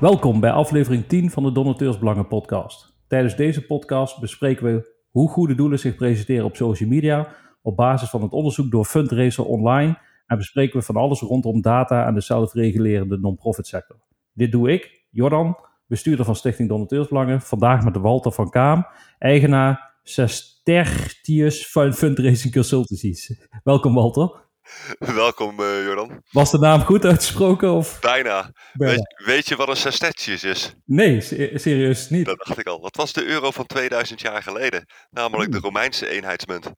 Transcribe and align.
Welkom 0.00 0.40
bij 0.40 0.50
aflevering 0.50 1.06
10 1.06 1.30
van 1.30 1.42
de 1.42 1.52
Donateursbelangen 1.52 2.26
podcast. 2.26 2.94
Tijdens 3.08 3.36
deze 3.36 3.66
podcast 3.66 4.20
bespreken 4.20 4.64
we 4.64 4.94
hoe 5.10 5.28
goede 5.28 5.54
doelen 5.54 5.78
zich 5.78 5.94
presenteren 5.94 6.44
op 6.44 6.56
social 6.56 6.88
media 6.88 7.28
op 7.62 7.76
basis 7.76 8.10
van 8.10 8.22
het 8.22 8.32
onderzoek 8.32 8.70
door 8.70 8.84
Fundraiser 8.84 9.44
Online 9.44 9.98
en 10.26 10.36
bespreken 10.36 10.78
we 10.78 10.84
van 10.84 10.96
alles 10.96 11.20
rondom 11.20 11.60
data 11.60 12.06
en 12.06 12.14
de 12.14 12.20
zelfregulerende 12.20 13.18
non-profit 13.18 13.66
sector. 13.66 13.96
Dit 14.32 14.52
doe 14.52 14.70
ik, 14.70 15.04
Jordan, 15.10 15.56
bestuurder 15.86 16.24
van 16.24 16.36
Stichting 16.36 16.68
Donateursbelangen, 16.68 17.40
vandaag 17.40 17.84
met 17.84 17.96
Walter 17.96 18.32
van 18.32 18.50
Kaam, 18.50 18.86
eigenaar 19.18 19.98
Sestertius 20.02 21.66
Fundraising 21.66 22.52
Consultancies. 22.52 23.48
Welkom 23.64 23.94
Walter. 23.94 24.48
Welkom 25.14 25.60
uh, 25.60 25.84
Jordan. 25.84 26.22
Was 26.30 26.50
de 26.50 26.58
naam 26.58 26.80
goed 26.80 27.04
uitgesproken? 27.04 27.72
Of? 27.72 28.00
Bijna. 28.00 28.52
Weet, 28.72 29.14
weet, 29.24 29.48
je 29.48 29.56
wat 29.56 29.68
een 29.68 29.76
sestetius 29.76 30.44
is? 30.44 30.74
Nee, 30.84 31.20
serieus 31.54 32.10
niet. 32.10 32.26
Dat 32.26 32.38
dacht 32.44 32.58
ik 32.58 32.66
al. 32.66 32.80
Dat 32.80 32.96
was 32.96 33.12
de 33.12 33.24
euro 33.24 33.50
van 33.50 33.66
2000 33.66 34.20
jaar 34.20 34.42
geleden. 34.42 34.84
Namelijk 35.10 35.52
de 35.52 35.58
Romeinse 35.58 36.08
eenheidsmunt. 36.08 36.70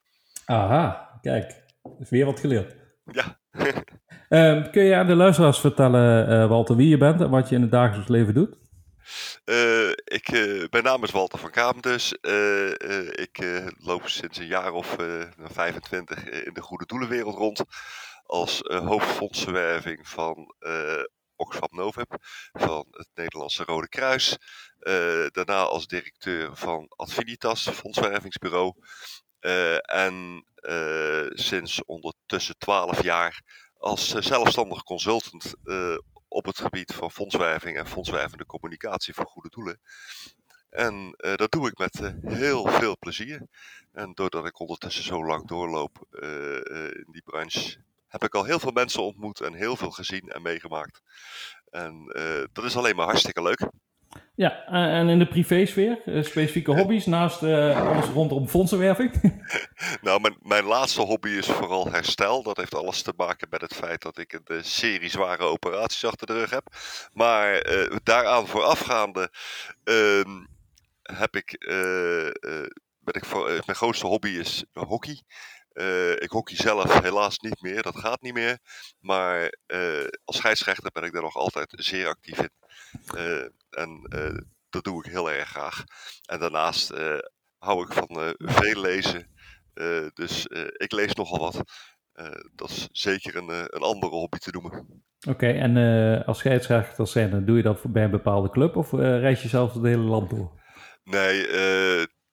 Aha, 0.45 1.19
kijk. 1.21 1.65
Is 1.99 2.11
weer 2.11 2.25
wat 2.25 2.41
geleerd. 2.41 2.77
Ja. 3.05 3.39
uh, 4.29 4.71
kun 4.73 4.83
je 4.83 4.95
aan 4.95 5.07
de 5.07 5.15
luisteraars 5.15 5.59
vertellen, 5.59 6.31
uh, 6.31 6.49
Walter, 6.49 6.77
wie 6.77 6.89
je 6.89 6.99
bent 6.99 7.21
en 7.21 7.31
wat 7.31 7.49
je 7.49 7.55
in 7.55 7.63
het 7.63 7.71
dagelijks 7.71 8.09
leven 8.09 8.35
doet? 8.35 8.62
Uh, 9.45 9.89
ik, 9.89 10.31
uh, 10.33 10.65
mijn 10.71 10.85
naam 10.85 11.05
is 11.05 11.11
Walter 11.11 11.39
van 11.39 11.51
Kaam 11.51 11.81
dus. 11.81 12.17
Uh, 12.21 12.71
ik 13.11 13.45
loop 13.79 14.09
sinds 14.09 14.39
een 14.39 14.47
jaar 14.47 14.73
of 14.73 14.97
25 15.39 16.25
in 16.25 16.53
de 16.53 16.63
goede 16.63 16.87
doelenwereld 16.87 17.37
rond. 17.37 17.63
Als 18.23 18.61
hoofdfondsverwerving 18.65 20.09
van 20.09 20.55
Oxfam 21.37 21.69
Novib, 21.71 22.15
van 22.53 22.87
het 22.91 23.09
Nederlandse 23.15 23.65
Rode 23.65 23.89
Kruis. 23.89 24.39
daarna 25.33 25.63
als 25.63 25.87
directeur 25.87 26.57
van 26.57 26.93
Advinitas, 26.97 27.69
fondswervingsbureau. 27.71 28.73
en 29.81 30.47
sinds 31.31 31.85
ondertussen 31.85 32.59
12 32.59 33.03
jaar 33.03 33.43
als 33.79 34.09
zelfstandig 34.09 34.83
consultant 34.83 35.55
op 36.33 36.45
het 36.45 36.59
gebied 36.59 36.95
van 36.95 37.11
fondswerving 37.11 37.77
en 37.77 37.87
fondswervende 37.87 38.47
communicatie 38.47 39.15
voor 39.15 39.27
goede 39.27 39.49
doelen. 39.49 39.81
En 40.71 41.15
uh, 41.17 41.35
dat 41.35 41.51
doe 41.51 41.69
ik 41.69 41.79
met 41.79 42.01
uh, 42.01 42.11
heel 42.23 42.67
veel 42.67 42.97
plezier. 42.99 43.47
En 43.93 44.13
doordat 44.13 44.47
ik 44.47 44.61
ondertussen 44.61 45.05
zo 45.05 45.25
lang 45.25 45.47
doorloop 45.47 46.07
uh, 46.11 46.57
in 46.75 47.09
die 47.11 47.23
branche, 47.25 47.77
heb 48.09 48.25
ik 48.25 48.35
al 48.35 48.45
heel 48.45 48.59
veel 48.59 48.71
mensen 48.71 49.03
ontmoet 49.03 49.41
en 49.41 49.55
heel 49.55 49.77
veel 49.77 49.91
gezien 49.91 50.29
en 50.29 50.43
meegemaakt. 50.43 51.03
En 51.71 52.07
dat 52.53 52.65
is 52.65 52.77
alleen 52.77 52.97
maar 52.97 53.07
hartstikke 53.07 53.43
leuk. 53.43 53.69
Ja, 54.35 54.67
en 54.67 55.09
in 55.09 55.19
de 55.19 55.29
privésfeer, 55.29 56.03
specifieke 56.07 56.73
hobby's 56.73 57.07
naast 57.07 57.43
alles 57.43 58.07
rondom 58.07 58.49
fondsenwerving? 58.49 59.41
nou, 60.03 60.21
mijn, 60.21 60.37
mijn 60.41 60.65
laatste 60.65 61.01
hobby 61.01 61.29
is 61.29 61.47
vooral 61.47 61.91
herstel. 61.91 62.43
Dat 62.43 62.57
heeft 62.57 62.75
alles 62.75 63.03
te 63.03 63.13
maken 63.17 63.49
met 63.51 63.61
het 63.61 63.75
feit 63.75 64.03
dat 64.03 64.19
ik 64.19 64.41
een 64.45 64.65
serie 64.65 65.11
zware 65.11 65.43
operaties 65.43 66.05
achter 66.05 66.27
de 66.27 66.33
rug 66.33 66.51
heb. 66.51 66.67
Maar 67.13 67.73
uh, 67.73 67.97
daaraan 68.03 68.47
voorafgaande 68.47 69.31
uh, 69.85 70.21
heb 71.03 71.37
ik, 71.37 71.57
uh, 71.59 72.31
ben 72.99 73.15
ik 73.15 73.33
mijn 73.67 73.77
grootste 73.77 74.07
hobby 74.07 74.29
is 74.29 74.65
hockey. 74.73 75.23
ik 76.19 76.31
hockey 76.31 76.57
zelf 76.57 77.01
helaas 77.01 77.39
niet 77.39 77.61
meer, 77.63 77.83
dat 77.83 77.99
gaat 77.99 78.23
niet 78.23 78.35
meer. 78.35 78.59
Maar 79.01 79.55
als 80.25 80.37
scheidsrechter 80.37 80.91
ben 80.93 81.03
ik 81.03 81.13
daar 81.13 81.23
nog 81.23 81.37
altijd 81.37 81.73
zeer 81.77 82.07
actief 82.07 82.39
in. 82.39 82.62
En 83.71 84.07
dat 84.71 84.85
doe 84.85 85.05
ik 85.05 85.11
heel 85.11 85.31
erg 85.31 85.49
graag. 85.49 85.85
En 86.27 86.41
daarnaast 86.41 86.93
hou 87.59 87.83
ik 87.83 87.93
van 87.93 88.35
veel 88.39 88.81
lezen. 88.81 89.31
Uh, 89.75 90.07
dus 90.15 90.47
uh, 90.47 90.61
ik 90.73 90.93
lees 90.93 91.15
nogal 91.15 91.39
wat. 91.39 91.63
Uh, 92.15 92.27
dat 92.55 92.71
is 92.71 92.89
zeker 92.93 93.37
een, 93.37 93.49
een 93.49 93.83
andere 93.83 94.13
hobby 94.13 94.39
te 94.39 94.51
noemen. 94.51 94.73
Oké, 94.73 95.31
okay, 95.31 95.59
en 95.59 96.25
als 96.25 96.39
scheidsrechter 96.39 97.07
zijn, 97.07 97.31
dan 97.31 97.45
doe 97.45 97.57
je 97.57 97.63
dat 97.63 97.93
bij 97.93 98.05
een 98.05 98.11
bepaalde 98.11 98.51
club 98.51 98.77
of 98.77 98.93
reis 98.93 99.43
je 99.43 99.49
zelf 99.49 99.73
het 99.73 99.83
hele 99.83 100.03
land 100.03 100.31
door? 100.31 100.61
Nee, 101.05 101.47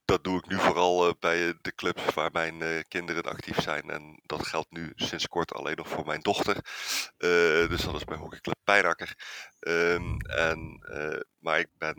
dat 0.09 0.23
doe 0.23 0.37
ik 0.37 0.47
nu 0.47 0.59
vooral 0.59 1.15
bij 1.19 1.53
de 1.61 1.75
clubs 1.75 2.13
waar 2.13 2.29
mijn 2.31 2.85
kinderen 2.87 3.23
actief 3.23 3.61
zijn. 3.61 3.89
En 3.89 4.21
dat 4.25 4.47
geldt 4.47 4.71
nu 4.71 4.91
sinds 4.95 5.27
kort 5.27 5.53
alleen 5.53 5.75
nog 5.75 5.87
voor 5.87 6.05
mijn 6.05 6.21
dochter. 6.21 6.55
dus 7.69 7.81
dat 7.81 7.95
is 7.95 8.03
bij 8.03 8.17
hockeyclub 8.17 8.55
Pijnakker. 8.63 9.13
Um, 9.59 10.17
en, 10.21 10.79
maar 11.39 11.59
ik 11.59 11.67
ben 11.77 11.97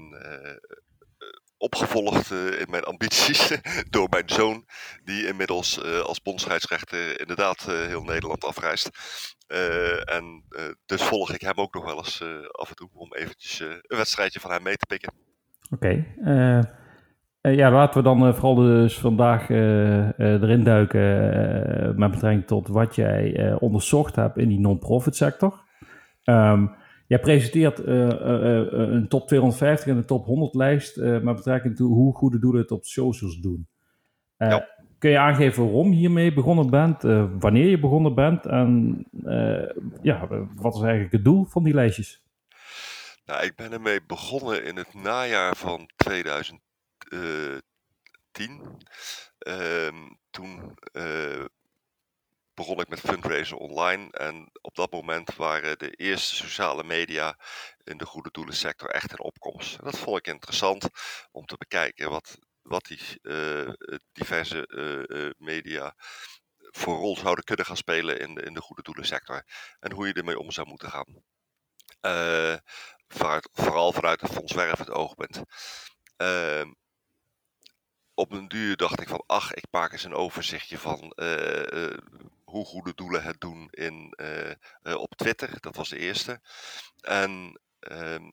opgevolgd 1.57 2.31
in 2.31 2.71
mijn 2.71 2.85
ambities 2.85 3.59
door 3.91 4.07
mijn 4.11 4.29
zoon, 4.29 4.67
die 5.05 5.27
inmiddels 5.27 5.83
als 5.83 6.23
bondscheidsrechter 6.23 7.21
inderdaad 7.21 7.63
heel 7.63 8.03
Nederland 8.03 8.45
afreist. 8.45 8.91
en 10.05 10.45
dus 10.87 11.03
volg 11.03 11.33
ik 11.33 11.41
hem 11.41 11.59
ook 11.59 11.75
nog 11.75 11.85
wel 11.85 11.97
eens 11.97 12.23
af 12.51 12.69
en 12.69 12.77
toe 12.77 12.91
om 12.93 13.15
eventjes 13.15 13.61
een 13.61 13.97
wedstrijdje 13.97 14.41
van 14.41 14.51
hem 14.51 14.63
mee 14.63 14.77
te 14.77 14.87
pikken. 14.87 15.13
Oké. 15.71 16.05
Okay. 16.25 16.79
Ja, 17.41 17.71
laten 17.71 18.03
we 18.03 18.09
dan 18.09 18.35
vooral 18.35 18.55
dus 18.55 18.99
vandaag 18.99 19.49
erin 19.49 20.65
duiken 20.65 21.99
met 21.99 22.11
betrekking 22.11 22.47
tot 22.47 22.69
wat 22.69 22.95
jij 22.95 23.55
onderzocht 23.59 24.17
hebt 24.17 24.39
in 24.39 24.49
die 24.49 24.61
non-profit 24.61 25.17
sector. 25.17 25.61
Um, 26.25 26.79
Jij 27.07 27.21
presenteert 27.21 27.87
een 27.87 29.09
top 29.09 29.27
250 29.27 29.89
en 29.89 29.97
een 29.97 30.07
top 30.07 30.27
100 30.27 30.55
lijst 30.55 30.97
met 30.97 31.35
betrekking 31.35 31.77
tot 31.77 31.89
hoe 31.89 32.15
goede 32.15 32.39
doelen 32.39 32.61
het 32.61 32.71
op 32.71 32.85
socials 32.85 33.41
doen. 33.41 33.69
Ja. 34.37 34.69
Kun 34.99 35.11
je 35.11 35.19
aangeven 35.19 35.65
waarom 35.65 35.91
je 35.91 35.97
hiermee 35.97 36.33
begonnen 36.33 36.71
bent, 36.71 37.03
wanneer 37.41 37.69
je 37.69 37.79
begonnen 37.79 38.15
bent 38.15 38.47
en 38.47 39.05
ja, 40.03 40.27
wat 40.55 40.75
is 40.75 40.81
eigenlijk 40.81 41.13
het 41.13 41.25
doel 41.25 41.45
van 41.45 41.63
die 41.63 41.75
lijstjes? 41.75 42.23
Nou, 43.27 43.45
ik 43.45 43.57
ben 43.57 43.73
ermee 43.73 44.01
begonnen 44.07 44.65
in 44.65 44.77
het 44.77 44.95
najaar 44.95 45.57
van 45.57 45.89
2010. 45.97 46.70
Ehm, 49.39 50.09
toen 50.31 50.77
begon 52.61 52.81
ik 52.81 52.89
met 52.89 53.01
fundraiser 53.01 53.57
online. 53.57 54.11
En 54.11 54.51
op 54.61 54.75
dat 54.75 54.93
moment 54.93 55.35
waren 55.35 55.79
de 55.79 55.91
eerste 55.91 56.35
sociale 56.35 56.85
media 56.85 57.39
in 57.85 57.97
de 57.97 58.07
goede 58.07 58.31
doelensector 58.33 58.91
echt 58.91 59.11
in 59.11 59.21
opkomst. 59.21 59.79
En 59.79 59.85
dat 59.85 59.99
vond 59.99 60.19
ik 60.19 60.27
interessant 60.27 60.89
om 61.31 61.47
te 61.47 61.57
bekijken 61.57 62.11
wat, 62.11 62.39
wat 62.63 62.85
die 62.85 63.01
uh, 63.23 63.73
diverse 64.13 64.69
uh, 65.09 65.31
media 65.39 65.95
voor 66.59 66.97
rol 66.97 67.17
zouden 67.17 67.45
kunnen 67.45 67.67
gaan 67.67 67.77
spelen 67.77 68.21
in 68.21 68.35
de, 68.35 68.43
in 68.43 68.55
de 68.55 68.61
goede 68.61 68.83
doelensector. 68.83 69.45
En 69.81 69.93
hoe 69.93 70.07
je 70.07 70.13
ermee 70.13 70.39
om 70.39 70.51
zou 70.51 70.67
moeten 70.69 70.91
gaan. 70.91 71.23
Uh, 72.03 72.57
vanuit, 73.09 73.49
vooral 73.53 73.93
vanuit 73.93 74.21
het 74.21 74.33
fondswervend 74.33 74.91
oogpunt. 74.91 75.43
Op 78.21 78.33
een 78.33 78.49
duur 78.49 78.77
dacht 78.77 79.01
ik 79.01 79.09
van, 79.09 79.23
ach, 79.27 79.53
ik 79.55 79.65
maak 79.71 79.93
eens 79.93 80.05
een 80.05 80.15
overzichtje 80.15 80.79
van 80.79 81.13
uh, 81.17 81.97
hoe 82.45 82.65
goede 82.65 82.95
doelen 82.95 83.23
het 83.23 83.41
doen 83.41 83.69
in, 83.71 84.15
uh, 84.83 84.95
op 84.95 85.15
Twitter. 85.15 85.61
Dat 85.61 85.77
was 85.77 85.89
de 85.89 85.99
eerste. 85.99 86.41
En 87.01 87.61
ehm, 87.79 88.31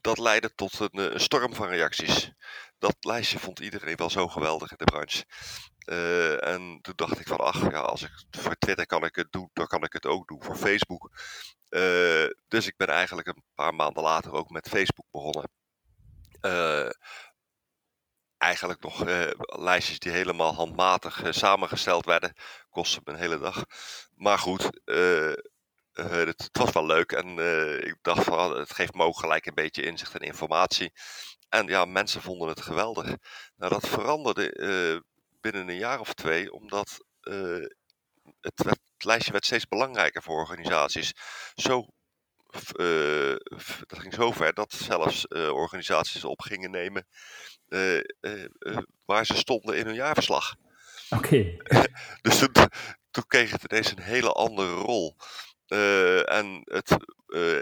dat 0.00 0.18
leidde 0.18 0.54
tot 0.54 0.78
een, 0.78 1.12
een, 1.12 1.20
storm 1.20 1.54
van 1.54 1.68
reacties. 1.68 2.32
Dat 2.78 2.96
lijstje 3.00 3.38
vond 3.38 3.60
iedereen 3.60 3.96
wel 3.96 4.10
zo 4.10 4.28
geweldig 4.28 4.70
in 4.70 4.76
de 4.78 4.84
branche. 4.84 5.24
en 6.40 6.78
toen 6.82 6.96
dacht 6.96 7.20
ik 7.20 7.26
van, 7.26 7.38
ach, 7.38 7.70
ja, 7.70 7.80
als 7.80 8.02
ik 8.02 8.24
voor 8.30 8.56
Twitter 8.56 8.86
kan 8.86 9.04
ik 9.04 9.16
het 9.16 9.32
doen, 9.32 9.50
dan 9.52 9.66
kan 9.66 9.84
ik 9.84 9.92
het 9.92 10.06
ook 10.06 10.28
doen 10.28 10.42
voor 10.42 10.56
Facebook. 10.56 11.10
dus 12.48 12.66
ik 12.66 12.76
ben 12.76 12.88
eigenlijk 12.88 13.28
een 13.28 13.42
paar 13.54 13.74
maanden 13.74 14.02
later 14.02 14.32
ook 14.32 14.50
met 14.50 14.68
Facebook 14.68 15.06
begonnen 15.10 15.50
eigenlijk 18.44 18.82
nog 18.82 19.06
uh, 19.06 19.30
lijstjes 19.36 19.98
die 19.98 20.12
helemaal 20.12 20.54
handmatig 20.54 21.24
uh, 21.24 21.32
samengesteld 21.32 22.04
werden. 22.04 22.32
Kostte 22.70 23.00
me 23.04 23.12
een 23.12 23.18
hele 23.18 23.38
dag. 23.38 23.64
Maar 24.14 24.38
goed, 24.38 24.80
uh, 24.84 25.32
het, 25.92 26.42
het, 26.42 26.58
was 26.58 26.72
wel 26.72 26.86
leuk. 26.86 27.12
En 27.12 27.38
ik 27.86 27.96
dacht 28.02 28.24
van, 28.24 28.56
het 28.56 28.72
geeft 28.72 28.94
me 28.94 29.14
gelijk 29.14 29.46
een 29.46 29.54
beetje 29.54 29.82
inzicht 29.82 30.14
en 30.14 30.20
informatie. 30.20 30.92
En 31.48 31.66
ja, 31.66 31.84
mensen 31.84 32.22
vonden 32.22 32.48
het 32.48 32.60
geweldig. 32.60 33.04
Nou, 33.56 33.72
dat 33.72 33.88
veranderde 33.88 35.02
binnen 35.40 35.68
een 35.68 35.76
jaar 35.76 36.00
of 36.00 36.14
twee, 36.14 36.52
omdat 36.52 37.04
het, 38.40 38.62
werd, 38.64 38.80
het 38.92 39.04
lijstje 39.04 39.32
werd 39.32 39.44
steeds 39.44 39.68
belangrijker 39.68 40.22
voor 40.22 40.38
organisaties. 40.38 41.12
Zo 41.54 41.86
uh, 42.76 43.36
dat 43.86 43.98
ging 43.98 44.14
zo 44.14 44.32
ver 44.32 44.54
dat 44.54 44.72
zelfs 44.72 45.26
uh, 45.28 45.52
organisaties 45.52 46.24
op 46.24 46.40
gingen 46.40 46.70
nemen 46.70 47.06
uh, 47.68 48.00
waar 49.04 49.26
ze 49.26 49.36
stonden 49.36 49.76
in 49.76 49.86
hun 49.86 49.94
jaarverslag. 49.94 50.54
Oké. 51.10 51.56
dus 52.22 52.38
toen, 52.38 52.52
toen, 53.10 53.26
kreeg 53.26 53.50
het 53.50 53.64
ineens 53.70 53.90
een 53.90 54.02
hele 54.02 54.32
andere 54.32 54.72
rol. 54.72 55.16
en 56.24 56.62
het, 56.64 56.90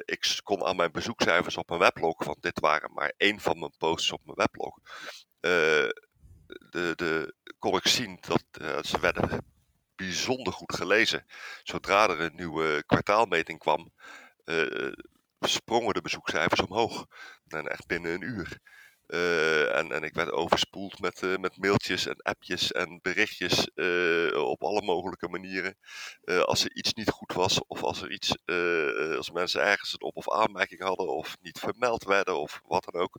ik 0.04 0.24
ik 0.24 0.40
kon 0.42 0.64
aan 0.64 0.76
mijn 0.76 0.92
bezoekcijfers 0.92 1.56
op 1.56 1.68
mijn 1.68 1.80
weblog, 1.80 2.24
want 2.24 2.42
dit 2.42 2.60
waren 2.60 2.92
maar 2.92 3.12
één 3.16 3.40
van 3.40 3.58
mijn 3.58 3.74
posts 3.78 4.12
op 4.12 4.20
mijn 4.24 4.36
weblog, 4.36 4.78
de, 6.70 6.92
de, 6.94 7.34
kon 7.58 7.76
ik 7.76 7.86
zien 7.86 8.18
dat 8.20 8.86
ze 8.86 9.00
werden 9.00 9.44
bijzonder 9.96 10.52
goed 10.52 10.74
gelezen. 10.74 11.26
Zodra 11.62 12.08
er 12.08 12.20
een 12.20 12.36
nieuwe 12.36 12.82
kwartaalmeting 12.86 13.58
kwam, 13.58 13.92
sprongen 15.40 15.94
de 15.94 16.00
bezoekcijfers 16.00 16.60
omhoog. 16.60 17.06
En 17.48 17.66
echt 17.66 17.86
binnen 17.86 18.12
een 18.12 18.22
uur. 18.22 18.60
Uh, 19.06 19.76
en, 19.76 19.92
en 19.92 20.02
ik 20.02 20.14
werd 20.14 20.30
overspoeld 20.30 21.00
met, 21.00 21.22
uh, 21.22 21.36
met 21.36 21.56
mailtjes 21.56 22.06
en 22.06 22.16
appjes 22.22 22.72
en 22.72 22.98
berichtjes 23.02 23.70
op 24.34 24.62
alle 24.62 24.82
mogelijke 24.82 25.28
manieren. 25.28 25.76
als 26.44 26.64
er 26.64 26.74
iets 26.74 26.92
niet 26.92 27.10
goed 27.10 27.32
was, 27.32 27.66
of 27.66 27.82
als 27.82 28.02
er 28.02 28.10
iets, 28.10 28.36
als 29.16 29.30
mensen 29.30 29.62
ergens 29.62 29.92
een 29.92 30.02
op- 30.02 30.16
of 30.16 30.30
aanmerking 30.30 30.80
hadden, 30.80 31.08
of 31.08 31.36
niet 31.40 31.58
vermeld 31.58 32.04
werden, 32.04 32.40
of 32.40 32.60
wat 32.64 32.84
dan 32.90 33.02
ook. 33.02 33.18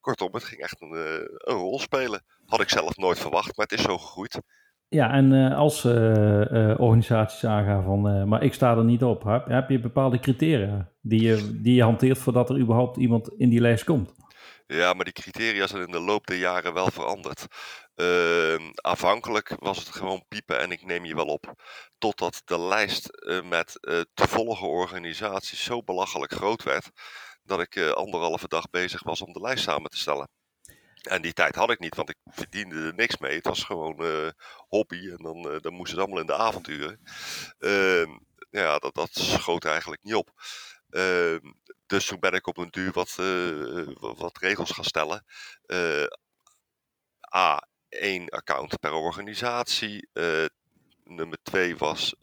kortom, 0.00 0.34
het 0.34 0.44
ging 0.44 0.60
echt 0.60 0.80
een, 0.80 0.92
een 1.26 1.56
rol 1.56 1.78
spelen. 1.80 2.24
Had 2.46 2.60
ik 2.60 2.68
zelf 2.68 2.96
nooit 2.96 3.18
verwacht, 3.18 3.56
maar 3.56 3.66
het 3.66 3.78
is 3.78 3.84
zo 3.84 3.98
gegroeid. 3.98 4.40
Ja, 4.88 5.12
en 5.12 5.32
uh, 5.32 5.56
als 5.56 5.84
uh, 5.84 5.92
uh, 5.92 6.80
organisaties 6.80 7.44
aangaan 7.44 7.84
van, 7.84 8.28
maar 8.28 8.42
ik 8.42 8.54
sta 8.54 8.76
er 8.76 8.84
niet 8.84 9.04
op, 9.04 9.24
heb, 9.24 9.46
heb, 9.46 9.68
je 9.68 9.80
bepaalde 9.80 10.18
criteria 10.18 10.90
die 11.00 11.22
je, 11.22 11.60
die 11.60 11.74
je 11.74 11.82
hanteert 11.82 12.18
voordat 12.18 12.50
er 12.50 12.58
überhaupt 12.58 12.96
iemand 12.96 13.28
in 13.36 13.48
die 13.48 13.60
lijst 13.60 13.84
komt? 13.84 14.14
Ja, 14.66 14.92
maar 14.92 15.04
die 15.04 15.12
criteria 15.12 15.66
zijn 15.66 15.86
in 15.86 15.92
de 15.92 16.00
loop 16.00 16.26
der 16.26 16.36
jaren 16.36 16.74
wel 16.74 16.90
veranderd. 16.90 17.46
Ehm, 17.94 18.62
aanvankelijk 18.74 19.54
was 19.58 19.78
het 19.78 19.88
gewoon 19.88 20.24
piepen 20.28 20.60
en 20.60 20.70
ik 20.70 20.84
neem 20.84 21.04
je 21.04 21.14
wel 21.14 21.26
op. 21.26 21.54
Totdat 21.98 22.42
de 22.44 22.60
lijst 22.60 23.10
met 23.44 23.78
te 24.14 24.28
volgen 24.28 24.68
organisaties 24.68 25.64
zo 25.64 25.82
belachelijk 25.82 26.32
groot 26.32 26.62
werd, 26.62 26.90
dat 27.42 27.60
ik 27.60 27.78
anderhalve 27.80 28.48
dag 28.48 28.70
bezig 28.70 29.02
was 29.02 29.22
om 29.22 29.32
de 29.32 29.40
lijst 29.40 29.64
samen 29.64 29.90
te 29.90 29.98
stellen. 29.98 30.28
En 31.06 31.22
die 31.22 31.32
tijd 31.32 31.54
had 31.54 31.70
ik 31.70 31.78
niet, 31.78 31.94
want 31.94 32.08
ik 32.08 32.16
verdiende 32.24 32.86
er 32.86 32.94
niks 32.94 33.18
mee. 33.18 33.34
Het 33.34 33.46
was 33.46 33.64
gewoon 33.64 34.04
uh, 34.04 34.28
hobby 34.68 35.10
en 35.10 35.16
dan, 35.16 35.52
uh, 35.52 35.60
dan 35.60 35.72
moest 35.72 35.90
het 35.90 36.00
allemaal 36.00 36.20
in 36.20 36.26
de 36.26 36.36
avonturen. 36.36 37.00
Uh, 37.58 38.06
ja, 38.50 38.78
dat, 38.78 38.94
dat 38.94 39.10
schoot 39.12 39.64
eigenlijk 39.64 40.02
niet 40.02 40.14
op. 40.14 40.30
Ehm, 40.90 41.52
dus 41.86 42.06
toen 42.06 42.20
ben 42.20 42.32
ik 42.32 42.46
op 42.46 42.56
een 42.56 42.70
duur 42.70 42.92
wat, 42.92 43.16
eh, 43.18 43.86
wat 43.98 44.38
regels 44.38 44.70
gaan 44.70 44.84
stellen. 44.84 45.24
A, 47.34 47.68
één 47.88 48.28
account 48.28 48.80
per 48.80 48.92
organisatie. 48.92 50.08
nummer 51.04 51.38
twee 51.42 51.76
was 51.76 52.14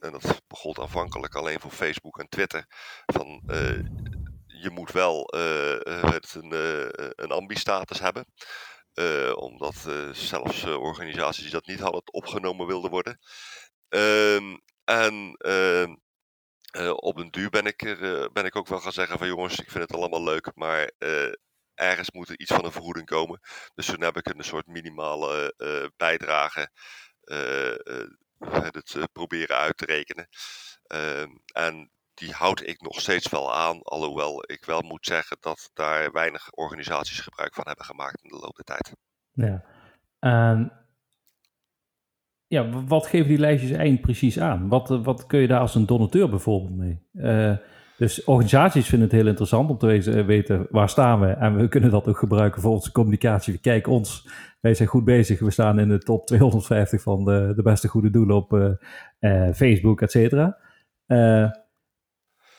en 0.00 0.12
dat 0.12 0.42
begon 0.46 0.78
aanvankelijk 0.78 1.34
alleen 1.34 1.60
voor 1.60 1.70
Facebook 1.70 2.18
en 2.18 2.28
Twitter, 2.28 2.66
van 3.06 3.42
je 4.62 4.70
moet 4.70 4.92
wel 4.92 5.34
uh, 5.36 6.02
het 6.02 6.34
een, 6.34 6.52
uh, 6.52 7.10
een 7.14 7.30
ambi-status 7.30 8.00
hebben. 8.00 8.26
omdat 9.34 9.74
zelfs 10.12 10.64
organisaties 10.64 11.42
die 11.42 11.52
dat 11.52 11.66
niet 11.66 11.80
hadden, 11.80 12.12
opgenomen 12.12 12.66
wilden 12.66 12.90
worden. 12.90 13.18
Ehm, 13.88 14.56
en 14.84 15.34
ehm, 15.38 15.94
op 16.90 17.16
een 17.16 17.30
duur 17.30 17.50
ben 17.50 17.66
ik, 17.66 17.82
er, 17.82 18.32
ben 18.32 18.44
ik 18.44 18.56
ook 18.56 18.68
wel 18.68 18.80
gaan 18.80 18.92
zeggen 18.92 19.18
van 19.18 19.26
jongens, 19.26 19.58
ik 19.58 19.70
vind 19.70 19.88
het 19.88 19.98
allemaal 19.98 20.22
leuk, 20.22 20.50
maar 20.54 20.90
ergens 21.74 22.10
moet 22.10 22.28
er 22.28 22.38
iets 22.38 22.54
van 22.54 22.64
een 22.64 22.72
vergoeding 22.72 23.06
komen. 23.06 23.40
Dus 23.74 23.86
toen 23.86 24.02
heb 24.02 24.16
ik 24.16 24.26
een 24.28 24.44
soort 24.44 24.66
minimale 24.66 25.54
bijdrage 25.96 26.70
het 28.38 29.12
proberen 29.12 29.56
uit 29.56 29.76
te 29.76 29.84
rekenen. 29.84 30.28
Ehm, 30.86 31.30
en 31.52 31.90
die 32.14 32.32
houd 32.32 32.66
ik 32.66 32.80
nog 32.80 33.00
steeds 33.00 33.28
wel 33.28 33.54
aan. 33.54 33.82
Alhoewel 33.82 34.42
ik 34.46 34.64
wel 34.64 34.82
moet 34.82 35.06
zeggen 35.06 35.36
dat 35.40 35.70
daar 35.74 36.12
weinig 36.12 36.50
organisaties 36.50 37.20
gebruik 37.20 37.54
van 37.54 37.66
hebben 37.66 37.84
gemaakt 37.84 38.22
in 38.22 38.30
de 38.30 38.38
loop 38.38 38.56
der 38.56 38.64
tijd. 38.64 38.92
Ja, 39.32 39.64
en 40.18 40.82
ja 42.52 42.68
wat 42.86 43.06
geven 43.06 43.28
die 43.28 43.38
lijstjes 43.38 43.70
eigenlijk 43.70 44.02
precies 44.02 44.40
aan? 44.40 44.68
Wat, 44.68 44.90
eh, 44.90 45.04
wat 45.04 45.26
kun 45.26 45.40
je 45.40 45.46
daar 45.46 45.60
als 45.60 45.74
een 45.74 45.86
donateur 45.86 46.28
bijvoorbeeld 46.28 46.76
mee? 46.76 47.02
Uh, 47.12 47.56
dus 47.96 48.24
organisaties 48.24 48.88
vinden 48.88 49.08
het 49.08 49.16
heel 49.16 49.26
interessant 49.26 49.70
om 49.70 49.78
te 49.78 49.92
eh, 49.92 50.26
weten 50.26 50.66
waar 50.70 50.88
staan 50.88 51.20
we. 51.20 51.26
En 51.26 51.56
we 51.56 51.68
kunnen 51.68 51.90
dat 51.90 52.08
ook 52.08 52.18
gebruiken 52.18 52.62
voor 52.62 52.70
onze 52.70 52.92
communicatie. 52.92 53.58
Kijk 53.58 53.86
ons, 53.86 54.28
wij 54.60 54.74
zijn 54.74 54.88
goed 54.88 55.04
bezig. 55.04 55.40
We 55.40 55.50
staan 55.50 55.78
in 55.78 55.88
de 55.88 55.98
top 55.98 56.26
250 56.26 57.02
van 57.02 57.24
de, 57.24 57.52
de 57.56 57.62
beste 57.62 57.88
goede 57.88 58.10
doelen 58.10 58.36
op 58.36 58.78
Facebook, 59.54 60.00
et 60.00 60.10
cetera. 60.10 60.58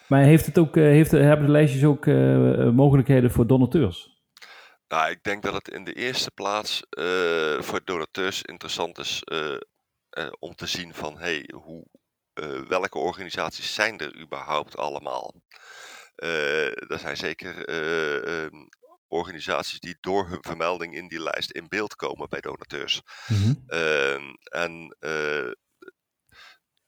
Maar 0.08 0.24
heeft 0.24 0.46
het 0.46 0.58
ook, 0.58 0.78
eh, 0.78 0.84
heeft, 0.84 1.12
hebben 1.12 1.46
de 1.46 1.52
lijstjes 1.52 1.84
ook 1.84 2.06
uh, 2.06 2.70
mogelijkheden 2.70 3.32
voor 3.32 3.48
donateurs? 3.48 4.12
Nou, 4.88 5.12
ik 5.12 5.24
denk 5.24 5.44
dat 5.44 5.54
het 5.54 5.68
in 5.68 5.84
de 5.84 5.94
eerste 5.94 6.32
plaats 6.32 6.84
voor 7.60 7.82
donateurs 7.84 8.42
interessant 8.42 8.98
is 8.98 9.24
om 10.40 10.56
te 10.56 10.66
zien 10.66 10.94
van 10.94 11.18
hey, 11.18 11.50
hoe, 11.54 11.86
welke 12.68 12.98
organisaties 12.98 13.74
zijn 13.74 13.98
er 13.98 14.22
überhaupt 14.22 14.78
allemaal. 14.78 15.34
er 16.16 17.00
zijn 17.00 17.18
zeker 17.18 17.66
ehm, 17.66 18.66
organisaties 19.08 19.80
die 19.80 19.98
door 20.02 20.28
hun 20.28 20.44
vermelding 20.44 20.96
in 20.96 21.08
die 21.08 21.22
lijst 21.22 21.52
in 21.52 21.66
beeld 21.68 21.96
komen 21.96 22.30
bij 22.30 22.42
donateurs. 22.42 23.02
Mm 23.28 23.38
-hmm. 23.38 24.36
en 24.44 24.98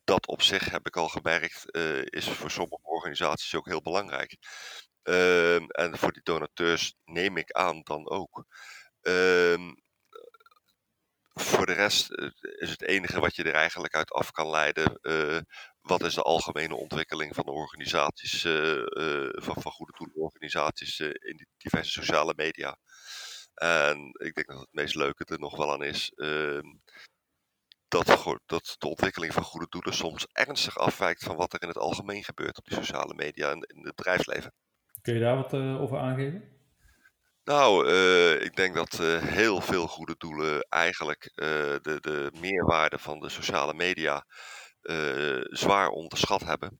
dat 0.05 0.27
op 0.27 0.41
zich 0.41 0.69
heb 0.69 0.87
ik 0.87 0.95
al 0.95 1.07
gemerkt, 1.07 1.65
uh, 1.75 2.01
is 2.05 2.29
voor 2.29 2.51
sommige 2.51 2.83
organisaties 2.83 3.55
ook 3.55 3.67
heel 3.67 3.81
belangrijk. 3.81 4.37
Uh, 5.03 5.55
en 5.55 5.97
voor 5.97 6.11
die 6.11 6.23
donateurs 6.23 6.95
neem 7.03 7.37
ik 7.37 7.51
aan 7.51 7.81
dan 7.83 8.09
ook. 8.09 8.45
Uh, 9.01 9.71
voor 11.33 11.65
de 11.65 11.73
rest 11.73 12.11
eh, 12.11 12.29
is 12.41 12.69
het 12.69 12.81
enige 12.81 13.19
wat 13.19 13.35
je 13.35 13.43
er 13.43 13.53
eigenlijk 13.53 13.95
uit 13.95 14.11
af 14.11 14.31
kan 14.31 14.49
leiden. 14.49 14.99
Uh, 15.01 15.39
wat 15.81 16.03
is 16.03 16.13
de 16.13 16.21
algemene 16.21 16.75
ontwikkeling 16.75 17.35
van 17.35 17.45
de 17.45 17.51
organisaties, 17.51 18.41
van, 19.31 19.61
van 19.61 19.71
goede 19.71 19.93
doelenorganisaties 19.97 20.99
in 20.99 21.37
die 21.37 21.47
diverse 21.57 21.91
sociale 21.91 22.33
media? 22.35 22.77
En 23.55 23.97
ik 24.13 24.33
denk 24.33 24.47
dat 24.47 24.59
het 24.59 24.73
meest 24.73 24.95
leuke 24.95 25.25
er 25.25 25.39
nog 25.39 25.57
wel 25.57 25.73
aan 25.73 25.83
is 25.83 26.11
ehm, 26.15 26.73
dat, 28.03 28.39
dat 28.45 28.75
de 28.77 28.87
ontwikkeling 28.87 29.33
van 29.33 29.43
goede 29.43 29.67
doelen 29.69 29.93
soms 29.93 30.27
ernstig 30.31 30.77
afwijkt 30.77 31.23
van 31.23 31.35
wat 31.35 31.53
er 31.53 31.61
in 31.61 31.67
het 31.67 31.77
algemeen 31.77 32.23
gebeurt 32.23 32.57
op 32.57 32.65
die 32.65 32.77
sociale 32.77 33.13
media 33.13 33.49
en 33.51 33.61
in 33.61 33.85
het 33.85 33.95
bedrijfsleven. 33.95 34.53
Kun 35.01 35.13
je 35.13 35.19
daar 35.19 35.35
wat 35.35 35.53
uh, 35.53 35.81
over 35.81 35.97
aangeven? 35.97 36.53
Nou, 37.43 37.87
uh, 37.87 38.41
ik 38.41 38.55
denk 38.55 38.75
dat 38.75 38.99
uh, 39.01 39.21
heel 39.21 39.61
veel 39.61 39.87
goede 39.87 40.15
doelen 40.17 40.61
eigenlijk 40.69 41.31
de, 41.35 41.97
de 42.01 42.31
meerwaarde 42.39 42.99
van 42.99 43.19
de 43.19 43.29
sociale 43.29 43.73
media 43.73 44.25
zwaar 45.49 45.87
onderschat 45.87 46.41
hebben. 46.41 46.79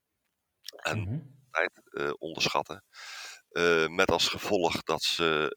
En 0.76 0.98
mm 0.98 1.06
-hmm. 1.06 2.16
onderschatten. 2.18 2.84
met 3.90 4.12
als 4.12 4.28
gevolg 4.28 4.84
dat 4.84 5.02
ze 5.02 5.56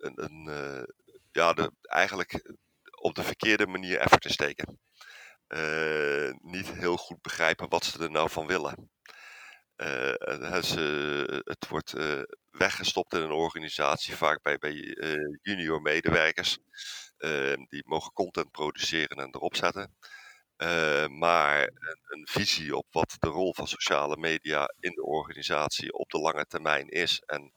een, 0.00 0.22
een 0.22 0.86
ja, 1.32 1.52
de, 1.52 1.72
eigenlijk 1.82 2.56
op 3.02 3.14
de 3.14 3.22
verkeerde 3.22 3.66
manier 3.66 3.98
effort 3.98 4.22
te 4.22 4.32
steken. 4.32 4.80
Uh, 5.48 6.32
niet 6.40 6.72
heel 6.72 6.96
goed 6.96 7.22
begrijpen 7.22 7.68
wat 7.68 7.84
ze 7.84 8.02
er 8.02 8.10
nou 8.10 8.30
van 8.30 8.46
willen. 8.46 8.90
Ze, 10.62 11.42
het 11.44 11.68
wordt 11.68 11.94
uh, 11.94 12.22
weggestopt 12.50 13.14
in 13.14 13.20
een 13.20 13.30
organisatie, 13.30 14.16
vaak 14.16 14.42
bij, 14.42 14.58
bij 14.58 14.74
junior 15.42 15.82
medewerkers. 15.82 16.58
die 17.68 17.82
mogen 17.86 18.12
content 18.12 18.50
produceren 18.50 19.16
en 19.16 19.28
erop 19.34 19.56
zetten. 19.56 19.96
maar 21.08 21.62
een, 21.62 21.98
een, 22.08 22.28
visie 22.30 22.76
op 22.76 22.86
wat 22.90 23.16
de 23.18 23.28
rol 23.28 23.54
van 23.54 23.68
sociale 23.68 24.16
media 24.16 24.74
in 24.80 24.92
de 24.94 25.04
organisatie 25.04 25.92
op 25.92 26.10
de 26.10 26.18
lange 26.18 26.46
termijn 26.46 26.88
is. 26.88 27.22
En 27.26 27.52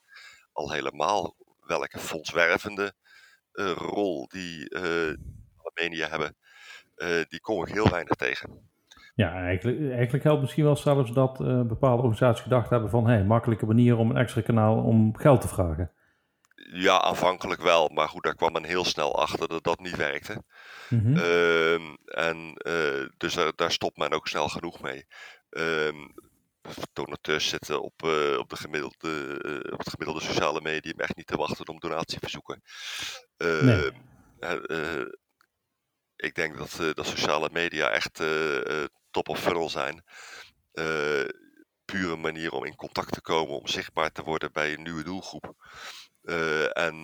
al 0.52 0.72
helemaal 0.72 1.36
welke 1.60 2.00
fondswervende 2.00 2.96
rol 3.76 4.28
die 4.28 4.70
media 5.76 6.10
hebben, 6.10 6.36
uh, 6.98 7.24
die 7.30 7.42
kom 7.42 7.66
ik 7.66 7.74
heel 7.74 7.90
weinig 7.90 8.16
tegen. 8.16 8.74
Ja, 9.16 9.34
eigenlijk, 9.34 9.92
eigenlijk 9.92 10.24
helpt 10.24 10.42
misschien 10.42 10.64
wel 10.64 10.76
zelfs 10.76 11.12
dat 11.12 11.40
uh, 11.40 11.62
bepaalde 11.62 12.04
organisaties 12.04 12.44
gedacht 12.44 12.70
hebben 12.70 12.90
van 12.90 13.08
hey, 13.08 13.24
makkelijke 13.24 13.66
manier 13.66 13.98
om 13.98 14.10
een 14.10 14.18
extra 14.18 14.42
kanaal 14.42 14.84
om 14.84 15.18
geld 15.18 15.42
te 15.42 15.48
vragen. 15.48 15.92
Ja, 16.74 17.02
aanvankelijk 17.02 17.62
wel, 17.62 17.90
maar 17.90 18.10
goed, 18.10 18.24
daar 18.24 18.36
kwam 18.36 18.52
men 18.52 18.64
heel 18.64 18.86
snel 18.86 19.20
achter 19.20 19.48
dat 19.48 19.64
dat 19.64 19.80
niet 19.80 19.96
werkte. 19.96 20.44
Mm 20.90 21.00
-hmm. 21.00 21.16
uh, 21.16 21.74
en 22.06 22.62
uh, 22.68 23.10
dus 23.18 23.34
daar, 23.34 23.52
daar, 23.56 23.72
stopt 23.72 23.98
men 23.98 24.12
ook 24.12 24.28
snel 24.28 24.48
genoeg 24.48 24.82
mee. 24.82 25.06
Ehm, 26.66 26.82
donateurs 26.94 27.48
zitten 27.50 27.82
op, 27.82 28.04
uh, 28.04 28.38
op, 28.38 28.50
de 28.50 28.56
gemiddelde, 28.56 29.42
uh, 29.46 29.74
op 29.74 29.80
het 29.80 29.90
gemiddelde 29.90 30.22
sociale 30.22 30.62
medium 30.62 31.00
echt 31.00 31.16
niet 31.16 31.28
te 31.28 31.38
wachten 31.38 31.68
om 31.68 31.80
donatieverzoeken. 31.80 32.62
Nee. 33.38 33.92
Uh, 34.40 35.06
ik 36.16 36.36
denk 36.36 36.58
dat, 36.58 36.96
dat 36.96 37.08
sociale 37.08 37.50
media 37.52 37.90
echt 37.90 38.22
top 39.12 39.30
of 39.30 39.40
funnel 39.40 39.70
zijn. 39.70 40.04
Pure 41.86 42.16
manier 42.16 42.52
om 42.52 42.66
in 42.66 42.76
contact 42.76 43.12
te 43.12 43.22
komen, 43.22 43.56
om 43.56 43.68
zichtbaar 43.68 44.12
te 44.12 44.24
worden 44.24 44.52
bij 44.52 44.74
een 44.74 44.84
nieuwe 44.84 45.04
doelgroep. 45.04 45.54
en 46.74 46.96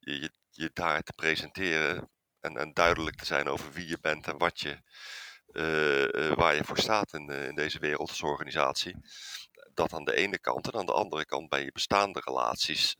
je, 0.00 0.30
je 0.50 0.70
daar 0.72 1.02
te 1.02 1.12
presenteren 1.12 2.10
en, 2.40 2.56
en 2.56 2.72
duidelijk 2.72 3.16
te 3.16 3.24
zijn 3.24 3.48
over 3.48 3.72
wie 3.72 3.88
je 3.88 3.98
bent 4.00 4.26
en 4.26 4.38
wat 4.38 4.60
je, 4.60 4.78
waar 6.34 6.54
je 6.54 6.64
voor 6.64 6.78
staat 6.78 7.12
in, 7.12 7.30
in 7.30 7.54
deze 7.54 7.78
wereld 7.78 8.08
als 8.08 8.22
organisatie 8.22 8.96
dat 9.74 9.92
aan 9.92 10.04
de 10.04 10.16
ene 10.16 10.38
kant. 10.38 10.70
En 10.70 10.78
aan 10.78 10.86
de 10.86 10.92
andere 10.92 11.24
kant 11.24 11.48
bij 11.48 11.64
je 11.64 11.72
bestaande 11.72 12.20
relaties 12.24 12.94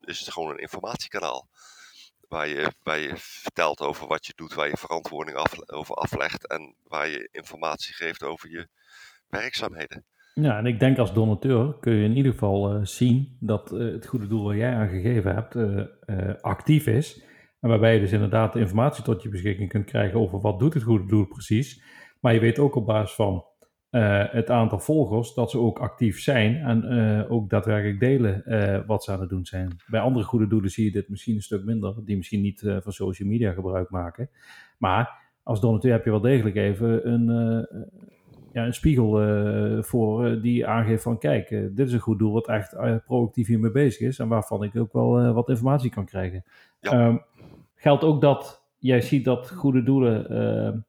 is 0.00 0.18
het 0.18 0.32
gewoon 0.32 0.50
een 0.50 0.58
informatiekanaal. 0.58 1.48
Waar 2.28 2.48
je, 2.48 2.72
waar 2.82 2.98
je 2.98 3.12
vertelt 3.16 3.80
over 3.80 4.06
wat 4.06 4.26
je 4.26 4.32
doet, 4.36 4.54
waar 4.54 4.68
je 4.68 4.76
verantwoording 4.76 5.36
over 5.66 5.94
aflegt 5.94 6.48
en 6.48 6.74
waar 6.82 7.08
je 7.08 7.28
informatie 7.32 7.94
geeft 7.94 8.22
over 8.22 8.50
je 8.50 8.68
werkzaamheden. 9.28 10.04
Ja, 10.34 10.58
en 10.58 10.66
ik 10.66 10.80
denk 10.80 10.98
als 10.98 11.12
donateur 11.12 11.78
kun 11.80 11.94
je 11.94 12.04
in 12.04 12.16
ieder 12.16 12.32
geval 12.32 12.86
zien 12.86 13.36
dat 13.40 13.70
het 13.70 14.06
goede 14.06 14.26
doel 14.26 14.44
waar 14.44 14.56
jij 14.56 14.74
aan 14.74 14.88
gegeven 14.88 15.34
hebt 15.34 15.56
actief 16.42 16.86
is. 16.86 17.20
En 17.64 17.70
waarbij 17.70 17.94
je 17.94 18.00
dus 18.00 18.12
inderdaad 18.12 18.56
informatie 18.56 19.04
tot 19.04 19.22
je 19.22 19.28
beschikking 19.28 19.68
kunt 19.68 19.84
krijgen 19.84 20.20
over 20.20 20.40
wat 20.40 20.58
doet 20.58 20.74
het 20.74 20.82
goede 20.82 21.06
doel 21.06 21.26
precies. 21.26 21.82
Maar 22.20 22.34
je 22.34 22.40
weet 22.40 22.58
ook 22.58 22.74
op 22.74 22.86
basis 22.86 23.14
van 23.14 23.44
uh, 23.90 24.24
het 24.26 24.50
aantal 24.50 24.78
volgers, 24.78 25.34
dat 25.34 25.50
ze 25.50 25.58
ook 25.58 25.78
actief 25.78 26.20
zijn 26.20 26.56
en 26.56 26.84
uh, 26.84 27.32
ook 27.32 27.50
daadwerkelijk 27.50 28.00
delen 28.00 28.42
uh, 28.46 28.78
wat 28.86 29.04
ze 29.04 29.12
aan 29.12 29.20
het 29.20 29.28
doen 29.28 29.44
zijn. 29.44 29.76
Bij 29.86 30.00
andere 30.00 30.24
goede 30.24 30.46
doelen 30.46 30.70
zie 30.70 30.84
je 30.84 30.90
dit 30.90 31.08
misschien 31.08 31.34
een 31.34 31.42
stuk 31.42 31.64
minder, 31.64 31.94
die 32.04 32.16
misschien 32.16 32.40
niet 32.40 32.60
van 32.80 32.92
social 32.92 33.28
media 33.28 33.52
gebruik 33.52 33.90
maken. 33.90 34.30
Maar 34.78 35.18
als 35.42 35.60
donateur 35.60 35.92
heb 35.92 36.04
je 36.04 36.10
wel 36.10 36.20
degelijk 36.20 36.56
even 36.56 37.12
een, 37.12 37.26
ja, 38.52 38.66
een 38.66 38.74
spiegel 38.74 39.82
voor 39.82 40.40
die 40.42 40.66
aangeeft 40.66 41.02
van 41.02 41.18
kijk, 41.18 41.48
dit 41.48 41.86
is 41.86 41.92
een 41.92 42.00
goed 42.00 42.18
doel 42.18 42.32
wat 42.32 42.48
echt 42.48 42.76
proactief 43.04 43.46
hiermee 43.46 43.70
bezig 43.70 44.00
is 44.00 44.18
en 44.18 44.28
waarvan 44.28 44.62
ik 44.62 44.76
ook 44.76 44.92
wel 44.92 45.32
wat 45.32 45.48
informatie 45.48 45.90
kan 45.90 46.04
krijgen. 46.04 46.44
Ja. 46.80 47.06
Um, 47.06 47.22
geldt 47.84 48.04
ook 48.04 48.20
dat 48.20 48.66
jij 48.78 49.00
ziet 49.00 49.24
dat 49.24 49.50
goede 49.50 49.82
doelen 49.82 50.86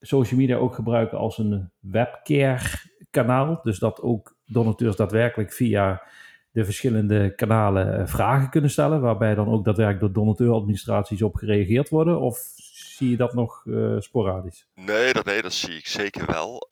social 0.00 0.40
media 0.40 0.56
ook 0.56 0.74
gebruiken 0.74 1.18
als 1.18 1.38
een 1.38 1.70
webcare 1.80 2.68
kanaal. 3.10 3.60
Dus 3.62 3.78
dat 3.78 4.00
ook 4.00 4.36
donateurs 4.46 4.96
daadwerkelijk 4.96 5.52
via 5.52 6.02
de 6.50 6.64
verschillende 6.64 7.34
kanalen 7.34 7.98
eh, 7.98 8.06
vragen 8.06 8.50
kunnen 8.50 8.70
stellen, 8.70 9.00
waarbij 9.00 9.34
dan 9.34 9.48
ook 9.48 9.64
daadwerkelijk 9.64 10.00
door 10.00 10.24
donateuradministraties 10.24 11.22
op 11.22 11.34
gereageerd 11.34 11.88
worden? 11.88 12.20
Of 12.20 12.38
zie 12.72 13.10
je 13.10 13.16
dat 13.16 13.34
nog 13.34 13.64
uh, 13.64 14.00
sporadisch? 14.00 14.66
Nee 14.74 15.12
dat, 15.12 15.24
nee, 15.24 15.42
dat 15.42 15.52
zie 15.52 15.76
ik 15.76 15.86
zeker 15.86 16.26
wel. 16.26 16.68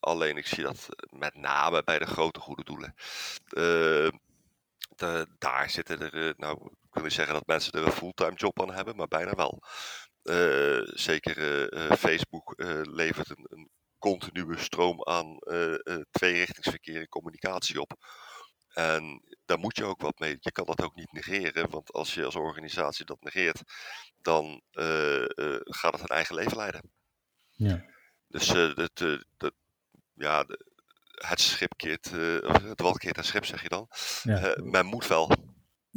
Alleen 0.00 0.36
ik 0.36 0.46
zie 0.46 0.62
dat 0.62 0.88
met 1.18 1.34
name 1.34 1.82
bij 1.84 1.98
de 1.98 2.06
grote 2.06 2.40
goede 2.40 2.64
doelen. 2.64 2.94
Daar 5.38 5.70
zitten 5.70 6.00
er, 6.00 6.34
nou, 6.36 6.58
ik 6.88 6.94
wil 6.94 7.02
niet 7.02 7.12
zeggen 7.12 7.34
dat 7.34 7.46
mensen 7.46 7.72
er 7.72 7.86
een 7.86 7.92
fulltime 7.92 8.34
job 8.34 8.62
aan 8.62 8.74
hebben, 8.74 8.96
maar 8.96 9.08
bijna 9.08 9.34
wel. 9.34 9.62
Eh, 10.22 10.80
zeker 10.84 11.38
eh, 11.38 11.84
eh, 11.84 11.92
Facebook 11.96 12.54
levert 12.82 13.30
een, 13.30 13.46
een, 13.48 13.70
continue 13.98 14.58
stroom 14.58 15.04
aan 15.04 15.38
tweerichtingsverkeer 16.10 17.00
en 17.00 17.08
communicatie 17.08 17.80
op. 17.80 17.92
En 18.68 19.22
daar 19.44 19.58
moet 19.58 19.76
je 19.76 19.84
ook 19.84 20.00
wat 20.00 20.18
mee. 20.18 20.36
Je 20.40 20.52
kan 20.52 20.66
dat 20.66 20.82
ook 20.82 20.94
niet 20.94 21.12
negeren, 21.12 21.70
want 21.70 21.92
als 21.92 22.14
je 22.14 22.24
als 22.24 22.36
organisatie 22.36 23.04
dat 23.04 23.22
negeert, 23.22 23.62
dan 24.22 24.62
gaat 25.64 25.92
het 25.92 26.00
een 26.00 26.16
eigen 26.16 26.34
leven 26.34 26.56
leiden. 26.56 26.90
Ja. 27.50 27.84
Dus 28.28 28.48
het, 28.48 29.18
ja, 30.14 30.44
het 31.14 31.40
schip 31.40 31.72
keert, 31.76 32.10
het 32.62 32.80
wal 32.80 32.92
keert 32.92 33.16
het 33.16 33.26
schip, 33.26 33.44
zeg 33.44 33.62
je 33.62 33.68
dan. 33.68 33.88
Ja. 34.22 34.56
men 34.62 34.86
moet 34.86 35.06
wel. 35.06 35.30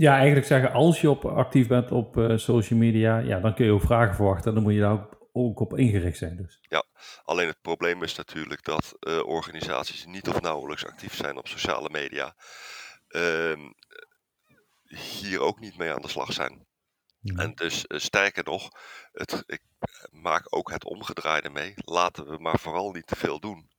Ja, 0.02 0.16
eigenlijk 0.16 0.46
zeggen, 0.46 0.72
als 0.72 1.02
je 1.02 1.10
op, 1.10 1.26
actief 1.26 1.68
bent 1.68 1.92
op 1.92 2.18
uh, 2.18 2.38
social 2.38 2.80
media, 2.80 3.18
ja, 3.18 3.40
dan 3.40 3.56
kun 3.56 3.66
je 3.66 3.72
ook 3.72 3.82
vragen 3.82 4.16
verwachten 4.16 4.48
en 4.48 4.54
dan 4.54 4.64
moet 4.64 4.74
je 4.74 4.80
daar 4.80 4.92
ook, 4.92 5.28
ook 5.32 5.60
op 5.60 5.78
ingericht 5.78 6.18
zijn. 6.18 6.38
Dus. 6.38 6.58
Ja, 6.62 6.84
alleen 7.24 7.48
het 7.48 7.62
probleem 7.62 8.04
is 8.04 8.16
natuurlijk 8.16 8.64
dat 8.64 8.96
uh, 9.00 9.26
organisaties 9.26 10.06
niet 10.06 10.28
of 10.28 10.42
nauwelijks 10.42 10.86
actief 10.86 11.14
zijn 11.14 11.38
op 11.38 11.48
sociale 11.48 11.90
media, 11.90 12.36
uh, 13.10 13.70
hier 15.22 15.40
ook 15.40 15.60
niet 15.60 15.78
mee 15.78 15.94
aan 15.94 16.02
de 16.02 16.08
slag 16.08 16.34
zijn. 16.34 16.66
En 17.36 17.52
dus 17.56 17.86
uh, 17.88 18.00
sterker 18.00 18.44
nog, 18.44 18.70
het, 19.12 19.44
ik 19.46 19.62
maak 20.12 20.46
ook 20.50 20.72
het 20.72 20.86
omgedraaide 20.86 21.50
mee. 21.50 21.74
Laten 21.76 22.28
we 22.28 22.38
maar 22.38 22.60
vooral 22.60 22.92
niet 22.92 23.08
te 23.08 23.16
veel 23.16 23.40
doen. 23.40 23.70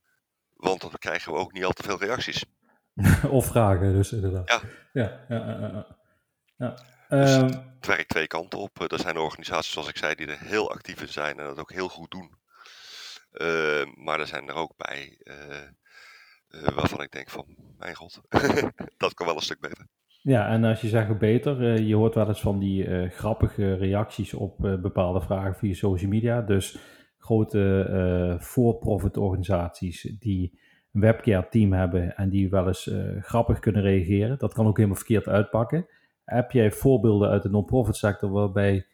Want 0.53 0.81
dan 0.81 0.91
krijgen 0.99 1.31
we 1.31 1.39
ook 1.39 1.53
niet 1.53 1.65
al 1.65 1.71
te 1.71 1.83
veel 1.83 1.99
reacties. 1.99 2.45
of 3.29 3.45
vragen, 3.45 3.93
dus 3.93 4.11
inderdaad. 4.11 4.49
Ja. 4.49 4.61
ja, 4.93 5.25
ja, 5.29 5.57
ja 5.59 6.01
ja. 6.57 6.75
Dus 7.09 7.35
ehm, 7.35 7.45
het 7.45 7.85
werkt 7.85 8.09
twee 8.09 8.27
kanten 8.27 8.59
op. 8.59 8.91
Er 8.91 8.99
zijn 8.99 9.17
organisaties, 9.17 9.71
zoals 9.71 9.89
ik 9.89 9.97
zei, 9.97 10.15
die 10.15 10.27
er 10.27 10.39
heel 10.39 10.71
actief 10.71 11.01
in 11.01 11.07
zijn 11.07 11.39
en 11.39 11.45
dat 11.45 11.59
ook 11.59 11.71
heel 11.71 11.89
goed 11.89 12.11
doen. 12.11 12.31
Ehm, 13.31 13.87
maar 13.95 14.19
er 14.19 14.27
zijn 14.27 14.47
er 14.47 14.55
ook 14.55 14.73
bij 14.77 15.17
uh, 15.23 16.69
waarvan 16.75 17.01
ik 17.01 17.11
denk 17.11 17.29
van, 17.29 17.45
mijn 17.77 17.95
god, 17.95 18.21
dat 18.97 19.13
kan 19.13 19.25
wel 19.25 19.35
een 19.35 19.41
stuk 19.41 19.59
beter. 19.59 19.87
Ja, 20.21 20.47
en 20.47 20.63
als 20.63 20.81
je 20.81 20.87
zegt 20.87 21.17
beter, 21.17 21.81
je 21.81 21.95
hoort 21.95 22.15
wel 22.15 22.27
eens 22.27 22.41
van 22.41 22.59
die 22.59 23.09
grappige 23.09 23.73
reacties 23.73 24.33
op 24.33 24.57
bepaalde 24.57 25.21
vragen 25.21 25.55
via 25.55 25.73
social 25.73 26.09
media. 26.09 26.41
Dus 26.41 26.77
grote 27.17 28.37
for-profit 28.41 29.17
organisaties 29.17 30.01
die 30.19 30.59
een 30.93 31.01
webcare 31.01 31.47
team 31.49 31.73
hebben 31.73 32.15
en 32.15 32.29
die 32.29 32.49
wel 32.49 32.67
eens 32.67 32.91
grappig 33.19 33.59
kunnen 33.59 33.81
reageren. 33.81 34.37
Dat 34.37 34.53
kan 34.53 34.67
ook 34.67 34.77
helemaal 34.77 34.97
verkeerd 34.97 35.27
uitpakken. 35.27 35.87
Heb 36.23 36.51
jij 36.51 36.71
voorbeelden 36.71 37.29
uit 37.29 37.43
de 37.43 37.49
non-profit 37.49 37.95
sector 37.95 38.29
waarbij 38.29 38.87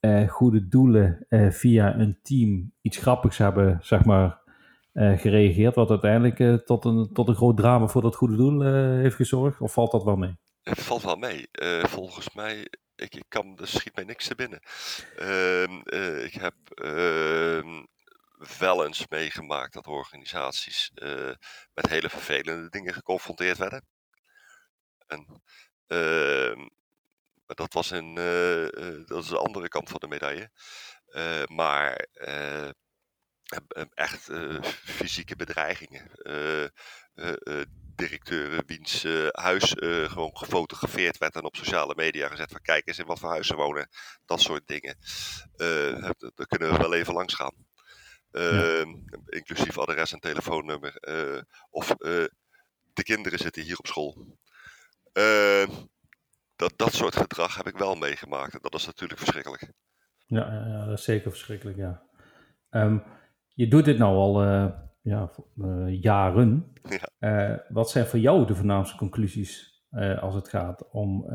uh, 0.00 0.28
goede 0.28 0.68
doelen 0.68 1.26
uh, 1.28 1.50
via 1.50 1.94
een 1.94 2.18
team 2.22 2.72
iets 2.80 2.96
grappigs 2.96 3.38
hebben, 3.38 3.78
zeg 3.82 4.04
maar, 4.04 4.40
uh, 4.92 5.18
gereageerd, 5.18 5.74
wat 5.74 5.90
uiteindelijk 5.90 6.66
tot, 6.66 6.84
een, 6.84 7.10
tot 7.12 7.28
een 7.28 7.34
groot 7.34 7.56
drama 7.56 7.86
voor 7.86 8.02
dat 8.02 8.16
goede 8.16 8.36
doel 8.36 8.62
heeft 8.96 9.16
gezorgd? 9.16 9.60
Of 9.60 9.72
valt 9.72 9.90
dat 9.90 10.04
wel 10.04 10.16
mee? 10.16 10.38
Het 10.62 10.82
valt 10.82 11.02
wel 11.02 11.16
mee. 11.16 11.48
volgens 11.82 12.34
mij, 12.34 12.68
ik, 12.94 13.14
ik 13.14 13.24
kan, 13.28 13.58
er 13.58 13.68
schiet 13.68 13.94
mij 13.94 14.04
niks 14.04 14.26
te 14.26 14.34
binnen. 14.34 14.60
Ehm, 15.16 15.78
ik 16.24 16.34
heb 16.34 16.54
ehm, 16.74 17.84
wel 18.58 18.86
eens 18.86 19.08
meegemaakt 19.08 19.72
dat 19.72 19.86
organisaties 19.86 20.90
met 21.74 21.88
hele 21.88 22.08
vervelende 22.08 22.68
dingen 22.68 22.94
geconfronteerd 22.94 23.58
werden. 23.58 23.84
En 25.06 25.42
maar 27.52 27.66
dat 27.66 27.72
was 27.72 27.90
een, 27.90 28.16
eh, 28.16 28.64
eh, 28.64 29.06
dat 29.06 29.22
is 29.22 29.28
de 29.28 29.38
andere 29.38 29.68
kant 29.68 29.88
van 29.88 30.00
de 30.00 30.08
medaille. 30.08 30.50
Eh, 31.06 31.42
maar 31.46 32.06
echt 33.94 34.30
fysieke 34.84 35.36
bedreigingen. 35.36 36.10
directeuren 37.94 38.62
wiens 38.66 39.04
huis 39.30 39.74
gewoon 40.06 40.36
gefotografeerd 40.36 41.18
werd 41.18 41.34
en 41.34 41.44
op 41.44 41.56
sociale 41.56 41.94
media 41.94 42.28
gezet 42.28 42.50
van 42.50 42.60
kijk 42.62 42.86
eens 42.86 42.98
in 42.98 43.06
wat 43.06 43.18
voor 43.18 43.30
huis 43.30 43.46
ze 43.46 43.54
wonen. 43.54 43.88
Dat 44.26 44.40
soort 44.40 44.66
dingen. 44.66 44.96
daar 45.56 46.46
kunnen 46.46 46.72
we 46.72 46.78
wel 46.78 46.94
even 46.94 47.14
langs 47.14 47.34
gaan. 47.34 47.54
Ehm, 48.30 48.94
inclusief 49.26 49.78
adres 49.78 50.12
en 50.12 50.20
telefoonnummer. 50.20 50.94
of 51.70 51.86
de 52.92 53.02
kinderen 53.02 53.38
zitten 53.38 53.62
hier 53.62 53.78
op 53.78 53.86
school. 53.86 54.38
Uh, 55.18 55.76
dat, 56.56 56.72
dat 56.76 56.92
soort 56.92 57.16
gedrag 57.16 57.56
heb 57.56 57.66
ik 57.66 57.76
wel 57.76 57.94
meegemaakt. 57.94 58.52
En 58.52 58.58
dat 58.62 58.74
is 58.74 58.86
natuurlijk 58.86 59.20
verschrikkelijk. 59.20 59.72
Ja, 60.26 60.52
ja 60.52 60.84
dat 60.84 60.98
is 60.98 61.04
zeker 61.04 61.30
verschrikkelijk, 61.30 61.76
ja. 61.76 62.02
Um, 62.70 63.02
je 63.54 63.68
doet 63.68 63.84
dit 63.84 63.98
nou 63.98 64.16
al 64.16 64.44
uh, 64.44 64.66
ja, 65.02 65.30
uh, 65.56 66.02
jaren. 66.02 66.72
Ja. 66.82 67.50
Uh, 67.52 67.58
wat 67.68 67.90
zijn 67.90 68.06
voor 68.06 68.18
jou 68.18 68.46
de 68.46 68.54
voornaamste 68.54 68.96
conclusies 68.96 69.70
als 70.20 70.34
het 70.34 70.48
gaat 70.48 70.90
om 70.90 71.30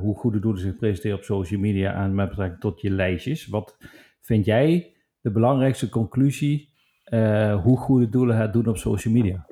hoe 0.00 0.16
goede 0.16 0.38
doelen 0.38 0.60
zich 0.60 0.76
presenteren 0.76 1.16
op 1.16 1.24
social 1.24 1.60
media 1.60 1.94
en 1.94 2.14
met 2.14 2.28
betrekking 2.28 2.60
tot 2.60 2.80
je 2.80 2.90
lijstjes? 2.90 3.46
Wat 3.46 3.76
vind 4.20 4.44
jij 4.44 4.96
de 5.20 5.30
belangrijkste 5.30 5.88
conclusie 5.88 6.72
hoe 7.62 7.76
goede 7.76 8.08
doelen 8.08 8.36
het 8.36 8.52
doen 8.52 8.66
op 8.66 8.76
social 8.76 9.14
media? 9.14 9.46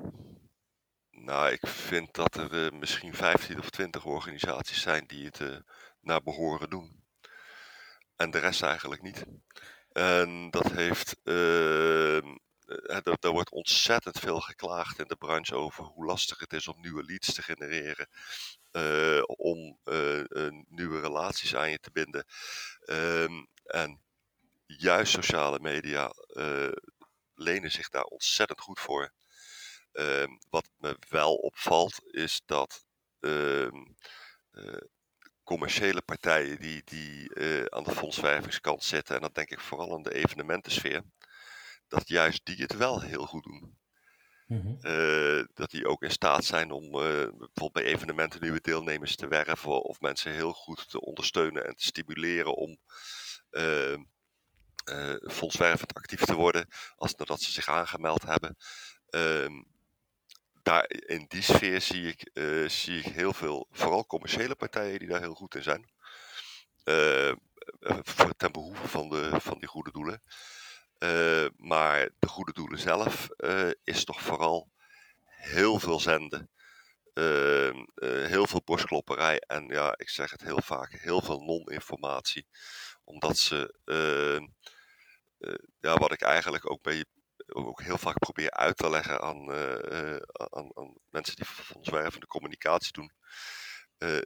Nou, 1.25 1.51
ik 1.51 1.67
vind 1.67 2.15
dat 2.15 2.37
er 2.37 2.53
uh, 2.53 2.79
misschien 2.79 3.15
15 3.15 3.59
of 3.59 3.71
20 3.71 4.05
organisaties 4.05 4.81
zijn 4.81 5.07
die 5.07 5.25
het 5.25 5.41
uh, 5.41 5.57
naar 6.01 6.23
behoren 6.23 6.71
doen. 6.71 7.05
En 8.17 8.31
de 8.31 8.39
rest 8.39 8.63
eigenlijk 8.63 9.03
niet. 9.03 9.25
En 9.93 10.51
dat 10.51 10.73
heeft. 10.73 11.17
Uh, 11.25 12.17
er, 12.67 13.17
er, 13.21 13.31
wordt 13.31 13.51
ontzettend 13.51 14.19
veel 14.19 14.41
geklaagd 14.41 14.99
in 14.99 15.09
de 15.09 15.17
branche 15.17 15.55
over 15.55 15.85
hoe 15.85 16.05
lastig 16.05 16.39
het 16.39 16.53
is 16.53 16.69
om 16.69 16.81
nieuwe 16.81 17.05
leads 17.05 17.35
te 17.35 17.43
genereren. 17.43 18.09
om 19.27 19.79
nieuwe 20.69 21.01
relaties 21.01 21.57
aan 21.57 21.71
je 21.71 21.79
te 21.79 21.91
binden. 21.91 22.25
Ehm, 22.85 23.45
en 23.65 24.01
juist 24.67 25.13
sociale 25.13 25.59
media 25.61 26.13
lenen 27.35 27.71
zich 27.71 27.89
daar 27.89 28.05
ontzettend 28.05 28.61
goed 28.61 28.81
voor. 28.81 29.13
Ehm, 29.95 30.29
wat 30.51 30.69
me 30.77 30.97
wel 31.09 31.35
opvalt 31.35 32.01
is 32.05 32.43
dat 32.47 32.85
ehm, 33.21 33.83
commerciële 35.43 36.03
partijen 36.03 36.61
die, 36.61 36.83
die 36.85 37.41
aan 37.71 37.85
de 37.85 37.95
fondswervingskant 37.95 38.85
zitten, 38.85 39.15
en 39.15 39.21
dan 39.21 39.31
denk 39.33 39.51
ik 39.51 39.61
vooral 39.61 39.95
aan 39.95 40.03
de 40.03 40.15
evenementensfeer, 40.15 41.03
dat 41.89 42.09
juist 42.09 42.45
die 42.45 42.57
het 42.57 42.77
wel 42.77 43.01
heel 43.01 43.27
goed 43.27 43.43
doen. 43.43 43.79
Mhm. 44.47 44.75
Eh, 44.81 45.45
dat 45.55 45.71
die 45.71 45.87
ook 45.89 46.03
in 46.03 46.11
staat 46.11 46.45
zijn 46.45 46.71
om 46.71 46.91
bijvoorbeeld 46.91 47.73
bij 47.73 47.85
evenementen 47.85 48.41
nieuwe 48.41 48.61
deelnemers 48.61 49.17
te 49.17 49.29
werven 49.29 49.83
of 49.83 50.01
mensen 50.01 50.33
heel 50.33 50.53
goed 50.53 50.91
te 50.91 51.01
ondersteunen 51.01 51.67
en 51.67 51.77
te 51.77 51.85
stimuleren 51.85 52.55
om 52.55 52.79
uh, 53.51 53.97
fondswervend 55.27 55.95
actief 55.95 56.25
te 56.25 56.35
worden 56.35 56.69
als 56.97 57.15
nadat 57.15 57.41
ze 57.41 57.53
zich 57.53 57.69
aangemeld 57.69 58.23
hebben. 58.23 58.57
Ehm, 59.09 59.63
daar, 60.65 60.85
in 60.89 61.25
die 61.29 61.43
sfeer 61.43 61.81
zie 61.81 62.09
ik, 62.09 62.31
zie 62.71 62.99
ik 62.99 63.05
heel 63.05 63.33
veel, 63.33 63.67
vooral 63.71 64.07
commerciële 64.07 64.55
partijen 64.55 64.99
die 64.99 65.09
daar 65.09 65.21
heel 65.21 65.35
goed 65.35 65.55
in 65.55 65.63
zijn. 65.63 65.91
ten 68.37 68.53
behoeve 68.53 68.89
van, 68.89 69.09
de, 69.09 69.31
van 69.41 69.59
die 69.59 69.69
goede 69.69 69.91
doelen. 69.93 70.23
Eh, 71.05 71.47
maar 71.57 72.09
de 72.19 72.29
goede 72.29 72.53
doelen 72.53 72.79
zelf 72.79 73.29
uh, 73.37 73.71
is 73.85 74.05
toch 74.05 74.21
vooral 74.21 74.71
heel 75.25 75.79
veel 75.79 76.01
zenden. 76.01 76.51
Uh, 77.15 77.85
heel 78.29 78.47
veel 78.47 78.63
borstklopperij 78.65 79.39
en 79.39 79.67
ja, 79.67 79.95
ik 79.97 80.09
zeg 80.09 80.31
het 80.31 80.43
heel 80.43 80.61
vaak, 80.63 80.93
heel 80.93 81.21
veel 81.21 81.41
non-informatie. 81.41 82.47
Omdat 83.05 83.39
ze, 83.39 83.75
ehm, 83.85 84.47
ja, 85.81 85.97
wat 85.97 86.13
ik 86.13 86.23
eigenlijk 86.23 86.71
ook, 86.71 86.83
bij, 86.83 87.05
ook 87.55 87.83
heel 87.83 87.99
vaak 87.99 88.19
probeer 88.19 88.51
uit 88.51 88.77
te 88.77 88.91
leggen 88.91 89.21
aan, 89.21 89.51
aan, 90.33 90.71
aan 90.77 90.95
mensen 91.11 91.37
die 91.37 91.45
fondswervende 91.45 92.27
communicatie 92.27 92.93
doen. 92.93 93.13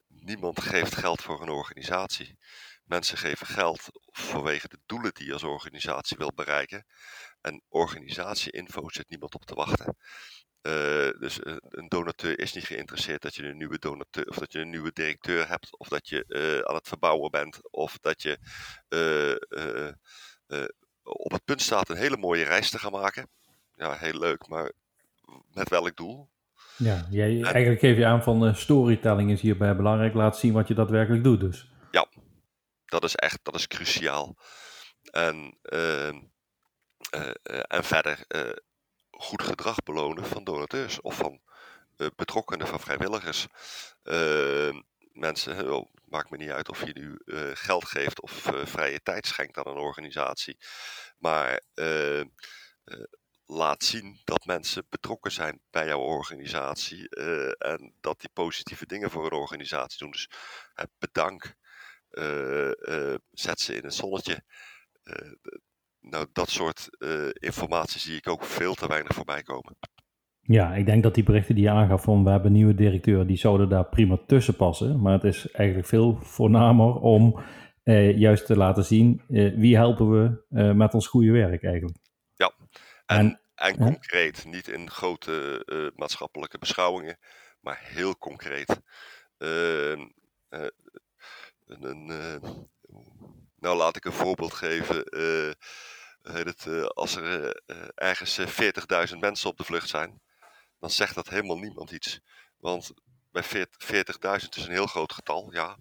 niemand 0.06 0.60
geeft 0.60 0.94
geld 0.94 1.22
voor 1.22 1.42
een 1.42 1.48
organisatie. 1.48 2.38
Mensen 2.84 3.18
geven 3.18 3.46
geld 3.46 3.88
vanwege 4.10 4.68
de 4.68 4.78
doelen 4.86 5.14
die 5.14 5.26
je 5.26 5.32
als 5.32 5.42
organisatie 5.42 6.16
wil 6.16 6.32
bereiken. 6.34 6.86
En 7.40 7.62
organisatieinfo 7.68 8.88
zit 8.88 9.08
niemand 9.08 9.34
op 9.34 9.44
te 9.44 9.54
wachten. 9.54 9.96
Dus 11.18 11.38
een 11.60 11.88
donateur 11.88 12.38
is 12.38 12.52
niet 12.52 12.64
geïnteresseerd 12.64 13.22
dat 13.22 13.34
je 13.34 13.42
een 13.42 13.56
nieuwe 13.56 13.78
donateur 13.78 14.26
of 14.26 14.36
dat 14.36 14.52
je 14.52 14.58
een 14.58 14.70
nieuwe 14.70 14.92
directeur 14.92 15.48
hebt, 15.48 15.78
of 15.78 15.88
dat 15.88 16.08
je 16.08 16.64
aan 16.66 16.74
het 16.74 16.88
verbouwen 16.88 17.30
bent, 17.30 17.70
of 17.70 17.98
dat 17.98 18.22
je 18.22 18.38
op 21.08 21.32
het 21.32 21.44
punt 21.44 21.62
staat 21.62 21.88
een 21.88 21.96
hele 21.96 22.16
mooie 22.16 22.44
reis 22.44 22.70
te 22.70 22.78
gaan 22.78 22.92
maken. 22.92 23.28
Ja, 23.76 23.92
heel 23.92 24.18
leuk, 24.18 24.48
maar 24.48 24.72
met 25.52 25.68
welk 25.68 25.96
doel? 25.96 26.28
Ja, 26.76 27.06
jij, 27.10 27.42
eigenlijk 27.42 27.80
geef 27.80 27.96
je 27.96 28.06
aan 28.06 28.22
van 28.22 28.54
storytelling 28.54 29.30
is 29.30 29.40
hierbij 29.40 29.76
belangrijk. 29.76 30.14
Laat 30.14 30.38
zien 30.38 30.52
wat 30.52 30.68
je 30.68 30.74
daadwerkelijk 30.74 31.24
doet 31.24 31.40
dus. 31.40 31.68
Ja, 31.90 32.06
dat 32.84 33.04
is 33.04 33.14
echt, 33.14 33.38
dat 33.42 33.54
is 33.54 33.66
cruciaal. 33.66 34.36
En, 35.10 35.58
ehm, 35.62 36.18
eh, 37.10 37.30
eh, 37.42 37.62
en 37.66 37.84
verder 37.84 38.24
eh, 38.28 38.56
goed 39.10 39.42
gedrag 39.42 39.82
belonen 39.82 40.24
van 40.24 40.44
donateurs 40.44 41.00
of 41.00 41.16
van 41.16 41.40
betrokkenen, 42.16 42.66
van 42.66 42.80
vrijwilligers. 42.80 43.46
Ehm, 44.02 44.80
mensen, 45.12 45.56
maakt 46.10 46.30
me 46.30 46.36
niet 46.36 46.50
uit 46.50 46.68
of 46.68 46.84
je 46.86 46.92
nu 46.92 47.20
geld 47.54 47.84
geeft 47.84 48.20
of 48.20 48.32
vrije 48.64 49.02
tijd 49.02 49.26
schenkt 49.26 49.56
aan 49.58 49.66
een 49.66 49.76
organisatie. 49.76 50.58
Maar 51.16 51.60
ehm, 51.74 52.26
laat 53.44 53.84
zien 53.84 54.20
dat 54.24 54.44
mensen 54.44 54.86
betrokken 54.88 55.32
zijn 55.32 55.60
bij 55.70 55.86
jouw 55.86 56.00
organisatie 56.00 57.08
en 57.58 57.94
dat 58.00 58.20
die 58.20 58.30
positieve 58.32 58.86
dingen 58.86 59.10
voor 59.10 59.24
een 59.26 59.38
organisatie 59.38 59.98
doen. 59.98 60.10
Dus 60.10 60.28
bedank 60.98 61.56
eh, 62.10 63.12
eh, 63.12 63.18
zet 63.30 63.60
ze 63.60 63.74
in 63.74 63.84
een 63.84 63.92
zonnetje. 63.92 64.44
Eh, 65.02 65.32
nou, 66.00 66.26
dat 66.32 66.50
soort 66.50 66.88
informatie 67.32 68.00
zie 68.00 68.16
ik 68.16 68.28
ook 68.28 68.44
veel 68.44 68.74
te 68.74 68.86
weinig 68.86 69.14
voorbij 69.14 69.42
komen. 69.42 69.76
Ja, 70.48 70.74
ik 70.74 70.86
denk 70.86 71.02
dat 71.02 71.14
die 71.14 71.24
berichten 71.24 71.54
die 71.54 71.64
je 71.64 71.70
aangaf 71.70 72.02
van 72.02 72.24
we 72.24 72.30
hebben 72.30 72.52
nieuwe 72.52 72.74
directeur, 72.74 73.26
die 73.26 73.36
zouden 73.36 73.68
daar 73.68 73.84
prima 73.84 74.18
tussen 74.26 74.56
passen. 74.56 75.00
Maar 75.00 75.12
het 75.12 75.24
is 75.24 75.50
eigenlijk 75.50 75.88
veel 75.88 76.18
voornamer 76.22 76.94
om 76.94 77.40
juist 78.14 78.46
te 78.46 78.56
laten 78.56 78.84
zien 78.84 79.22
wie 79.56 79.76
helpen 79.76 80.10
we 80.10 80.44
met 80.74 80.94
ons 80.94 81.06
goede 81.06 81.30
werk 81.30 81.64
eigenlijk. 81.64 81.96
Ja, 82.34 82.52
en, 83.06 83.40
en, 83.54 83.76
concreet, 83.76 84.44
niet 84.44 84.68
in 84.68 84.90
grote 84.90 85.92
maatschappelijke 85.96 86.58
beschouwingen, 86.58 87.18
maar 87.60 87.78
heel 87.82 88.18
concreet. 88.18 88.80
Ehm, 89.38 90.06
een, 91.66 92.10
uh, 92.10 92.50
nou, 93.58 93.76
laat 93.76 93.96
ik 93.96 94.04
een 94.04 94.12
voorbeeld 94.12 94.52
geven. 94.54 94.96
Het, 96.22 96.66
als 96.94 97.16
er 97.16 97.62
ergens 97.94 98.40
40.000 99.10 99.18
mensen 99.18 99.50
op 99.50 99.56
de 99.56 99.64
vlucht 99.64 99.88
zijn, 99.88 100.20
dan 100.80 100.90
zegt 100.90 101.14
dat 101.14 101.28
helemaal 101.28 101.58
niemand 101.58 101.90
iets. 101.90 102.20
Want 102.56 102.92
bij 103.30 103.44
40.000 103.44 104.48
is 104.56 104.64
een 104.64 104.70
heel 104.70 104.86
groot 104.86 105.12
getal, 105.12 105.52
ja. 105.52 105.76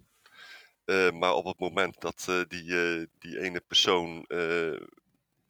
maar 1.10 1.34
op 1.34 1.44
het 1.44 1.58
moment 1.58 2.00
dat 2.00 2.44
die, 2.48 3.08
die 3.18 3.40
ene 3.40 3.60
persoon 3.60 4.24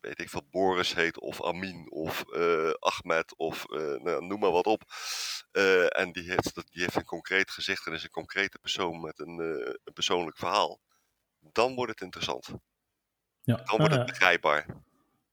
weet 0.00 0.20
ik 0.20 0.28
veel, 0.28 0.46
Boris 0.50 0.94
heet 0.94 1.18
of 1.18 1.42
Amin 1.42 1.90
of 1.90 2.24
Ahmed 2.78 3.36
of 3.36 3.66
nou, 3.68 4.26
noem 4.26 4.40
maar 4.40 4.50
wat 4.50 4.66
op. 4.66 4.82
En 5.88 6.12
die 6.12 6.30
heeft, 6.30 6.54
die 6.54 6.82
heeft 6.82 6.96
een 6.96 7.04
concreet 7.04 7.50
gezicht 7.50 7.86
en 7.86 7.92
is 7.92 8.02
een 8.02 8.10
concrete 8.10 8.58
persoon 8.58 9.00
met 9.00 9.18
een, 9.18 9.38
een 9.84 9.92
persoonlijk 9.92 10.36
verhaal. 10.36 10.80
Dan 11.40 11.74
wordt 11.74 11.92
het 11.92 12.00
interessant. 12.00 12.48
Ja. 13.42 13.56
Dan 13.56 13.78
wordt 13.78 13.94
het 13.94 14.06
begrijpbaar. 14.06 14.66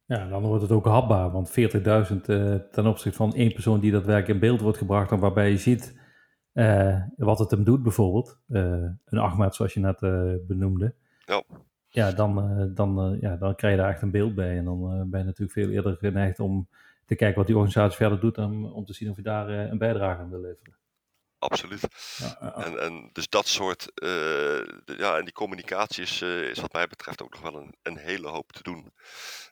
Ja, 0.06 0.28
dan 0.28 0.44
wordt 0.44 0.62
het 0.62 0.72
ook 0.72 0.86
hapbaar, 0.86 1.32
want 1.32 1.50
40.000 1.50 1.56
ten 2.72 2.86
opzichte 2.86 3.18
van 3.18 3.34
één 3.34 3.54
persoon 3.54 3.80
die 3.80 3.92
daadwerkelijk 3.92 4.34
in 4.34 4.48
beeld 4.48 4.62
wordt 4.62 4.78
gebracht 4.78 5.12
en 5.12 5.20
waarbij 5.20 5.50
je 5.50 5.58
ziet 5.58 6.00
wat 7.16 7.40
het 7.40 7.52
hem 7.52 7.64
doet 7.64 7.84
bijvoorbeeld. 7.84 8.40
een 8.48 9.00
Ahmed 9.20 9.56
zoals 9.56 9.74
je 9.74 9.80
net 9.80 10.00
benoemde. 10.48 10.94
Ja 11.26 11.44
ja, 11.96 12.12
dan, 12.12 12.72
dan, 12.74 13.18
ja, 13.22 13.36
dan 13.36 13.56
krijg 13.56 13.76
je 13.76 13.82
daar 13.82 13.90
echt 13.90 14.02
een 14.02 14.12
beeld 14.12 14.36
bij. 14.36 14.58
En 14.58 14.66
dan 14.66 15.10
ben 15.10 15.20
je 15.20 15.26
natuurlijk 15.26 15.52
veel 15.52 15.70
eerder 15.70 15.96
geneigd 15.98 16.40
om 16.40 16.68
te 17.06 17.16
kijken 17.16 17.38
wat 17.38 17.48
die 17.48 17.56
organisatie 17.56 17.98
verder 17.98 18.20
doet, 18.20 18.36
dan, 18.36 18.74
om 18.74 18.86
te 18.86 18.94
zien 18.94 19.10
of 19.10 19.16
je 19.16 19.22
daar 19.22 19.50
een 19.50 19.78
bijdrage 19.78 20.22
aan 20.22 20.30
wil 20.30 20.42
leveren. 20.42 20.74
Absoluut. 21.40 21.88
Ja, 22.18 22.54
en, 22.56 22.80
en 22.80 23.10
dus 23.14 23.30
dat 23.30 23.48
soort, 23.48 23.92
ja, 24.86 25.18
en 25.18 25.24
die 25.24 25.34
communicatie 25.34 26.04
is, 26.04 26.22
is 26.22 26.60
wat 26.60 26.74
mij 26.74 26.88
betreft 26.88 27.22
ook 27.22 27.34
nog 27.34 27.42
wel 27.42 27.56
een, 27.56 27.76
een 27.82 27.98
hele 27.98 28.28
hoop 28.28 28.52
te 28.52 28.64
doen. 28.64 28.94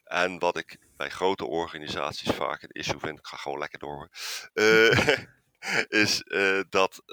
En 0.04 0.40
wat 0.40 0.58
ik 0.58 0.78
bij 0.98 1.10
grote 1.10 1.46
organisaties 1.46 2.32
vaak 2.32 2.62
een 2.62 2.70
issue 2.70 3.00
vind, 3.00 3.20
ik 3.20 3.28
ga 3.28 3.38
gewoon 3.38 3.60
lekker 3.60 3.80
door, 3.80 4.10
is 6.04 6.24
dat 6.70 7.04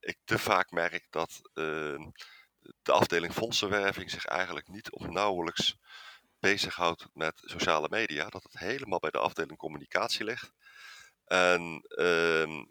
ik 0.00 0.18
te 0.24 0.38
vaak 0.38 0.70
merk 0.70 1.06
dat 1.10 1.40
de 2.82 2.92
afdeling 2.92 3.32
fondsenwerving 3.32 4.10
zich 4.10 4.24
eigenlijk 4.24 4.68
niet 4.68 4.90
of 4.90 5.08
nauwelijks 5.08 5.76
bezighoudt 6.40 7.06
met 7.12 7.42
sociale 7.44 7.88
media. 7.90 8.28
Dat 8.28 8.42
het 8.42 8.58
helemaal 8.58 8.98
bij 8.98 9.10
de 9.10 9.18
afdeling 9.18 9.58
communicatie 9.58 10.24
ligt. 10.24 10.52
En 11.32 11.82
ehm, 11.88 12.64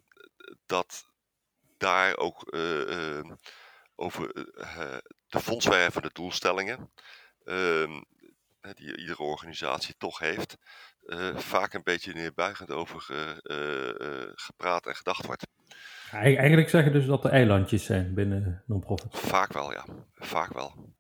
dat 0.66 1.08
daar 1.78 2.18
ook 2.18 2.54
uh, 2.56 3.32
over 3.96 4.36
uh, 4.36 4.98
de 5.28 5.40
fondswervende 5.40 6.10
doelstellingen, 6.14 6.92
ehm, 7.44 8.02
die 8.74 8.98
iedere 8.98 9.24
organisatie 9.24 9.96
toch 9.98 10.20
heeft, 10.20 10.58
vaak 11.36 11.74
een 11.74 11.84
beetje 11.84 12.14
neerbuigend 12.14 12.72
over 12.72 13.02
gepraat 14.36 14.86
en 14.86 14.96
gedacht 14.96 15.26
wordt. 15.26 15.48
Eigenlijk 16.12 16.70
zeggen 16.70 16.92
dus 16.92 17.06
dat 17.06 17.26
er 17.26 17.32
eilandjes 17.32 17.86
zijn 17.86 18.14
binnen 18.14 18.64
non-profit. 18.66 19.18
Vaak 19.18 19.54
wel, 19.54 19.72
ja. 19.72 19.86
Vaak 20.14 20.54
wel. 20.54 20.96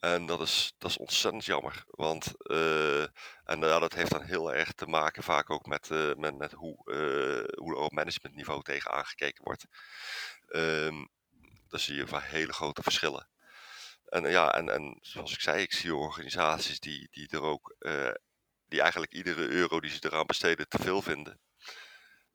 En 0.00 0.26
dat 0.26 0.40
is, 0.40 0.74
dat 0.78 0.90
is 0.90 0.96
ontzettend 0.96 1.44
jammer. 1.44 1.84
Want 1.86 2.32
uh, 2.38 3.02
en 3.44 3.58
ja, 3.60 3.78
dat 3.78 3.94
heeft 3.94 4.10
dan 4.10 4.22
heel 4.22 4.54
erg 4.54 4.72
te 4.72 4.86
maken 4.86 5.22
vaak 5.22 5.50
ook 5.50 5.66
met, 5.66 5.88
uh, 5.90 6.14
met, 6.14 6.38
met 6.38 6.52
hoe, 6.52 6.76
hoe 7.56 7.74
er 7.74 7.80
op 7.80 7.92
managementniveau 7.92 8.62
tegen 8.62 8.90
aangekeken 8.90 9.44
wordt. 9.44 9.66
Um, 10.48 11.08
dan 11.68 11.80
zie 11.80 11.96
je 11.96 12.06
van 12.06 12.20
hele 12.20 12.52
grote 12.52 12.82
verschillen. 12.82 13.28
En 14.04 14.30
ja, 14.30 14.54
en, 14.54 14.68
en 14.68 14.98
zoals 15.00 15.32
ik 15.32 15.40
zei, 15.40 15.62
ik 15.62 15.72
zie 15.72 15.94
organisaties 15.94 16.80
die, 16.80 17.08
die 17.10 17.28
er 17.28 17.42
ook, 17.42 17.76
die 18.68 18.80
eigenlijk 18.80 19.12
iedere 19.12 19.48
euro 19.48 19.80
die 19.80 19.90
ze 19.90 19.98
eraan 20.00 20.26
besteden 20.26 20.68
te 20.68 20.78
veel 20.78 21.02
vinden. 21.02 21.40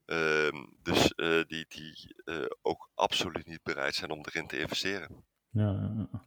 Ehm, 0.05 0.65
dus 0.81 1.13
die, 1.47 1.65
die 1.67 2.15
ook 2.61 2.89
absoluut 2.93 3.45
niet 3.45 3.63
bereid 3.63 3.95
zijn 3.95 4.11
om 4.11 4.25
erin 4.25 4.47
te 4.47 4.59
investeren. 4.59 5.25
Ja, 5.49 5.71
ja 6.11 6.25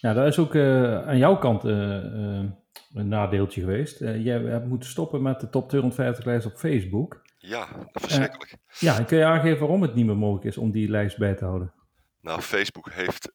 daar 0.00 0.26
is 0.26 0.38
ook 0.38 0.54
uh, 0.54 1.08
aan 1.08 1.18
jouw 1.18 1.38
kant 1.38 1.64
een 1.64 3.08
nadeeltje 3.08 3.60
geweest. 3.60 3.98
Jij 3.98 4.40
hebt 4.40 4.66
moeten 4.66 4.88
stoppen 4.88 5.22
met 5.22 5.40
de 5.40 5.48
top 5.48 5.68
250 5.68 6.24
lijst 6.24 6.46
op 6.46 6.56
Facebook. 6.56 7.22
Ja, 7.38 7.68
verschrikkelijk. 7.92 8.56
Ja, 8.78 8.98
en 8.98 9.04
kun 9.04 9.18
je 9.18 9.24
aangeven 9.24 9.58
waarom 9.58 9.82
het 9.82 9.94
niet 9.94 10.06
meer 10.06 10.16
mogelijk 10.16 10.44
is 10.44 10.58
om 10.58 10.70
die 10.70 10.90
lijst 10.90 11.18
bij 11.18 11.34
te 11.34 11.44
houden? 11.44 11.72
Nou, 12.20 12.40
Facebook 12.40 12.92
heeft 12.92 13.32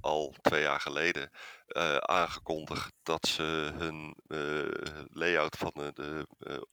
al 0.00 0.34
twee 0.40 0.62
jaar 0.62 0.80
geleden 0.80 1.30
aangekondigd 2.00 2.92
dat 3.02 3.26
ze 3.26 3.72
hun 3.78 4.16
layout 5.12 5.56
van 5.56 5.72
de, 5.74 5.90
de 6.38 6.66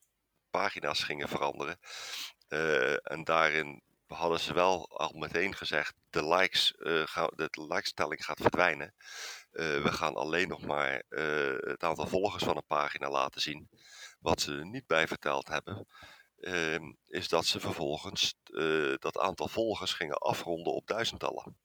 pagina's 0.50 1.04
gingen 1.04 1.30
veranderen. 1.30 1.78
en 3.04 3.24
daarin 3.24 3.82
hadden 4.08 4.40
ze 4.40 4.54
wel 4.54 4.90
al 4.90 5.14
meteen 5.14 5.56
gezegd, 5.56 5.94
de 6.10 6.28
likes, 6.28 6.74
gaan, 7.06 7.30
de 7.36 7.50
likestelling 7.70 8.26
gaat 8.26 8.42
verdwijnen. 8.42 8.94
we 9.52 9.92
gaan 9.92 10.16
alleen 10.16 10.48
nog 10.48 10.62
maar 10.62 11.04
het 11.58 11.84
aantal 11.84 12.08
volgers 12.08 12.44
van 12.44 12.58
een 12.58 12.66
pagina 12.68 13.10
laten 13.10 13.42
zien. 13.42 13.70
Wat 14.20 14.42
ze 14.42 14.52
er 14.52 14.66
niet 14.66 14.88
bij 14.88 15.08
verteld 15.08 15.48
hebben, 15.48 15.88
Ehm, 16.44 16.92
is 17.08 17.30
dat 17.30 17.46
ze 17.46 17.60
vervolgens 17.60 18.36
uh, 18.46 18.94
dat 19.00 19.18
aantal 19.18 19.48
volgers 19.48 19.94
gingen 19.94 20.18
afronden 20.18 20.74
op 20.74 20.88
duizendtallen. 20.88 21.58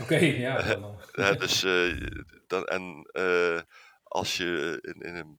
Oké, 0.00 0.16
ja. 0.16 0.76
uh, 1.12 1.32
dus, 1.32 1.64
uh, 1.64 2.06
dan, 2.46 2.64
en 2.64 3.06
als 4.02 4.36
je 4.36 4.78
in, 4.80 5.00
in, 5.00 5.14
een 5.16 5.38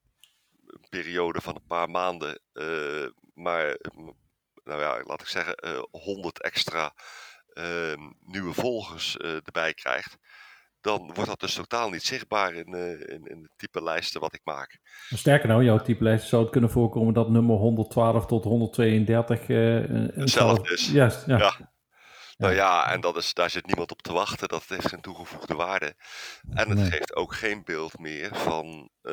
periode 0.89 1.41
van 1.41 1.55
een 1.55 1.67
paar 1.67 1.89
maanden 1.89 2.41
maar, 3.33 3.77
nou 4.63 4.81
ja, 4.81 5.03
laat 5.03 5.21
ik 5.21 5.27
zeggen, 5.27 5.55
100 5.91 6.41
extra 6.41 6.93
ehm, 7.53 7.99
nieuwe 8.19 8.53
volgers 8.53 9.17
erbij 9.17 9.73
krijgt, 9.73 10.17
dan 10.81 11.11
wordt 11.13 11.29
dat 11.29 11.39
dus 11.39 11.53
totaal 11.53 11.89
niet 11.89 12.03
zichtbaar 12.03 12.53
in, 12.53 12.75
uh, 12.75 12.91
in, 12.91 13.25
in, 13.25 13.41
de 13.41 13.49
type 13.55 13.83
lijsten 13.83 14.21
wat 14.21 14.33
ik 14.33 14.41
maak. 14.43 14.79
Sterker 15.09 15.47
nou, 15.47 15.63
jouw 15.63 15.77
type 15.77 16.03
lijst 16.03 16.27
zou 16.27 16.41
het 16.41 16.51
kunnen 16.51 16.69
voorkomen 16.69 17.13
dat 17.13 17.29
nummer 17.29 17.55
112 17.55 18.25
tot 18.25 18.43
132 18.43 19.47
uh, 19.47 19.83
hetzelfde 20.13 20.73
is. 20.73 20.91
Juist, 20.91 21.25
ja. 21.25 21.37
ja. 21.37 21.69
Nou 22.37 22.53
ja, 22.53 22.91
en 22.91 23.01
dat 23.01 23.17
is, 23.17 23.33
daar 23.33 23.49
zit 23.49 23.65
niemand 23.65 23.91
op 23.91 24.01
te 24.01 24.13
wachten. 24.13 24.47
Dat 24.47 24.65
heeft 24.67 24.87
geen 24.87 25.01
toegevoegde 25.01 25.55
waarde. 25.55 25.95
En 26.49 26.69
het 26.69 26.89
geeft 26.89 27.15
ook 27.15 27.33
geen 27.33 27.63
beeld 27.63 27.99
meer 27.99 28.35
van 28.35 28.89
uh, 29.03 29.11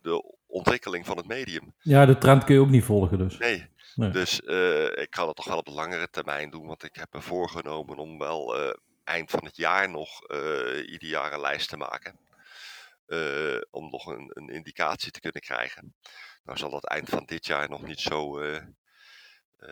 de 0.00 0.36
ontwikkeling 0.46 1.06
van 1.06 1.16
het 1.16 1.26
medium. 1.26 1.74
Ja, 1.78 2.06
de 2.06 2.18
trend 2.18 2.44
kun 2.44 2.54
je 2.54 2.60
ook 2.60 2.68
niet 2.68 2.84
volgen 2.84 3.18
dus. 3.18 3.38
Nee. 3.38 3.66
Dus 3.98 4.40
ik 4.94 5.10
kan 5.10 5.26
het 5.26 5.36
toch 5.36 5.44
wel 5.44 5.58
op 5.58 5.66
langere 5.66 6.10
termijn 6.10 6.50
doen. 6.50 6.66
Want 6.66 6.82
ik 6.82 6.94
heb 6.94 7.12
me 7.12 7.20
voorgenomen 7.20 7.98
om 7.98 8.18
wel 8.18 8.74
eind 9.04 9.30
van 9.30 9.44
het 9.44 9.56
jaar 9.56 9.90
nog 9.90 10.30
uh, 10.30 10.90
ieder 10.90 11.08
jaar 11.08 11.32
een 11.32 11.40
lijst 11.40 11.68
te 11.68 11.76
maken. 11.76 12.18
Om 13.70 13.90
nog 13.90 14.06
een, 14.06 14.30
een, 14.34 14.48
indicatie 14.48 15.10
te 15.10 15.20
kunnen 15.20 15.40
krijgen. 15.40 15.94
Nou 16.42 16.58
zal 16.58 16.70
dat 16.70 16.84
eind 16.84 17.08
van 17.08 17.24
dit 17.24 17.46
jaar 17.46 17.68
nog 17.68 17.82
niet 17.82 18.00
zo 18.00 18.38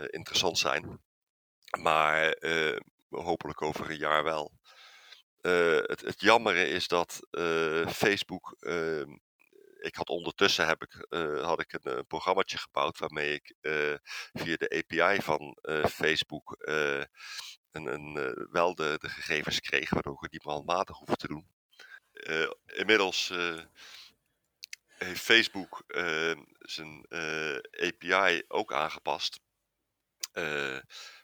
interessant 0.07 0.59
zijn. 0.59 1.01
Maar 1.81 2.37
hopelijk 3.09 3.63
over 3.63 3.91
een 3.91 3.99
jaar 3.99 4.25
wel. 4.25 4.53
Het, 5.41 6.01
het 6.01 6.21
jammere 6.21 6.69
is 6.69 6.89
dat 6.89 7.21
Facebook 7.89 8.57
ehm, 8.59 9.17
ik 9.87 9.95
had 9.95 10.09
ondertussen 10.09 10.67
heb 10.67 10.83
ik, 10.83 11.07
uh, 11.09 11.45
had 11.45 11.61
ik 11.61 11.73
een, 11.73 11.99
een 11.99 12.07
programmaatje 12.07 12.59
gebouwd 12.59 12.99
waarmee 12.99 13.35
ik 13.35 13.55
uh, 13.61 13.95
via 14.33 14.57
de 14.57 14.85
API 14.85 15.23
van 15.23 15.59
Facebook 15.89 16.57
een, 17.71 17.87
een, 17.87 18.49
wel 18.51 18.75
de, 18.75 18.97
de, 19.01 19.09
gegevens 19.09 19.61
kreeg, 19.61 19.91
waardoor 19.91 20.15
ik 20.15 20.21
het 20.21 20.33
niet 20.33 20.45
meer 20.45 20.55
handmatig 20.55 20.99
te 20.99 21.29
doen. 21.29 21.49
inmiddels 22.67 23.33
heeft 24.87 25.21
Facebook 25.21 25.85
zijn 26.59 27.07
API 27.71 28.43
ook 28.49 28.73
aangepast. 28.73 29.41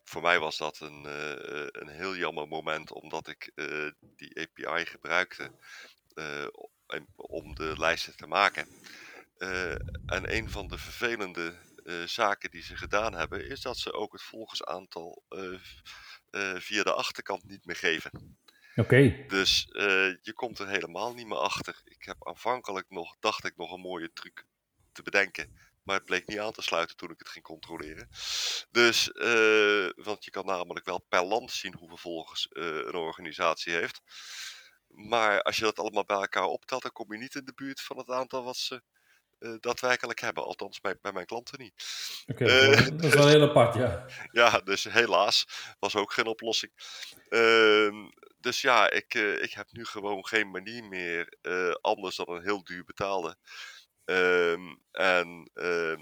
voor 0.05 0.23
mij 0.23 0.39
was 0.39 0.57
dat 0.57 0.81
een, 0.81 1.05
een 1.81 1.89
heel 1.89 2.17
jammer 2.17 2.49
moment, 2.49 2.93
omdat 2.93 3.29
ik 3.29 3.53
die 4.01 4.41
API 4.41 4.87
gebruikte 4.87 5.53
om 7.17 7.55
de 7.55 7.75
lijsten 7.79 8.17
te 8.17 8.27
maken. 8.27 8.69
Uh, 9.39 9.73
en 10.07 10.35
een 10.37 10.51
van 10.51 10.69
de 10.69 10.79
vervelende 10.79 11.55
uh, 11.85 12.03
zaken 12.05 12.51
die 12.51 12.63
ze 12.63 12.77
gedaan 12.77 13.15
hebben, 13.15 13.49
is 13.49 13.61
dat 13.61 13.79
ze 13.79 13.93
ook 13.93 14.13
het 14.13 14.23
volgersaantal 14.23 15.23
uh, 15.29 15.59
via 16.59 16.83
de 16.83 16.93
achterkant 16.93 17.45
niet 17.45 17.65
meer 17.65 17.77
geven. 17.77 18.11
Oké. 18.71 18.81
Okay. 18.81 19.25
Dus 19.29 19.67
je 20.23 20.33
komt 20.35 20.59
er 20.59 20.69
helemaal 20.69 21.15
niet 21.15 21.27
meer 21.27 21.39
achter. 21.39 21.81
Ik 21.85 22.03
heb 22.03 22.27
aanvankelijk 22.27 22.91
nog, 22.91 23.17
dacht 23.21 23.45
ik, 23.45 23.57
nog 23.57 23.73
een 23.73 23.81
mooie 23.81 24.13
truc 24.13 24.47
te 24.93 25.03
bedenken. 25.03 25.59
Maar 25.83 25.97
het 25.97 26.05
bleek 26.05 26.27
niet 26.27 26.39
aan 26.39 26.53
te 26.53 26.63
sluiten 26.63 26.97
toen 26.97 27.11
ik 27.11 27.19
het 27.19 27.29
ging 27.29 27.45
controleren. 27.45 28.09
Dus, 28.71 29.11
want 29.97 30.25
je 30.25 30.31
kan 30.31 30.47
namelijk 30.47 30.87
wel 30.87 30.99
per 31.09 31.25
land 31.25 31.51
zien 31.51 31.75
hoeveel 31.75 31.97
volgers 31.97 32.47
een 32.51 32.95
organisatie 32.95 33.73
heeft. 33.73 34.01
Maar 34.93 35.43
als 35.43 35.57
je 35.57 35.65
dat 35.65 35.79
allemaal 35.79 36.05
bij 36.05 36.17
elkaar 36.17 36.45
optelt, 36.45 36.83
dan 36.83 36.93
kom 36.93 37.13
je 37.13 37.19
niet 37.19 37.35
in 37.35 37.45
de 37.45 37.53
buurt 37.55 37.81
van 37.81 37.99
het 37.99 38.11
aantal 38.11 38.45
wat 38.45 38.57
ze 38.57 38.83
uh, 39.39 39.55
daadwerkelijk 39.61 40.21
hebben. 40.21 40.45
Althans, 40.45 40.81
bij, 40.81 40.99
bij 41.01 41.13
mijn 41.13 41.27
klanten 41.27 41.59
niet. 41.59 41.75
Oké, 42.27 42.43
okay, 42.45 42.71
uh, 42.71 42.87
dat 42.87 43.03
is 43.03 43.15
wel 43.15 43.29
heel 43.29 43.49
apart, 43.49 43.75
ja. 43.75 44.07
ja, 44.43 44.61
dus 44.61 44.85
helaas 44.85 45.47
was 45.79 45.97
ook 45.97 46.13
geen 46.13 46.27
oplossing. 46.27 46.73
Uh, 47.29 48.09
dus 48.41 48.61
ja, 48.61 48.91
ik, 48.91 49.15
uh, 49.15 49.43
ik 49.43 49.53
heb 49.53 49.67
nu 49.73 49.85
gewoon 49.85 50.27
geen 50.27 50.51
manier 50.51 50.85
meer 50.85 51.37
anders 51.81 52.17
dan 52.17 52.29
een 52.29 52.43
heel 52.43 52.65
duur 52.65 52.85
betaalde. 52.85 53.37
Ehm, 54.05 54.75
en 54.93 55.51
ehm, 55.55 56.01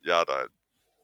ja, 0.00 0.24
daar, 0.24 0.48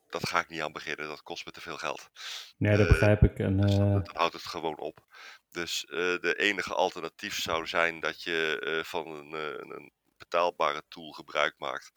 dat 0.09 0.29
ga 0.29 0.41
ik 0.41 0.49
niet 0.49 0.63
aan 0.63 0.73
beginnen. 0.73 1.09
Dat 1.09 1.23
kost 1.23 1.47
me 1.47 1.53
te 1.53 1.61
veel 1.61 1.77
geld. 1.77 2.11
Nee, 2.57 2.77
dat 2.77 2.89
begrijp 2.89 3.23
ik. 3.23 3.39
En, 3.39 3.61
dus 3.61 3.77
dan, 3.77 3.93
dan 3.93 4.11
houdt 4.13 4.35
het 4.35 4.47
gewoon 4.47 4.79
op. 4.79 5.07
Dus 5.51 5.87
uh, 5.89 5.97
de 5.97 6.35
enige 6.37 6.75
alternatief 6.75 7.41
zou 7.41 7.67
zijn 7.67 8.01
dat 8.01 8.23
je 8.23 8.63
uh, 8.67 8.85
van 8.85 9.07
een, 9.07 9.33
uh, 9.33 9.75
een, 9.77 9.93
betaalbare 10.19 10.83
tool 10.89 11.11
gebruik 11.11 11.55
maakt. 11.59 11.93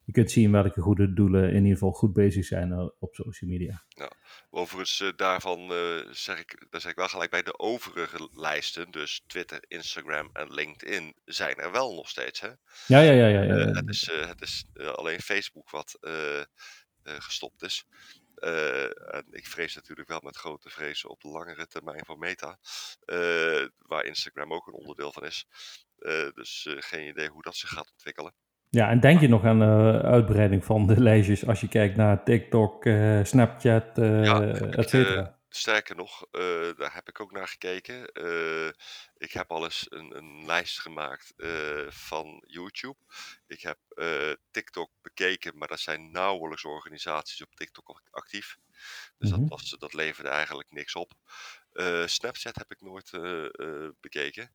je 0.04 0.12
kunt 0.12 0.30
zien 0.30 0.52
welke 0.52 0.80
goede 0.80 1.12
doelen 1.12 1.48
in 1.48 1.62
ieder 1.62 1.72
geval 1.72 1.92
goed 1.92 2.12
bezig 2.12 2.44
zijn 2.44 2.92
op 2.98 3.14
social 3.14 3.50
media. 3.50 3.84
Ja. 3.88 4.10
Overigens, 4.56 5.00
uh, 5.00 5.08
daarvan 5.16 5.72
uh, 5.72 6.04
zeg, 6.10 6.38
ik, 6.38 6.66
daar 6.70 6.80
zeg 6.80 6.90
ik 6.90 6.96
wel 6.96 7.08
gelijk 7.08 7.30
bij 7.30 7.42
de 7.42 7.58
overige 7.58 8.28
lijsten, 8.32 8.90
dus 8.90 9.22
Twitter, 9.26 9.64
Instagram 9.68 10.30
en 10.32 10.52
LinkedIn, 10.52 11.14
zijn 11.24 11.56
er 11.56 11.72
wel 11.72 11.94
nog 11.94 12.08
steeds. 12.08 12.40
Hè? 12.40 12.48
Ja, 12.86 13.00
ja, 13.00 13.12
ja. 13.12 13.26
ja, 13.26 13.42
ja. 13.42 13.54
Uh, 13.54 13.74
het 13.74 13.88
is, 13.88 14.06
het 14.06 14.40
is 14.40 14.64
alleen 14.74 15.20
Facebook 15.20 15.70
wat 15.70 15.98
gestopt 17.04 17.62
is. 17.62 17.86
en 18.34 19.26
ik 19.30 19.46
vrees 19.46 19.74
natuurlijk 19.74 20.08
wel 20.08 20.20
met 20.20 20.36
grote 20.36 20.70
vrezen 20.70 21.10
op 21.10 21.20
de 21.20 21.28
langere 21.28 21.66
termijn 21.66 22.04
voor 22.04 22.18
Meta, 22.18 22.58
waar 23.78 24.04
Instagram 24.04 24.52
ook 24.52 24.66
een 24.66 24.72
onderdeel 24.72 25.12
van 25.12 25.24
is. 25.24 25.46
dus 26.34 26.66
geen 26.78 27.08
idee 27.08 27.28
hoe 27.28 27.42
dat 27.42 27.56
zich 27.56 27.68
gaat 27.68 27.90
ontwikkelen. 27.90 28.34
Ja, 28.74 28.90
en 28.90 29.00
denk 29.00 29.20
je 29.20 29.28
nog 29.28 29.44
aan 29.44 29.58
de 29.58 30.00
uitbreiding 30.02 30.64
van 30.64 30.86
de 30.86 31.00
lijstjes 31.08 31.46
als 31.46 31.60
je 31.60 31.68
kijkt 31.68 31.96
naar 31.96 32.24
TikTok, 32.24 32.84
uh, 32.84 33.24
Snapchat, 33.24 33.98
uh, 33.98 34.24
ja, 34.24 34.42
et 34.42 34.88
cetera? 34.90 35.38
sterker 35.48 35.96
nog, 35.96 36.26
daar 36.76 36.94
heb 36.94 37.08
ik 37.08 37.20
ook 37.20 37.32
naar 37.32 37.48
gekeken. 37.48 38.10
ik 39.16 39.32
heb 39.32 39.50
al 39.50 39.64
eens 39.64 39.86
een, 39.88 40.16
een 40.16 40.46
lijst 40.46 40.80
gemaakt 40.80 41.34
van 41.88 42.42
YouTube. 42.46 42.96
Ik 43.46 43.60
heb 43.60 43.78
TikTok 44.50 44.90
bekeken, 45.02 45.58
maar 45.58 45.70
er 45.70 45.78
zijn 45.78 46.10
nauwelijks 46.10 46.64
organisaties 46.64 47.42
op 47.42 47.54
TikTok 47.54 48.02
actief. 48.10 48.58
Dus 49.18 49.30
mm 49.30 49.36
-hmm. 49.36 49.48
dat, 49.48 49.58
was, 49.58 49.76
dat 49.78 49.94
leverde 49.94 50.30
eigenlijk 50.30 50.70
niks 50.70 50.94
op. 50.94 51.12
Snapchat 52.04 52.56
heb 52.56 52.70
ik 52.70 52.80
nooit 52.80 53.10
bekeken. 54.00 54.50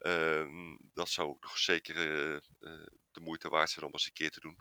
Ehm, 0.00 0.76
dat 0.94 1.08
zou 1.08 1.36
toch 1.40 1.58
zeker 1.58 1.94
de 3.12 3.20
moeite 3.20 3.48
waard 3.48 3.70
zijn 3.70 3.86
om 3.86 3.92
eens 3.92 4.06
een 4.06 4.12
keer 4.12 4.30
te 4.30 4.40
doen. 4.40 4.58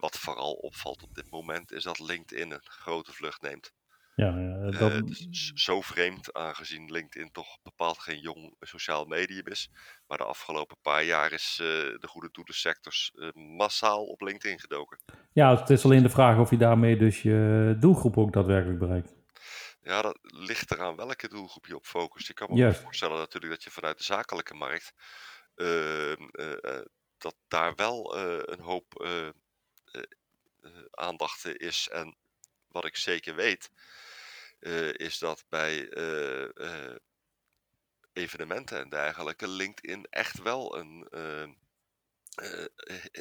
wat 0.00 0.18
vooral 0.18 0.52
opvalt 0.52 1.02
op 1.02 1.14
dit 1.14 1.30
moment 1.30 1.72
is 1.72 1.82
dat 1.82 1.98
LinkedIn 1.98 2.50
een 2.50 2.60
grote 2.62 3.12
vlucht 3.12 3.42
neemt. 3.42 3.72
Ja, 4.20 4.70
dat... 4.70 4.92
Uh, 4.92 5.00
zo 5.54 5.80
vreemd, 5.80 6.32
aangezien 6.32 6.90
LinkedIn 6.90 7.30
toch 7.32 7.58
bepaald 7.62 7.98
geen 7.98 8.18
jong 8.18 8.54
sociaal 8.60 9.04
medium 9.04 9.46
is. 9.46 9.70
Maar 10.06 10.18
de 10.18 10.24
afgelopen 10.24 10.76
paar 10.82 11.04
jaar 11.04 11.32
is 11.32 11.58
uh, 11.62 11.66
de 11.98 12.06
goede 12.06 12.28
doelensectors 12.32 13.12
uh, 13.14 13.28
massaal 13.56 14.04
op 14.04 14.20
LinkedIn 14.20 14.60
gedoken. 14.60 14.98
Ja, 15.32 15.56
het 15.56 15.70
is 15.70 15.84
alleen 15.84 16.02
de 16.02 16.08
vraag 16.08 16.38
of 16.38 16.50
je 16.50 16.56
daarmee 16.56 16.96
dus 16.96 17.22
je 17.22 17.76
doelgroep 17.78 18.18
ook 18.18 18.32
daadwerkelijk 18.32 18.78
bereikt. 18.78 19.14
Ja, 19.82 20.02
dat 20.02 20.18
ligt 20.22 20.70
eraan 20.70 20.96
welke 20.96 21.28
doelgroep 21.28 21.66
je 21.66 21.76
op 21.76 21.86
focust. 21.86 22.26
Je 22.26 22.32
kan 22.32 22.50
me 22.50 22.56
yes. 22.56 22.78
voorstellen 22.78 23.16
natuurlijk 23.16 23.52
dat 23.52 23.62
je 23.62 23.70
vanuit 23.70 23.98
de 23.98 24.04
zakelijke 24.04 24.54
markt 24.54 24.92
ehm, 25.54 26.28
dat 27.18 27.36
daar 27.48 27.74
wel 27.74 28.16
een 28.50 28.60
hoop 28.60 29.06
aandacht 30.90 31.44
is. 31.44 31.88
En 31.88 32.16
wat 32.68 32.84
ik 32.84 32.96
zeker 32.96 33.34
weet, 33.34 33.70
is 34.92 35.18
dat 35.18 35.44
bij 35.48 35.88
evenementen 38.12 38.78
en 38.80 38.88
dergelijke 38.88 39.48
LinkedIn 39.48 40.06
echt 40.10 40.42
wel 40.42 40.78
een 40.78 41.08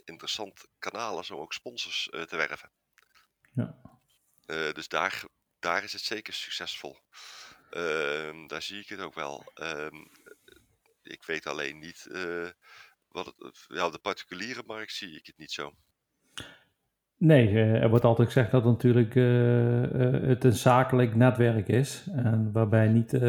interessant 0.05 0.67
kanaal 0.79 1.19
is 1.19 1.31
om 1.31 1.39
ook 1.39 1.53
sponsors 1.53 2.07
te 2.11 2.35
werven. 2.35 2.71
Ja. 3.53 3.81
dus 4.73 4.87
daar, 4.87 5.23
daar 5.59 5.83
is 5.83 5.93
het 5.93 6.01
zeker 6.01 6.33
succesvol. 6.33 6.97
Ehm, 7.69 8.47
daar 8.47 8.61
zie 8.61 8.79
ik 8.79 8.89
het 8.89 8.99
ook 8.99 9.15
wel. 9.15 9.51
Ehm, 9.53 10.05
ik 11.03 11.23
weet 11.23 11.47
alleen 11.47 11.79
niet 11.79 12.07
wat 13.07 13.25
het, 13.25 13.65
ja, 13.67 13.89
de 13.89 13.99
particuliere 13.99 14.63
markt 14.65 14.93
zie 14.93 15.15
ik 15.15 15.25
het 15.25 15.37
niet 15.37 15.51
zo. 15.51 15.73
Nee, 17.19 17.47
eh, 17.47 17.81
er 17.81 17.89
wordt 17.89 18.05
altijd 18.05 18.27
gezegd 18.27 18.51
dat 18.51 18.63
natuurlijk 18.63 19.15
uh, 19.15 20.27
het 20.27 20.43
een 20.43 20.53
zakelijk 20.53 21.15
netwerk 21.15 21.67
is. 21.67 22.05
En 22.11 22.51
waarbij 22.51 22.87
niet 22.87 23.13
uh, 23.13 23.21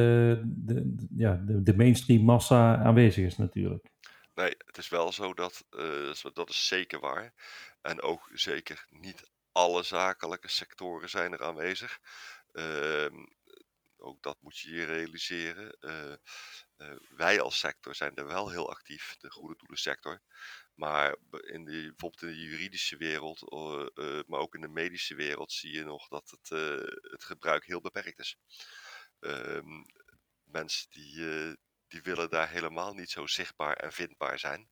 de, 0.45 0.95
ja, 1.17 1.43
de, 1.47 1.63
de, 1.63 1.77
mainstream 1.77 2.25
massa 2.25 2.77
aanwezig 2.77 3.25
is 3.25 3.37
natuurlijk. 3.37 3.87
Nee, 4.35 4.55
het 4.67 4.79
is 4.79 4.89
wel 4.89 5.13
zo 5.13 5.35
dat, 5.35 5.67
dat 6.33 6.49
is 6.49 6.67
zeker 6.67 7.01
waar. 7.01 7.33
En 7.83 8.03
ook 8.03 8.31
zeker 8.33 8.87
niet 8.91 9.30
alle 9.53 9.83
zakelijke 9.83 10.49
sectoren 10.49 11.09
zijn 11.09 11.33
er 11.33 11.43
aanwezig. 11.43 11.99
Ehm, 12.53 13.25
ook 13.97 14.23
dat 14.23 14.37
moet 14.41 14.59
je 14.59 14.71
je 14.71 14.85
realiseren. 14.85 15.77
wij 17.17 17.41
als 17.41 17.59
sector 17.59 17.95
zijn 17.95 18.15
er 18.15 18.27
wel 18.27 18.51
heel 18.51 18.71
actief, 18.71 19.17
de 19.19 19.31
goede 19.31 19.57
doelen 19.57 19.79
sector. 19.79 20.21
Maar 20.75 21.17
in 21.31 21.65
bijvoorbeeld 21.65 22.23
in 22.23 22.29
de 22.29 22.41
juridische 22.41 22.97
wereld, 22.97 23.53
uh, 23.53 24.21
maar 24.27 24.41
ook 24.41 24.55
in 24.55 24.61
de 24.61 24.69
medische 24.69 25.15
wereld, 25.15 25.53
zie 25.53 25.73
je 25.73 25.85
nog 25.85 26.09
dat 26.09 26.31
het, 26.31 26.49
het 27.11 27.25
gebruik 27.25 27.65
heel 27.65 27.81
beperkt 27.81 28.19
is. 28.19 28.37
Um, 29.21 29.85
mensen 30.45 30.91
die, 30.91 31.57
die 31.89 32.03
willen 32.03 32.31
daar 32.31 32.49
helemaal 32.49 32.95
niet 32.95 33.11
zo 33.11 33.27
zichtbaar 33.27 33.77
en 33.77 33.93
vindbaar 33.93 34.39
zijn. 34.39 34.69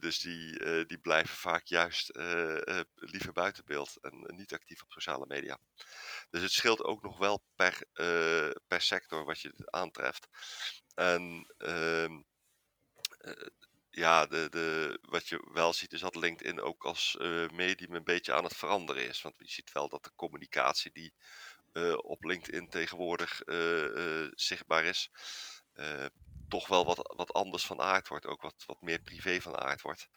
Dus 0.00 0.18
die, 0.18 0.86
die 0.86 0.98
blijven 0.98 1.36
vaak 1.36 1.66
juist 1.66 2.10
liever 2.94 3.32
buiten 3.32 3.64
beeld 3.64 3.98
en 4.00 4.24
niet 4.36 4.52
actief 4.52 4.82
op 4.82 4.92
sociale 4.92 5.24
media. 5.28 5.58
Dus 6.30 6.42
het 6.42 6.52
scheelt 6.52 6.84
ook 6.84 7.02
nog 7.02 7.18
wel 7.18 7.42
per, 7.54 7.82
per 8.66 8.80
sector 8.80 9.24
wat 9.24 9.40
je 9.40 9.52
aantreft. 9.64 10.28
En 10.94 11.54
ehm, 11.58 12.20
ja, 13.90 14.26
de, 14.26 14.48
de, 14.50 14.98
wat 15.02 15.28
je 15.28 15.48
wel 15.52 15.72
ziet 15.72 15.92
is 15.92 16.00
dat 16.00 16.14
LinkedIn 16.14 16.60
ook 16.60 16.84
als 16.84 17.16
medium 17.52 17.94
een 17.94 18.04
beetje 18.04 18.32
aan 18.32 18.44
het 18.44 18.56
veranderen 18.56 19.08
is. 19.08 19.22
Want 19.22 19.34
je 19.38 19.50
ziet 19.50 19.72
wel 19.72 19.88
dat 19.88 20.04
de 20.04 20.12
communicatie 20.16 20.92
die 20.92 21.12
op 21.96 22.24
LinkedIn 22.24 22.68
tegenwoordig 22.68 23.42
zichtbaar 24.34 24.84
is, 24.84 25.10
toch 26.50 26.68
wel 26.68 26.84
wat, 26.84 27.14
wat 27.16 27.32
anders 27.32 27.66
van 27.66 27.80
aard 27.80 28.08
wordt. 28.08 28.26
Ook 28.26 28.42
wat, 28.42 28.64
wat 28.66 28.82
meer 28.82 29.00
privé 29.00 29.40
van 29.40 29.58
aard 29.58 29.82
wordt. 29.82 30.08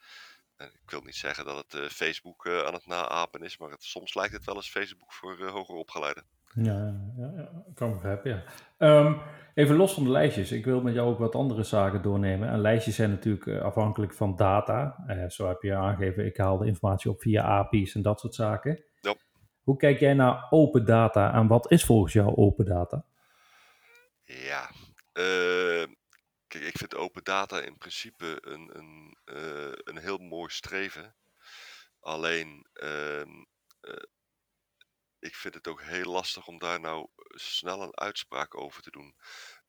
ik 0.58 0.90
wil 0.90 1.02
niet 1.02 1.16
zeggen 1.16 1.46
dat 1.46 1.66
het 1.68 1.94
Facebook 1.94 2.48
aan 2.48 2.74
het 2.74 2.86
naapen 2.86 3.42
is, 3.42 3.58
maar 3.58 3.70
het, 3.70 3.84
soms 3.84 4.14
lijkt 4.14 4.34
het 4.34 4.46
wel 4.46 4.56
eens 4.56 4.70
Facebook 4.70 5.14
voor 5.14 5.48
hoger 5.48 5.76
opgeleiden. 5.76 6.26
Ja, 6.56 6.96
ja, 7.18 7.32
ja, 7.36 7.64
kan 7.74 7.92
begrijpen, 7.92 8.44
ja. 8.78 8.98
Um, 9.00 9.22
even 9.54 9.76
los 9.76 9.94
van 9.94 10.04
de 10.04 10.10
lijstjes. 10.10 10.52
Ik 10.52 10.66
wil 10.66 10.82
met 10.82 10.94
jou 10.94 11.10
ook 11.10 11.20
wat 11.20 11.36
andere 11.36 11.64
zaken 11.64 12.02
doornemen. 12.02 12.50
En 12.50 12.62
lijstjes 12.62 12.96
zijn 12.96 13.10
natuurlijk 13.10 13.46
uh, 13.46 13.62
afhankelijk 13.62 14.14
van 14.14 14.36
data. 14.36 15.04
Uh, 15.08 15.30
zo 15.30 15.48
heb 15.48 15.62
je 15.62 15.76
aangegeven, 15.76 16.26
ik 16.26 16.38
haal 16.38 16.58
de 16.58 16.66
informatie 16.66 17.12
op 17.12 17.22
via 17.22 17.44
API's 17.44 17.96
en 17.96 18.02
dat 18.02 18.20
soort 18.20 18.36
zaken. 18.36 18.84
Ja. 19.02 19.16
Hoe 19.64 19.78
kijk 19.78 20.00
jij 20.00 20.14
naar 20.14 20.48
open 20.50 20.86
data 20.86 21.34
en 21.34 21.48
wat 21.48 21.72
is 21.72 21.86
volgens 21.86 22.14
jou 22.14 22.36
open 22.36 22.66
data? 22.66 23.06
Ja, 24.24 24.70
uh, 25.14 25.86
kijk, 26.54 26.66
ik 26.66 26.78
vind 26.78 26.96
open 26.96 27.24
data 27.24 27.62
in 27.62 27.78
principe 27.78 28.38
een, 28.42 28.78
een, 28.78 29.18
een 29.84 29.98
heel 29.98 30.18
mooi 30.18 30.52
streven. 30.52 31.16
Alleen 32.00 32.68
ehm, 32.74 33.44
ik 35.20 35.36
vind 35.36 35.54
het 35.54 35.68
ook 35.68 35.82
heel 35.82 36.12
lastig 36.12 36.48
om 36.48 36.60
daar 36.60 36.80
nou 36.80 37.08
snel 37.28 37.82
een 37.82 37.98
uitspraak 37.98 38.56
over 38.58 38.82
te 38.82 38.92
doen. 38.92 39.16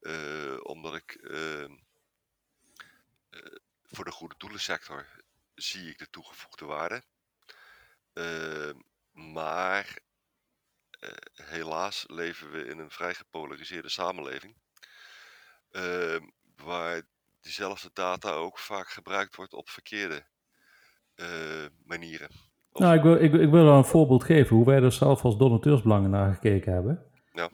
Uh, 0.00 0.56
omdat 0.62 0.94
ik 0.94 1.18
uh, 1.20 1.68
uh, 3.30 3.56
voor 3.82 4.04
de 4.04 4.10
goede 4.10 4.34
doelensector 4.38 5.06
zie 5.54 5.90
ik 5.90 5.98
de 5.98 6.10
toegevoegde 6.10 6.64
waarde. 6.64 7.04
Ehm, 8.12 8.78
maar 9.12 9.98
eh, 10.90 11.10
helaas 11.32 12.04
leven 12.06 12.50
we 12.50 12.64
in 12.64 12.78
een 12.78 12.90
vrij 12.90 13.14
gepolariseerde 13.14 13.88
samenleving. 13.88 14.56
Ehm, 15.70 16.28
waar 16.64 17.02
diezelfde 17.40 17.90
data 17.92 18.32
ook 18.32 18.58
vaak 18.58 18.88
gebruikt 18.88 19.36
wordt 19.36 19.52
op 19.52 19.68
verkeerde 19.68 20.22
eh, 21.14 21.26
manieren. 21.84 22.28
Nou, 22.72 22.96
ik 22.96 23.02
wil, 23.02 23.14
ik, 23.14 23.32
ik 23.32 23.50
wil 23.50 23.68
een 23.68 23.84
voorbeeld 23.84 24.24
geven 24.24 24.56
hoe 24.56 24.66
wij 24.66 24.82
er 24.82 24.92
zelf 24.92 25.24
als 25.24 25.38
donateursbelangen 25.38 26.10
naar 26.10 26.34
gekeken 26.34 26.72
hebben. 26.72 27.04
Ja. 27.32 27.50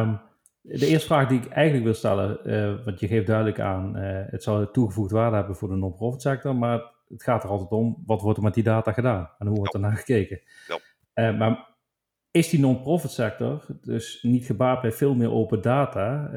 Um, 0.00 0.20
de 0.60 0.86
eerste 0.86 1.06
vraag 1.06 1.28
die 1.28 1.40
ik 1.40 1.48
eigenlijk 1.48 1.84
wil 1.84 1.94
stellen, 1.94 2.38
uh, 2.44 2.84
want 2.84 3.00
je 3.00 3.06
geeft 3.06 3.26
duidelijk 3.26 3.60
aan, 3.60 3.96
uh, 3.96 4.22
het 4.26 4.42
zou 4.42 4.68
toegevoegd 4.72 5.10
waarde 5.10 5.36
hebben 5.36 5.56
voor 5.56 5.68
de 5.68 5.74
non-profit 5.74 6.22
sector, 6.22 6.56
maar 6.56 6.92
het 7.08 7.22
gaat 7.22 7.42
er 7.44 7.48
altijd 7.48 7.70
om, 7.70 8.02
wat 8.06 8.20
wordt 8.20 8.38
er 8.38 8.44
met 8.44 8.54
die 8.54 8.62
data 8.62 8.92
gedaan 8.92 9.30
en 9.38 9.46
hoe 9.46 9.56
wordt 9.56 9.72
ja. 9.72 9.78
er 9.78 9.86
naar 9.86 9.96
gekeken? 9.96 10.40
Ja. 10.66 10.78
Uh, 11.30 11.38
maar 11.38 11.73
is 12.34 12.48
die 12.48 12.60
non-profit 12.60 13.10
sector 13.10 13.66
dus 13.82 14.18
niet 14.22 14.46
gebaat 14.46 14.80
bij 14.80 14.92
veel 14.92 15.14
meer 15.14 15.30
open 15.30 15.60
data 15.60 16.30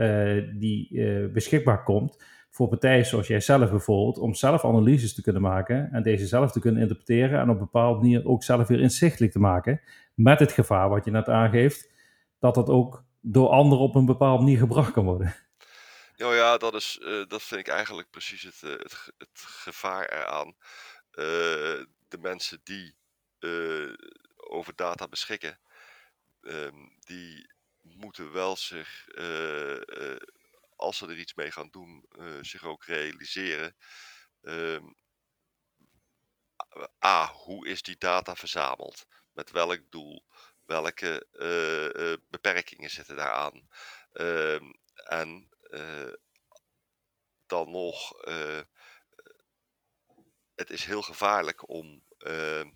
die 0.57 1.01
beschikbaar 1.29 1.83
komt? 1.83 2.17
voor 2.57 2.67
partijen 2.67 3.05
zoals 3.05 3.27
jij 3.27 3.39
zelf 3.39 3.69
bijvoorbeeld, 3.69 4.17
om 4.17 4.33
zelf 4.33 4.65
analyses 4.65 5.13
te 5.13 5.21
kunnen 5.21 5.41
maken 5.41 5.89
en 5.91 6.03
deze 6.03 6.27
zelf 6.27 6.51
te 6.51 6.59
kunnen 6.59 6.81
interpreteren 6.81 7.39
en 7.39 7.49
op 7.49 7.55
een 7.55 7.69
bepaalde 7.71 7.99
manier 7.99 8.25
ook 8.25 8.43
zelf 8.43 8.67
weer 8.67 8.79
inzichtelijk 8.79 9.31
te 9.31 9.39
maken. 9.39 9.81
Met 10.13 10.39
het 10.39 10.51
gevaar 10.51 10.89
wat 10.89 11.05
je 11.05 11.11
net 11.11 11.29
aangeeft, 11.29 11.91
dat 12.39 12.55
dat 12.55 12.69
ook 12.69 13.03
door 13.21 13.49
anderen 13.49 13.83
op 13.83 13.95
een 13.95 14.05
bepaalde 14.05 14.43
manier 14.43 14.57
gebracht 14.57 14.91
kan 14.91 15.05
worden. 15.05 15.35
Nou 16.15 16.35
ja, 16.35 16.57
dat, 16.57 16.73
is, 16.73 16.99
uh, 17.01 17.25
dat 17.27 17.43
vind 17.43 17.59
ik 17.59 17.67
eigenlijk 17.67 18.09
precies 18.09 18.43
het, 18.43 18.61
het, 18.61 19.11
het, 19.17 19.29
gevaar 19.33 20.09
eraan. 20.09 20.55
De 22.07 22.17
mensen 22.21 22.59
die 22.63 22.95
over 24.35 24.75
data 24.75 25.07
beschikken, 25.07 25.59
ehm, 26.47 26.87
die 26.99 27.49
moeten 27.81 28.31
wel 28.31 28.55
zich 28.55 29.07
als 30.77 30.97
ze 30.97 31.07
er 31.07 31.17
iets 31.17 31.33
mee 31.33 31.51
gaan 31.51 31.69
doen, 31.69 32.05
uh, 32.19 32.37
zich 32.41 32.63
ook 32.63 32.83
realiseren. 32.83 33.75
Um, 34.41 34.95
A, 37.05 37.27
hoe 37.27 37.67
is 37.67 37.81
die 37.81 37.97
data 37.97 38.35
verzameld? 38.35 39.07
Met 39.33 39.51
welk 39.51 39.91
doel? 39.91 40.25
Welke 40.65 41.27
beperkingen 42.29 42.89
zitten 42.89 43.15
daaraan? 43.15 43.69
Um, 44.13 44.79
en 44.93 45.49
dan 47.45 47.71
nog, 47.71 48.11
het 50.55 50.69
is 50.69 50.85
heel 50.85 51.01
gevaarlijk 51.01 51.69
om 51.69 52.03
ehm, 52.17 52.69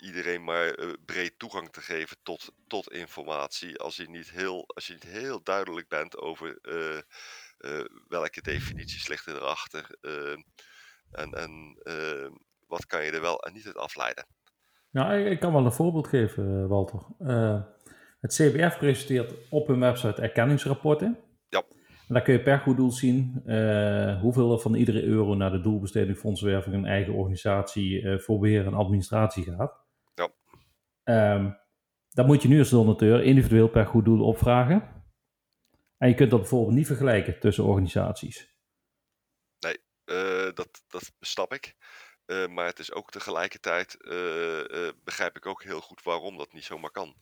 iedereen 0.00 0.44
maar 0.44 0.78
uh, 0.78 0.92
breed 1.04 1.38
toegang 1.38 1.70
te 1.70 1.80
geven 1.80 2.16
tot, 2.22 2.52
tot 2.66 2.92
informatie. 2.92 3.78
Als 3.78 3.96
je, 3.96 4.08
niet 4.08 4.30
heel, 4.30 4.64
als 4.74 4.86
je 4.86 4.92
niet 4.92 5.06
heel 5.06 5.42
duidelijk 5.42 5.88
bent 5.88 6.18
over 6.18 6.58
uh, 6.62 7.00
uh, 7.58 7.84
welke 8.08 8.42
definities 8.42 9.08
liggen 9.08 9.34
erachter. 9.34 9.98
en 11.10 11.32
en 11.32 11.78
wat 12.66 12.86
kan 12.86 13.04
je 13.04 13.10
er 13.10 13.20
wel 13.20 13.38
en 13.40 13.52
niet 13.52 13.66
uit 13.66 13.76
afleiden. 13.76 14.26
Nou, 14.90 15.14
ik, 15.14 15.26
ik 15.26 15.40
kan 15.40 15.52
wel 15.52 15.64
een 15.64 15.72
voorbeeld 15.72 16.08
geven, 16.08 16.68
Walter. 16.68 17.00
het 18.20 18.34
CBF 18.34 18.78
presenteert 18.78 19.34
op 19.50 19.66
hun 19.66 19.80
website 19.80 20.22
erkenningsrapporten. 20.22 21.18
Ja. 21.48 21.62
En 22.08 22.14
dan 22.14 22.22
kun 22.22 22.32
je 22.32 22.42
per 22.42 22.58
goed 22.58 22.76
doel 22.76 22.90
zien 22.90 23.42
uh, 23.46 24.20
hoeveel 24.20 24.58
van 24.58 24.74
iedere 24.74 25.02
euro 25.02 25.34
naar 25.34 25.50
de 25.50 25.60
doelbesteding 25.60 26.18
fondswerving 26.18 26.74
een 26.74 26.86
eigen 26.86 27.12
organisatie 27.14 28.02
uh, 28.02 28.18
voor 28.18 28.38
beheer 28.38 28.66
en 28.66 28.74
administratie 28.74 29.44
gaat. 29.44 29.85
Um, 31.08 31.58
dat 32.10 32.26
moet 32.26 32.42
je 32.42 32.48
nu 32.48 32.58
als 32.58 32.70
donateur 32.70 33.22
individueel 33.22 33.68
per 33.68 33.86
goed 33.86 34.04
doel 34.04 34.26
opvragen. 34.26 35.04
En 35.98 36.08
je 36.08 36.14
kunt 36.14 36.30
dat 36.30 36.40
bijvoorbeeld 36.40 36.74
niet 36.74 36.86
vergelijken 36.86 37.40
tussen 37.40 37.64
organisaties. 37.64 38.54
Nee, 39.58 39.78
uh, 40.04 40.52
dat, 40.54 40.82
dat 40.86 41.12
snap 41.20 41.52
ik. 41.52 41.76
Uh, 42.26 42.46
maar 42.46 42.66
het 42.66 42.78
is 42.78 42.92
ook 42.92 43.10
tegelijkertijd, 43.10 43.96
uh, 43.98 44.90
begrijp 45.04 45.36
ik 45.36 45.46
ook 45.46 45.62
heel 45.62 45.80
goed 45.80 46.02
waarom 46.02 46.36
dat 46.36 46.52
niet 46.52 46.64
zomaar 46.64 46.90
kan. 46.90 47.16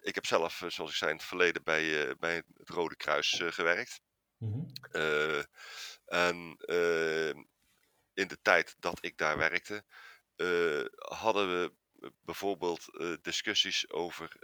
ik 0.00 0.14
heb 0.14 0.26
zelf, 0.26 0.64
zoals 0.66 0.90
ik 0.90 0.96
zei, 0.96 1.10
in 1.10 1.16
het 1.16 1.26
verleden 1.26 1.62
bij, 1.64 2.16
bij 2.18 2.42
het 2.56 2.68
Rode 2.68 2.96
Kruis 2.96 3.42
gewerkt. 3.44 4.00
Mm 4.36 4.52
-hmm. 4.52 4.72
en 6.04 6.56
in 8.14 8.28
de 8.28 8.38
tijd 8.42 8.76
dat 8.78 8.98
ik 9.04 9.16
daar 9.16 9.38
werkte, 9.38 9.84
hadden 10.98 11.48
we 11.48 11.72
bijvoorbeeld 12.20 12.84
uh, 12.92 13.14
discussies 13.22 13.90
over 13.90 14.36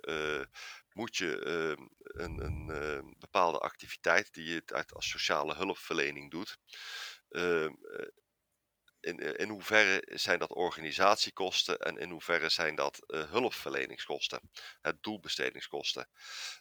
moet 0.92 1.16
je 1.16 1.44
uh, 1.46 1.86
een, 2.02 2.44
een 2.44 2.70
ehm, 2.70 3.12
bepaalde 3.18 3.58
activiteit 3.58 4.34
die 4.34 4.44
je 4.44 4.62
uit 4.66 4.94
als 4.94 5.08
sociale 5.08 5.54
hulpverlening 5.54 6.30
doet. 6.30 6.58
Ehm, 9.04 9.18
eh, 9.18 9.28
in, 9.28 9.36
in 9.36 9.48
hoeverre 9.48 10.02
zijn 10.06 10.38
dat 10.38 10.52
organisatiekosten 10.52 11.78
en 11.78 11.98
in 11.98 12.10
hoeverre 12.10 12.48
zijn 12.48 12.74
dat 12.74 13.02
hulpverleningskosten, 13.06 14.50
het 14.80 15.02
doelbestedingskosten. 15.02 16.08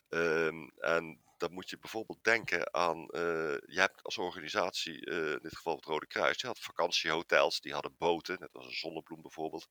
Ehm, 0.10 0.68
en 0.78 1.22
dan 1.38 1.54
moet 1.54 1.70
je 1.70 1.78
bijvoorbeeld 1.78 2.24
denken 2.24 2.74
aan, 2.74 3.00
uh, 3.00 3.58
je 3.66 3.80
hebt 3.80 4.04
als 4.04 4.18
organisatie, 4.18 5.06
in 5.06 5.40
dit 5.42 5.56
geval 5.56 5.76
het 5.76 5.86
Rode 5.86 6.08
Kruis, 6.08 6.42
je 6.42 6.48
had 6.48 6.60
vakantiehotels, 6.60 7.62
die 7.62 7.74
hadden 7.74 7.96
boten, 7.98 8.40
net 8.40 8.54
als 8.54 8.66
een 8.66 8.74
zonnebloem 8.74 9.22
bijvoorbeeld. 9.22 9.68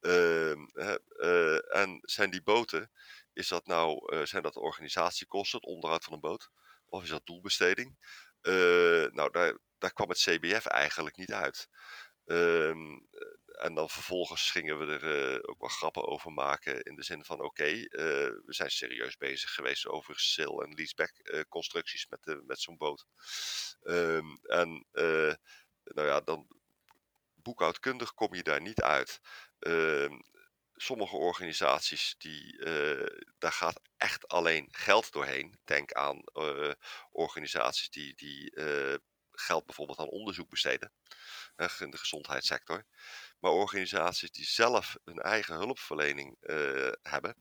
Uh, 0.00 0.50
en 1.76 1.98
zijn 2.02 2.30
die 2.30 2.42
boten, 2.42 2.90
is 3.32 3.48
dat 3.48 3.66
nou, 3.66 4.16
zijn 4.26 4.42
dat 4.42 4.56
organisatiekosten, 4.56 5.58
het 5.58 5.68
onderhoud 5.68 6.04
van 6.04 6.12
een 6.12 6.20
boot, 6.20 6.50
of 6.86 7.02
is 7.02 7.08
dat 7.08 7.26
doelbesteding? 7.26 7.96
nou, 9.12 9.30
daar, 9.30 9.58
daar 9.82 9.92
kwam 9.92 10.08
het 10.08 10.18
CBF 10.18 10.66
eigenlijk 10.66 11.16
niet 11.16 11.32
uit. 11.32 11.68
Ehm, 12.24 12.98
en 13.46 13.74
dan 13.74 13.90
vervolgens 13.90 14.50
gingen 14.50 14.78
we 14.78 14.98
er 14.98 15.34
uh, 15.34 15.38
ook 15.42 15.60
wel 15.60 15.68
grappen 15.68 16.06
over 16.06 16.32
maken. 16.32 16.82
In 16.82 16.94
de 16.94 17.02
zin 17.02 17.24
van: 17.24 17.40
oké, 17.40 17.68
uh, 17.68 17.88
we 18.44 18.44
zijn 18.46 18.70
serieus 18.70 19.16
bezig 19.16 19.54
geweest 19.54 19.86
over 19.86 20.18
sale- 20.18 20.64
en 20.64 20.74
leaseback 20.74 21.46
constructies 21.48 22.06
met, 22.08 22.46
met 22.46 22.60
zo'n 22.60 22.76
boot. 22.76 23.06
Um, 23.82 24.38
en 24.42 24.86
nou 25.84 26.08
ja, 26.08 26.20
dan 26.20 26.46
boekhoudkundig 27.34 28.14
kom 28.14 28.34
je 28.34 28.42
daar 28.42 28.60
niet 28.60 28.82
uit. 28.82 29.20
Uh, 29.60 30.18
sommige 30.74 31.16
organisaties, 31.16 32.14
die, 32.18 32.64
daar 33.38 33.52
gaat 33.52 33.80
echt 33.96 34.28
alleen 34.28 34.68
geld 34.70 35.12
doorheen. 35.12 35.58
Denk 35.64 35.92
aan 35.92 36.22
organisaties 37.10 37.90
die, 37.90 38.14
die 38.14 38.52
geld 39.42 39.66
bijvoorbeeld 39.66 39.98
aan 39.98 40.08
onderzoek 40.08 40.50
besteden 40.50 40.92
in 41.78 41.90
de 41.90 41.98
gezondheidssector. 41.98 42.84
Maar 43.38 43.50
organisaties 43.50 44.30
die 44.30 44.44
zelf 44.44 44.96
hun 45.04 45.18
eigen 45.18 45.54
hulpverlening 45.54 46.36
hebben, 47.02 47.36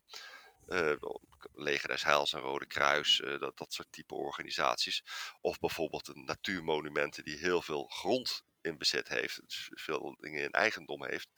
Leger 1.54 1.90
des 1.90 2.04
Heils 2.04 2.34
en 2.34 2.40
Rode 2.40 2.66
Kruis, 2.66 3.22
dat, 3.40 3.58
dat 3.58 3.74
soort 3.74 3.92
type 3.92 4.16
organisaties. 4.16 5.04
Of 5.42 5.60
bijvoorbeeld 5.60 6.08
een 6.08 6.26
natuurmonumenten 6.26 7.24
die 7.24 7.38
heel 7.38 7.62
veel 7.62 7.84
grond 7.84 8.44
in 8.62 8.78
bezit 8.78 9.08
heeft, 9.08 9.42
dus 9.48 9.70
veel 9.74 10.16
dingen 10.20 10.44
in 10.44 10.52
eigendom 10.52 11.06
heeft, 11.06 11.30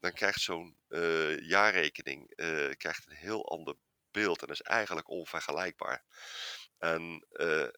dan 0.00 0.12
krijgt 0.12 0.40
zo'n 0.40 0.76
uh, 0.88 1.38
jaarrekening 1.38 2.32
uh, 2.36 2.70
krijgt 2.76 3.06
een 3.06 3.16
heel 3.16 3.48
ander 3.48 3.74
beeld 4.10 4.42
en 4.42 4.48
is 4.48 4.62
eigenlijk 4.62 5.08
onvergelijkbaar. 5.08 6.04
En 6.78 7.26
uh, 7.32 7.68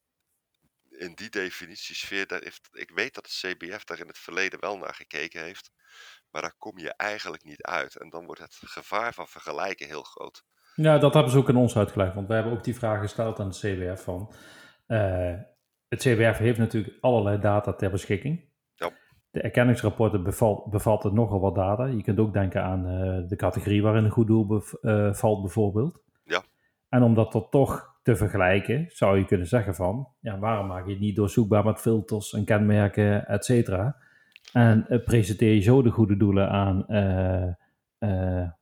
in 1.01 1.13
die 1.15 1.31
definitiesfeer, 1.31 2.27
daar 2.27 2.43
heeft, 2.43 2.69
ik 2.73 2.91
weet 2.91 3.15
dat 3.15 3.27
het 3.27 3.55
CBF 3.55 3.85
daar 3.85 4.01
in 4.01 4.07
het 4.07 4.19
verleden 4.19 4.61
wel 4.61 4.79
naar 4.79 4.95
gekeken 4.95 5.43
heeft, 5.43 5.71
maar 6.31 6.43
daar 6.43 6.55
kom 6.59 6.79
je 6.79 6.95
eigenlijk 6.97 7.45
niet 7.45 7.63
uit. 7.63 7.97
En 7.97 8.09
dan 8.11 8.25
wordt 8.25 8.41
het 8.41 8.59
gevaar 8.65 9.15
van 9.15 9.27
vergelijken 9.27 9.87
heel 9.87 10.03
groot. 10.03 10.45
Ja, 10.75 10.99
dat 10.99 11.15
hebben 11.15 11.33
ze 11.33 11.39
ook 11.39 11.49
in 11.49 11.57
ons 11.57 11.77
uitgelegd, 11.77 12.15
want 12.15 12.29
we 12.29 12.35
hebben 12.35 12.53
ook 12.53 12.65
die 12.65 12.75
vraag 12.75 13.01
gesteld 13.01 13.41
aan 13.41 13.47
het 13.47 13.59
CBF 13.59 14.03
van, 14.03 14.35
het 15.89 16.01
CBF 16.01 16.39
heeft 16.39 16.59
natuurlijk 16.59 16.97
allerlei 17.01 17.41
data 17.41 17.73
ter 17.73 17.91
beschikking. 17.91 18.49
De 19.31 19.41
erkenningsrapporten 19.41 20.23
bevalt, 20.23 20.71
bevatten 20.71 21.15
nogal 21.15 21.41
wat 21.41 21.55
data. 21.55 21.85
Je 21.85 22.03
kunt 22.03 22.19
ook 22.19 22.33
denken 22.33 22.63
aan 22.63 22.87
uh, 22.87 23.29
de 23.29 23.37
categorie 23.37 23.83
waarin 23.83 24.05
een 24.05 24.11
goed 24.11 24.27
doel 24.27 24.47
bev 24.47 24.73
uh, 24.83 25.15
valt, 25.15 25.41
bijvoorbeeld. 25.41 26.03
Ja. 26.25 26.43
En 26.89 27.03
om 27.03 27.15
dat 27.15 27.47
toch 27.51 27.90
te 28.11 28.17
vergelijken, 28.17 28.85
zou 28.89 29.19
je 29.19 29.25
kunnen 29.25 29.47
zeggen 29.47 29.75
van, 29.75 30.09
ja, 30.21 30.39
waarom 30.39 30.67
maak 30.67 30.85
je 30.85 30.91
het 30.91 31.01
niet 31.01 31.17
doorzoekbaar 31.17 31.65
met 31.65 31.81
filters 31.81 32.33
en 32.33 32.45
kenmerken, 32.45 33.27
et 33.27 33.45
cetera? 33.45 33.97
En 34.53 34.87
uh, 34.89 35.05
presenteer 35.05 35.55
je 35.55 35.61
zo 35.61 35.83
de 35.83 35.91
goede 35.91 36.17
doelen 36.17 36.49
aan, 36.49 36.85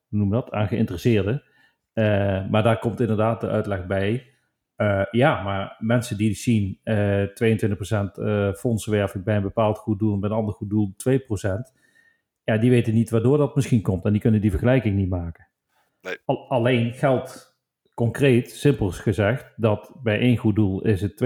hoe 0.09 0.19
noem 0.19 0.31
dat, 0.31 0.51
aan 0.51 0.69
geïnteresseerden. 0.69 1.43
maar 2.51 2.63
daar 2.63 2.79
komt 2.79 3.01
inderdaad 3.01 3.41
de 3.41 3.49
uitleg 3.49 3.87
bij 3.87 4.37
ja, 5.11 5.43
maar 5.43 5.77
mensen 5.79 6.17
die 6.17 6.35
zien 6.35 6.81
uh, 6.85 7.23
22% 7.23 7.29
uh, 8.15 8.53
fondsenwerving 8.53 9.25
bij 9.25 9.37
een 9.37 9.43
bepaald 9.43 9.79
goed 9.79 9.99
doel 9.99 10.15
en 10.15 10.21
bij 10.21 10.31
een 10.31 10.37
ander 10.37 10.55
goed 10.55 10.71
doel 10.71 10.95
2%, 11.09 11.51
ja, 12.45 12.59
die 12.59 12.71
weten 12.71 12.95
niet 12.95 13.11
waardoor 13.11 13.39
dat 13.39 13.55
misschien 13.55 13.83
komt 13.83 14.05
en 14.05 14.13
die 14.13 14.21
kunnen 14.21 14.41
die 14.41 14.51
vergelijking 14.51 14.97
niet 14.97 15.09
maken. 15.09 15.49
Nee. 16.01 16.19
Al, 16.25 16.51
alleen 16.51 16.95
geldt 16.95 17.58
concreet, 17.99 18.51
simpel 18.51 18.91
gezegd, 18.91 19.53
dat 19.57 19.93
bij 20.03 20.19
één 20.19 20.37
goed 20.37 20.55
doel 20.55 20.85
is 20.85 21.01
het 21.01 21.13
22% 21.13 21.17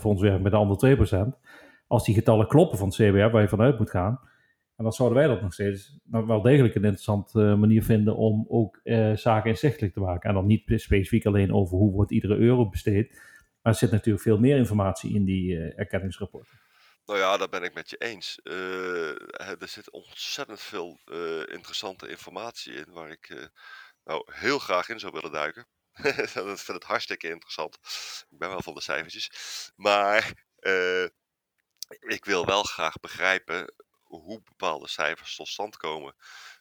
fondsenwerving, 0.00 0.42
bij 0.42 0.50
de 0.50 0.56
ander 0.56 1.36
2%. 1.36 1.38
Als 1.86 2.04
die 2.04 2.14
getallen 2.14 2.46
kloppen 2.46 2.78
van 2.78 2.86
het 2.88 2.96
CBR, 2.96 3.30
waar 3.30 3.42
je 3.42 3.48
vanuit 3.48 3.78
moet 3.78 3.90
gaan, 3.90 4.20
en 4.76 4.84
dan 4.84 4.92
zouden 4.92 5.18
wij 5.18 5.26
dat 5.26 5.42
nog 5.42 5.52
steeds 5.52 5.98
wel 6.10 6.42
degelijk 6.42 6.74
een 6.74 6.84
interessante 6.84 7.40
uh, 7.40 7.54
manier 7.54 7.82
vinden 7.82 8.16
om 8.16 8.44
ook 8.48 8.80
uh, 8.84 9.16
zaken 9.16 9.50
inzichtelijk 9.50 9.92
te 9.92 10.00
maken. 10.00 10.28
En 10.28 10.34
dan 10.34 10.46
niet 10.46 10.62
specifiek 10.66 11.26
alleen 11.26 11.54
over 11.54 11.76
hoe 11.76 11.92
wordt 11.92 12.10
iedere 12.10 12.36
euro 12.36 12.68
besteed, 12.68 13.12
maar 13.62 13.72
er 13.72 13.78
zit 13.78 13.90
natuurlijk 13.90 14.24
veel 14.24 14.38
meer 14.38 14.56
informatie 14.56 15.14
in 15.14 15.24
die 15.24 15.54
uh, 15.54 15.78
erkenningsrapporten. 15.78 16.58
Nou 17.06 17.18
ja, 17.18 17.36
daar 17.36 17.48
ben 17.48 17.62
ik 17.62 17.74
met 17.74 17.90
je 17.90 17.96
eens. 17.96 18.40
er 19.58 19.68
zit 19.68 19.90
ontzettend 19.90 20.60
veel 20.60 20.98
interessante 21.52 22.08
informatie 22.08 22.72
in 22.72 22.92
waar 22.92 23.10
ik 23.10 23.50
nou 24.04 24.22
heel 24.32 24.58
graag 24.58 24.88
in 24.88 24.98
zou 24.98 25.12
willen 25.12 25.32
duiken. 25.32 25.66
dat 26.34 26.60
vind 26.60 26.82
ik 26.82 26.82
hartstikke 26.82 27.28
interessant. 27.28 27.74
Ik 28.30 28.38
ben 28.38 28.48
wel 28.48 28.62
van 28.62 28.74
de 28.74 28.80
cijfertjes. 28.80 29.30
Maar 29.76 30.32
ik 32.00 32.24
wil 32.24 32.46
wel 32.46 32.62
graag 32.62 33.00
begrijpen 33.00 33.74
hoe 34.02 34.42
bepaalde 34.42 34.88
cijfers 34.88 35.36
tot 35.36 35.48
stand 35.48 35.76
komen. 35.76 36.14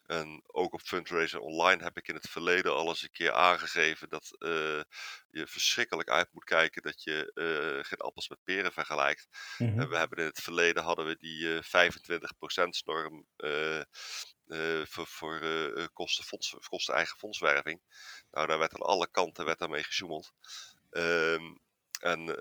En 0.04 0.44
ook 0.48 0.74
op 0.74 0.82
Fundraiser 0.82 1.40
Online 1.40 1.84
heb 1.84 1.98
ik 1.98 2.08
in 2.08 2.16
het 2.16 2.30
verleden 2.30 2.74
al 2.74 2.88
eens 2.88 3.02
een 3.02 3.12
keer 3.12 3.32
aangegeven 3.32 4.10
dat 4.10 4.36
uh, 4.40 4.82
je 5.30 5.48
verschrikkelijk 5.48 6.10
uit 6.10 6.30
moet 6.32 6.44
kijken 6.44 6.82
dat 6.82 7.04
je 7.04 7.32
uh, 7.34 7.84
geen 7.84 8.00
appels 8.00 8.30
met 8.30 8.44
peren 8.44 8.74
vergelijkt. 8.74 9.28
Mm 9.58 9.68
-hmm. 9.68 9.80
En 9.80 9.90
we 9.90 9.98
hebben 9.98 10.18
in 10.18 10.26
het 10.26 10.42
verleden 10.42 10.84
hadden 10.84 11.06
we 11.06 11.18
die 11.18 11.40
uh, 11.40 11.60
25% 11.62 11.64
norm 12.86 13.28
voor, 14.84 15.08
voor 15.08 15.42
kosten, 15.94 16.24
fonds, 16.24 16.56
kosten 16.70 16.94
eigen 16.96 17.18
fondswerving. 17.18 17.82
Nou, 18.32 18.48
daar 18.48 18.60
werd 18.60 18.74
aan 18.74 18.88
alle 18.88 19.08
kanten 19.12 19.46
werd 19.46 19.60
daarmee 19.60 19.84
gesjoemeld. 19.84 20.34
Um, 20.92 21.62
en 22.00 22.38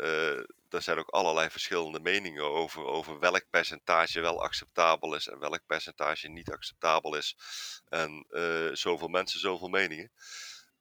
er 0.68 0.82
zijn 0.82 0.98
ook 0.98 1.08
allerlei 1.08 1.50
verschillende 1.50 2.00
meningen 2.00 2.44
over, 2.44 2.84
over 2.84 3.18
welk 3.18 3.44
percentage 3.50 4.20
wel 4.20 4.42
acceptabel 4.42 5.14
is 5.14 5.28
en 5.28 5.38
welk 5.38 5.66
percentage 5.66 6.28
niet 6.28 6.50
acceptabel 6.50 7.14
is. 7.16 7.36
En 7.88 8.26
zoveel 8.72 9.08
mensen, 9.08 9.40
zoveel 9.40 9.68
meningen. 9.68 10.12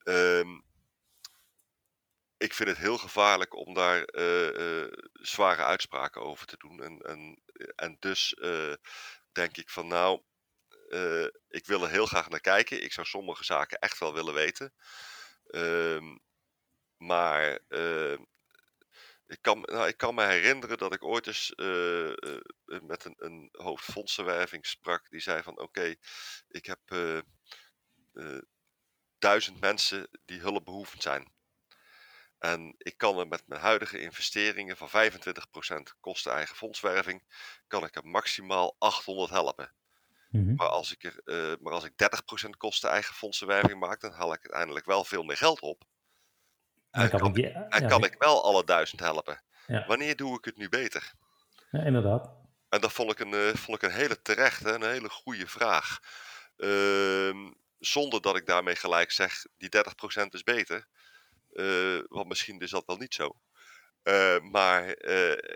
Um, 0.03 0.63
ik 2.38 2.53
vind 2.53 2.69
het 2.69 2.78
heel 2.78 2.97
gevaarlijk 2.97 3.55
om 3.55 3.74
daar 3.74 4.05
zware 5.13 5.63
uitspraken 5.63 6.22
over 6.22 6.45
te 6.47 6.57
doen. 6.57 6.84
En, 6.84 6.99
en, 6.99 7.41
en 7.76 7.97
dus 7.99 8.36
denk 9.32 9.57
ik 9.57 9.69
van 9.69 9.88
nou, 9.88 10.22
ik 11.47 11.65
wil 11.65 11.83
er 11.83 11.89
heel 11.89 12.05
graag 12.05 12.29
naar 12.29 12.39
kijken. 12.39 12.83
Ik 12.83 12.93
zou 12.93 13.07
sommige 13.07 13.43
zaken 13.43 13.79
echt 13.79 13.99
wel 13.99 14.13
willen 14.13 14.33
weten. 14.33 14.73
Um, 15.51 16.19
maar 16.97 17.59
ik 19.25 19.41
kan, 19.41 19.61
nou, 19.61 19.87
ik 19.87 19.97
kan 19.97 20.15
me 20.15 20.23
herinneren 20.23 20.77
dat 20.77 20.93
ik 20.93 21.03
ooit 21.03 21.27
eens 21.27 21.53
uh, 21.55 22.13
met 22.65 23.05
een, 23.05 23.15
een 23.17 23.49
hoofdfondsenwerving 23.51 24.65
sprak. 24.65 25.09
Die 25.09 25.21
zei 25.21 25.43
van 25.43 25.59
oké, 25.59 25.95
ik 26.47 26.65
heb 26.65 26.79
duizend 29.21 29.59
mensen 29.59 30.07
die 30.25 30.39
hulpbehoevend 30.39 31.01
zijn. 31.01 31.31
En 32.41 32.75
ik 32.77 32.97
kan 32.97 33.19
er 33.19 33.27
met 33.27 33.47
mijn 33.47 33.61
huidige 33.61 33.99
investeringen 33.99 34.77
van 34.77 34.89
25% 34.89 35.99
kosten 35.99 36.31
eigen 36.31 36.55
fondswerving, 36.55 37.23
kan 37.67 37.83
ik 37.83 37.95
er 37.95 38.07
maximaal 38.07 38.75
800 38.77 39.29
helpen. 39.29 39.73
Mhm. 40.32 40.53
Maar 40.55 40.67
als 40.67 40.91
ik, 40.91 41.03
er, 41.03 41.21
eh, 41.25 41.57
maar 41.59 41.73
als 41.73 41.84
ik 41.84 41.97
30% 41.97 42.57
kosten 42.57 42.89
eigen 42.89 43.15
fondsenwerving 43.15 43.79
maak, 43.79 43.99
dan 44.01 44.11
haal 44.11 44.34
ik 44.34 44.39
uiteindelijk 44.41 44.86
wel 44.86 45.03
veel 45.03 45.23
meer 45.23 45.38
geld 45.38 45.59
op. 45.59 45.84
En 46.91 47.09
kan 47.09 47.25
ik, 47.27 47.34
die- 47.34 47.47
en 47.47 47.82
ja, 47.82 47.88
kan 47.88 48.03
ik 48.03 48.15
wel 48.17 48.43
alle 48.43 48.63
duizend 48.63 48.99
helpen. 49.01 49.43
Ja. 49.67 49.86
Wanneer 49.88 50.15
doe 50.15 50.38
ik 50.38 50.45
het 50.45 50.57
nu 50.57 50.69
beter? 50.69 51.13
ja, 51.71 51.84
inderdaad. 51.84 52.29
En 52.69 52.82
dat 52.82 52.91
vond 52.93 53.11
ik 53.11 53.19
een, 53.19 53.34
eh, 53.34 53.55
vond 53.55 53.84
ik 53.84 53.89
een 53.89 53.95
hele 53.95 54.21
terechte 54.21 54.69
en 54.71 54.82
een 54.82 54.91
hele 54.91 55.09
goede 55.09 55.47
vraag. 55.47 55.99
Ehm, 56.57 57.51
zonder 57.79 58.21
dat 58.21 58.36
ik 58.36 58.45
daarmee 58.45 58.75
gelijk 58.75 59.11
zeg, 59.11 59.45
die 59.57 59.69
30% 59.69 60.34
is 60.34 60.43
beter. 60.43 60.88
Eh, 61.53 61.99
want 62.07 62.27
misschien 62.27 62.59
is 62.59 62.69
dat 62.69 62.84
wel 62.86 62.97
niet 62.97 63.13
zo. 63.13 63.39
Maar 64.41 64.88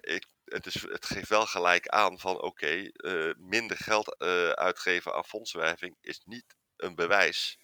ik, 0.02 0.26
het, 0.46 0.66
is, 0.66 0.82
het 0.82 1.06
geeft 1.06 1.30
wel 1.30 1.46
gelijk 1.46 1.88
aan 1.88 2.20
van 2.20 2.42
oké, 2.42 2.90
eh, 2.92 3.34
minder 3.38 3.78
geld 3.78 4.18
eh, 4.18 4.50
uitgeven 4.50 5.14
aan 5.14 5.26
fondswerving 5.26 5.98
is 6.02 6.22
niet 6.26 6.56
een 6.76 6.96
bewijs 6.96 7.60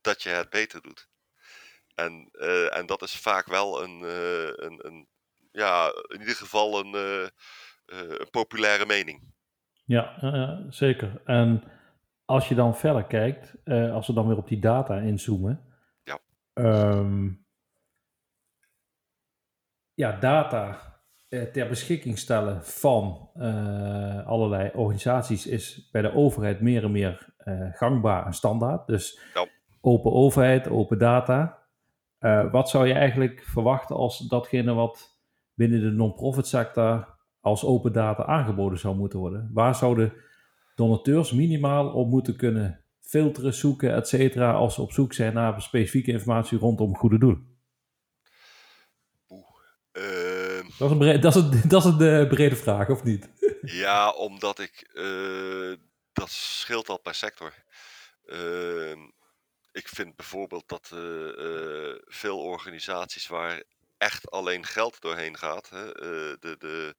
dat 0.00 0.22
je 0.22 0.28
het 0.28 0.50
beter 0.50 0.82
doet. 0.82 1.08
En, 1.94 2.28
eh, 2.32 2.76
en 2.76 2.86
dat 2.86 3.02
is 3.02 3.16
vaak 3.16 3.46
wel 3.46 3.82
een, 3.82 4.02
een, 4.64 4.86
een 4.86 5.08
ja, 5.52 5.86
in 6.08 6.20
ieder 6.20 6.34
geval 6.34 6.80
een, 6.80 6.94
een 7.86 8.30
populaire 8.30 8.86
mening. 8.86 9.34
Ja, 9.84 10.16
zeker. 10.68 11.22
En 11.24 11.62
als 12.24 12.48
je 12.48 12.54
dan 12.54 12.76
verder 12.76 13.04
kijkt, 13.04 13.54
als 13.92 14.06
we 14.06 14.12
dan 14.12 14.26
weer 14.26 14.36
op 14.36 14.48
die 14.48 14.58
data 14.58 14.98
inzoomen. 14.98 15.74
Ja. 16.02 16.18
ehm, 16.52 17.30
ja, 19.94 20.12
data 20.18 20.95
ter 21.28 21.68
beschikking 21.68 22.18
stellen 22.18 22.64
van 22.64 23.30
eh, 23.34 24.26
allerlei 24.26 24.70
organisaties 24.74 25.46
is 25.46 25.88
bij 25.92 26.02
de 26.02 26.14
overheid 26.14 26.60
meer 26.60 26.84
en 26.84 26.92
meer 26.92 27.34
eh, 27.36 27.68
gangbaar 27.72 28.26
en 28.26 28.32
standaard. 28.32 28.86
Dus 28.86 29.20
Ja. 29.34 29.46
open 29.80 30.12
overheid, 30.12 30.68
open 30.68 30.98
data. 30.98 31.58
Eh, 32.18 32.52
wat 32.52 32.68
zou 32.70 32.86
je 32.86 32.92
eigenlijk 32.94 33.42
verwachten 33.44 33.96
als 33.96 34.18
datgene 34.18 34.72
wat 34.72 35.18
binnen 35.54 35.80
de 35.80 35.90
non-profit 35.90 36.46
sector 36.46 37.14
als 37.40 37.64
open 37.64 37.92
data 37.92 38.24
aangeboden 38.24 38.78
zou 38.78 38.96
moeten 38.96 39.18
worden? 39.18 39.50
Waar 39.52 39.74
zouden 39.74 40.12
donateurs 40.74 41.32
minimaal 41.32 41.92
op 41.92 42.08
moeten 42.08 42.36
kunnen 42.36 42.80
filteren, 43.00 43.54
zoeken, 43.54 43.94
et 43.94 44.08
cetera, 44.08 44.52
als 44.52 44.74
ze 44.74 44.82
op 44.82 44.92
zoek 44.92 45.12
zijn 45.12 45.34
naar 45.34 45.62
specifieke 45.62 46.10
informatie 46.10 46.58
rondom 46.58 46.96
goede 46.96 47.18
doelen? 47.18 47.54
Ehm, 49.92 50.35
Dat 50.78 50.90
is 50.90 50.90
een, 50.90 50.98
bre- 50.98 51.18
dat 51.28 51.36
is 51.36 51.42
dat 51.68 51.84
is 51.84 51.90
een 51.92 52.00
eh, 52.22 52.28
brede 52.28 52.56
vraag, 52.56 52.88
of 52.88 53.02
niet? 53.04 53.28
ja, 53.60 54.10
omdat 54.10 54.58
ik. 54.58 54.90
eh, 54.94 55.72
dat 56.12 56.30
scheelt 56.30 56.88
al 56.88 57.00
per 57.00 57.14
sector. 57.14 57.54
Ehm, 58.24 59.00
ik 59.72 59.88
vind 59.88 60.16
bijvoorbeeld 60.16 60.68
dat 60.68 60.90
eh, 60.92 61.94
veel 62.04 62.38
organisaties 62.38 63.26
waar 63.26 63.62
echt 63.98 64.30
alleen 64.30 64.64
geld 64.66 65.00
doorheen 65.00 65.36
gaat, 65.36 65.68
hè, 65.70 65.92
de, 66.38 66.56
de, 66.58 66.94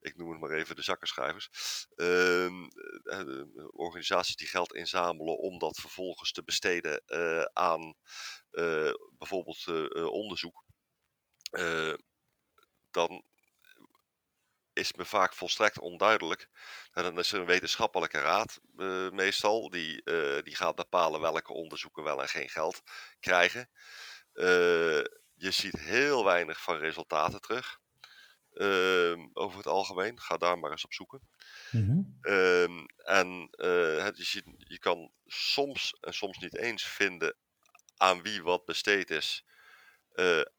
ik 0.00 0.16
noem 0.16 0.30
het 0.30 0.40
maar 0.40 0.50
even 0.50 0.76
de 0.76 0.82
zakkenschrijvers, 0.82 1.48
ehm, 1.96 2.62
eh, 3.02 3.44
organisaties 3.70 4.36
die 4.36 4.46
geld 4.46 4.74
inzamelen 4.74 5.38
om 5.38 5.58
dat 5.58 5.76
vervolgens 5.80 6.32
te 6.32 6.42
besteden 6.44 7.02
aan 7.52 7.94
bijvoorbeeld 9.18 9.66
onderzoek, 10.10 10.64
dan 12.90 13.24
is 14.72 14.92
me 14.92 15.04
vaak 15.04 15.34
volstrekt 15.34 15.78
onduidelijk. 15.78 16.48
En 16.92 17.02
dan 17.02 17.18
is 17.18 17.32
er 17.32 17.40
een 17.40 17.46
wetenschappelijke 17.46 18.20
raad 18.20 18.58
eh, 18.76 19.10
meestal, 19.10 19.70
die, 19.70 20.02
eh, 20.02 20.42
die 20.42 20.56
gaat 20.56 20.74
bepalen 20.74 21.20
welke 21.20 21.52
onderzoeken 21.52 22.02
wel 22.02 22.22
en 22.22 22.28
geen 22.28 22.48
geld 22.48 22.82
krijgen. 23.20 23.70
Eh, 24.32 25.02
je 25.34 25.50
ziet 25.50 25.78
heel 25.78 26.24
weinig 26.24 26.62
van 26.62 26.76
resultaten 26.78 27.40
terug. 27.40 27.78
Ehm, 28.52 29.28
over 29.32 29.56
het 29.58 29.66
algemeen, 29.66 30.20
ga 30.20 30.36
daar 30.36 30.58
maar 30.58 30.70
eens 30.70 30.84
op 30.84 30.92
zoeken. 30.92 31.22
Mhm. 31.70 32.00
Ehm, 32.20 32.84
en 32.96 33.48
het, 34.04 34.16
je, 34.16 34.24
ziet- 34.24 34.54
je 34.58 34.78
kan 34.78 35.12
soms 35.26 35.96
en 36.00 36.14
soms 36.14 36.38
niet 36.38 36.56
eens 36.56 36.84
vinden 36.84 37.36
aan 37.96 38.22
wie 38.22 38.42
wat 38.42 38.64
besteed 38.64 39.10
is. 39.10 39.44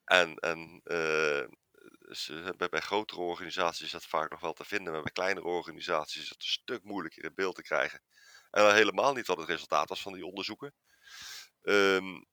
En 0.05 0.35
en 0.35 0.81
ze, 2.09 2.53
bij, 2.57 2.69
bij 2.69 2.79
grotere 2.79 3.21
organisaties 3.21 3.85
is 3.85 3.91
dat 3.91 4.05
vaak 4.05 4.29
nog 4.31 4.39
wel 4.39 4.53
te 4.53 4.65
vinden, 4.65 4.93
maar 4.93 5.01
bij 5.01 5.11
kleinere 5.11 5.47
organisaties 5.47 6.21
is 6.21 6.29
het 6.29 6.41
een 6.41 6.47
stuk 6.47 6.83
moeilijker 6.83 7.23
in 7.23 7.33
beeld 7.35 7.55
te 7.55 7.61
krijgen. 7.61 8.01
En 8.51 8.73
helemaal 8.73 9.13
niet 9.13 9.27
wat 9.27 9.37
het 9.37 9.47
resultaat 9.49 9.89
was 9.89 10.01
van 10.01 10.13
die 10.13 10.25
onderzoeken. 10.25 10.73
Ehm, 11.61 12.23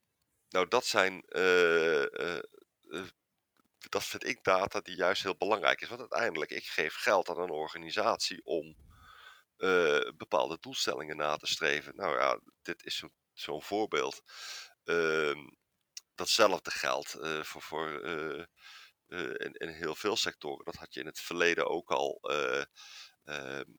nou, 0.48 0.68
dat 0.68 0.86
zijn. 0.86 1.22
eh, 1.28 2.02
eh, 2.20 2.38
eh, 2.90 3.06
dat 3.88 4.04
vind 4.04 4.24
ik 4.26 4.44
data 4.44 4.80
die 4.80 4.96
juist 4.96 5.22
heel 5.22 5.36
belangrijk 5.36 5.80
is. 5.80 5.88
Want 5.88 6.00
uiteindelijk, 6.00 6.50
ik 6.50 6.64
geef 6.66 6.94
geld 6.94 7.28
aan 7.28 7.40
een 7.40 7.50
organisatie 7.50 8.44
om 8.44 8.76
eh, 9.56 10.10
bepaalde 10.16 10.58
doelstellingen 10.60 11.16
na 11.16 11.36
te 11.36 11.46
streven. 11.46 11.96
Nou 11.96 12.18
ja, 12.18 12.40
dit 12.62 12.84
is 12.84 12.96
zo- 12.96 13.08
zo'n 13.32 13.62
voorbeeld. 13.62 14.22
Ehm, 14.84 15.38
datzelfde 16.14 16.70
geldt 16.70 17.14
eh, 17.14 17.42
voor, 17.42 17.62
voor 17.62 18.00
eh, 18.02 18.40
eh, 18.40 18.46
in, 19.08 19.52
in 19.52 19.68
heel 19.68 19.94
veel 19.94 20.16
sectoren. 20.16 20.64
Dat 20.64 20.74
had 20.74 20.94
je 20.94 21.00
in 21.00 21.06
het 21.06 21.20
verleden 21.20 21.66
ook 21.68 21.90
al 21.90 22.18
eh, 22.22 22.62
ehm, 23.24 23.70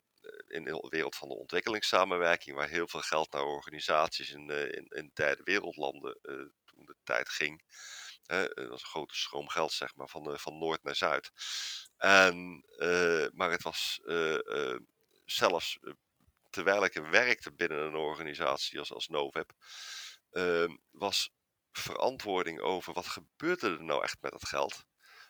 in 0.47 0.63
de 0.63 0.87
wereld 0.89 1.15
van 1.15 1.27
de 1.27 1.35
ontwikkelingssamenwerking, 1.35 2.55
waar 2.55 2.67
heel 2.69 2.87
veel 2.87 3.01
geld 3.01 3.31
naar 3.31 3.43
organisaties 3.43 4.31
in, 4.31 4.49
eh, 4.49 4.81
in, 4.89 5.11
derde 5.13 5.43
wereldlanden 5.43 6.19
eh, 6.21 6.35
toen 6.65 6.85
de 6.85 6.95
tijd 7.03 7.29
ging. 7.29 7.63
Eh, 8.25 8.43
dat 8.53 8.67
was 8.67 8.81
een 8.81 8.87
grote 8.87 9.15
stroom 9.15 9.49
geld, 9.49 9.71
zeg 9.71 9.95
maar, 9.95 10.07
van, 10.07 10.31
eh, 10.33 10.37
van 10.37 10.57
noord 10.57 10.83
naar 10.83 10.95
zuid. 10.95 11.31
En, 11.97 12.65
eh, 12.77 13.27
maar 13.33 13.51
het 13.51 13.63
was 13.63 13.99
eh, 14.05 14.71
eh, 14.73 14.79
zelfs 15.25 15.77
eh, 15.81 15.93
terwijl 16.49 16.85
ik 16.85 16.95
er 16.95 17.09
werkte 17.09 17.51
binnen 17.51 17.77
een 17.77 17.95
organisatie 17.95 18.79
als, 18.79 18.93
als 18.93 19.07
Novib, 19.07 19.51
ehm, 20.31 20.75
was 20.91 21.31
verantwoording 21.71 22.59
over 22.59 22.93
wat 22.93 23.07
gebeurde 23.07 23.69
er 23.69 23.83
nou 23.83 24.03
echt 24.03 24.17
met 24.21 24.31
dat 24.31 24.47
geld, 24.47 24.85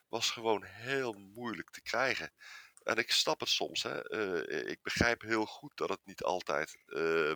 was 0.09 0.31
gewoon 0.31 0.63
heel 0.63 1.13
moeilijk 1.13 1.69
te 1.69 1.81
krijgen. 1.81 2.31
En 2.83 2.97
ik 2.97 3.11
snap 3.11 3.39
het 3.39 3.49
soms. 3.49 3.83
Hè. 3.83 4.09
eh, 4.09 4.71
ik 4.71 4.81
begrijp 4.81 5.21
heel 5.21 5.45
goed 5.45 5.77
dat 5.77 5.89
het 5.89 6.05
niet 6.05 6.23
altijd 6.23 6.77
eh, 6.85 7.33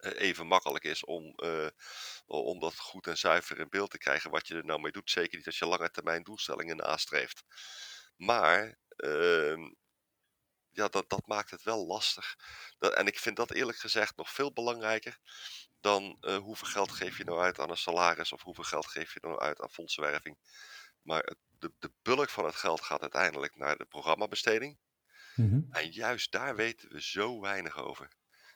even 0.00 0.46
makkelijk 0.46 0.84
is 0.84 1.04
om, 1.04 1.34
eh, 1.36 1.68
om 2.26 2.60
dat 2.60 2.78
goed 2.78 3.06
en 3.06 3.18
zuiver 3.18 3.58
in 3.58 3.68
beeld 3.68 3.90
te 3.90 3.98
krijgen 3.98 4.30
wat 4.30 4.48
je 4.48 4.54
er 4.54 4.64
nou 4.64 4.80
mee 4.80 4.92
doet. 4.92 5.10
Zeker 5.10 5.36
niet 5.36 5.46
als 5.46 5.58
je 5.58 5.66
lange 5.66 5.90
termijn 5.90 6.22
doelstellingen 6.22 6.76
nastreeft. 6.76 7.44
Maar 8.16 8.78
ehm, 8.96 9.72
ja, 10.70 10.88
dat, 10.88 11.08
dat 11.08 11.26
maakt 11.26 11.50
het 11.50 11.62
wel 11.62 11.86
lastig. 11.86 12.36
Dat, 12.78 12.94
en 12.94 13.06
ik 13.06 13.18
vind 13.18 13.36
dat 13.36 13.50
eerlijk 13.50 13.78
gezegd 13.78 14.16
nog 14.16 14.30
veel 14.30 14.52
belangrijker 14.52 15.18
dan 15.80 16.16
eh, 16.20 16.36
hoeveel 16.36 16.66
geld 16.66 16.90
geef 16.90 17.18
je 17.18 17.24
nou 17.24 17.40
uit 17.40 17.58
aan 17.58 17.70
een 17.70 17.76
salaris 17.76 18.32
of 18.32 18.42
hoeveel 18.42 18.64
geld 18.64 18.86
geef 18.86 19.14
je 19.14 19.20
nou 19.22 19.38
uit 19.38 19.60
aan 19.60 19.70
fondsenwerving. 19.70 20.38
Maar 21.02 21.22
het, 21.22 21.36
de, 21.58 21.72
de 21.78 21.90
bulk 22.02 22.28
van 22.28 22.44
het 22.44 22.54
geld 22.54 22.80
gaat 22.80 23.00
uiteindelijk 23.00 23.56
naar 23.56 23.76
de 23.76 23.84
programmabesteding. 23.84 24.76
Mhm. 25.36 25.60
En 25.70 25.90
juist 25.90 26.32
daar 26.32 26.56
weten 26.56 26.92
we 26.92 27.02
zo 27.02 27.40
weinig 27.40 27.84
over. 27.84 28.08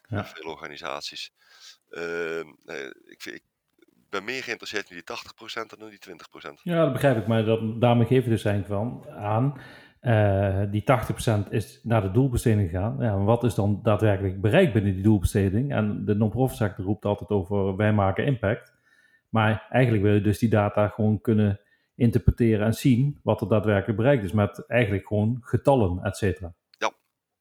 Ja. 0.08 0.24
Veel 0.24 0.50
organisaties. 0.50 1.32
Ehm, 1.90 2.46
nee, 2.64 2.94
ik, 3.04 3.24
ik 3.24 3.42
ben 4.10 4.24
meer 4.24 4.42
geïnteresseerd 4.42 4.90
in 4.90 4.96
die 4.96 5.04
80% 5.04 5.66
dan 5.66 5.90
in 5.90 5.98
die 6.00 6.14
20%. 6.48 6.60
Ja, 6.62 6.82
dat 6.84 6.92
begrijp 6.92 7.16
ik, 7.16 7.26
maar 7.26 7.44
dat, 7.44 7.80
daarmee 7.80 8.06
geef 8.06 8.24
je 8.24 8.30
dus 8.30 8.44
eigenlijk 8.44 8.74
van 8.74 9.10
aan. 9.10 9.60
eh, 10.00 10.62
die 10.70 10.82
80% 11.46 11.48
is 11.50 11.80
naar 11.82 12.02
de 12.02 12.10
doelbesteding 12.10 12.70
gegaan. 12.70 12.96
Ja, 13.00 13.18
wat 13.18 13.44
is 13.44 13.54
dan 13.54 13.80
daadwerkelijk 13.82 14.40
bereikt 14.40 14.72
binnen 14.72 14.94
die 14.94 15.02
doelbesteding? 15.02 15.72
En 15.72 16.04
de 16.04 16.14
non-profit 16.14 16.56
sector 16.56 16.84
roept 16.84 17.04
altijd 17.04 17.30
over 17.30 17.76
wij 17.76 17.92
maken 17.92 18.26
impact. 18.26 18.72
Maar 19.28 19.66
eigenlijk 19.70 20.04
wil 20.04 20.14
je 20.14 20.20
dus 20.20 20.38
die 20.38 20.48
data 20.48 20.88
gewoon 20.88 21.20
kunnen 21.20 21.60
interpreteren 21.96 22.66
en 22.66 22.74
zien 22.74 23.20
wat 23.22 23.40
er 23.40 23.48
daadwerkelijk 23.48 23.98
bereikt 23.98 24.24
is. 24.24 24.32
Met 24.32 24.66
eigenlijk 24.66 25.06
gewoon 25.06 25.38
getallen, 25.40 26.02
et 26.02 26.16
cetera. 26.16 26.54
Ja. 26.78 26.92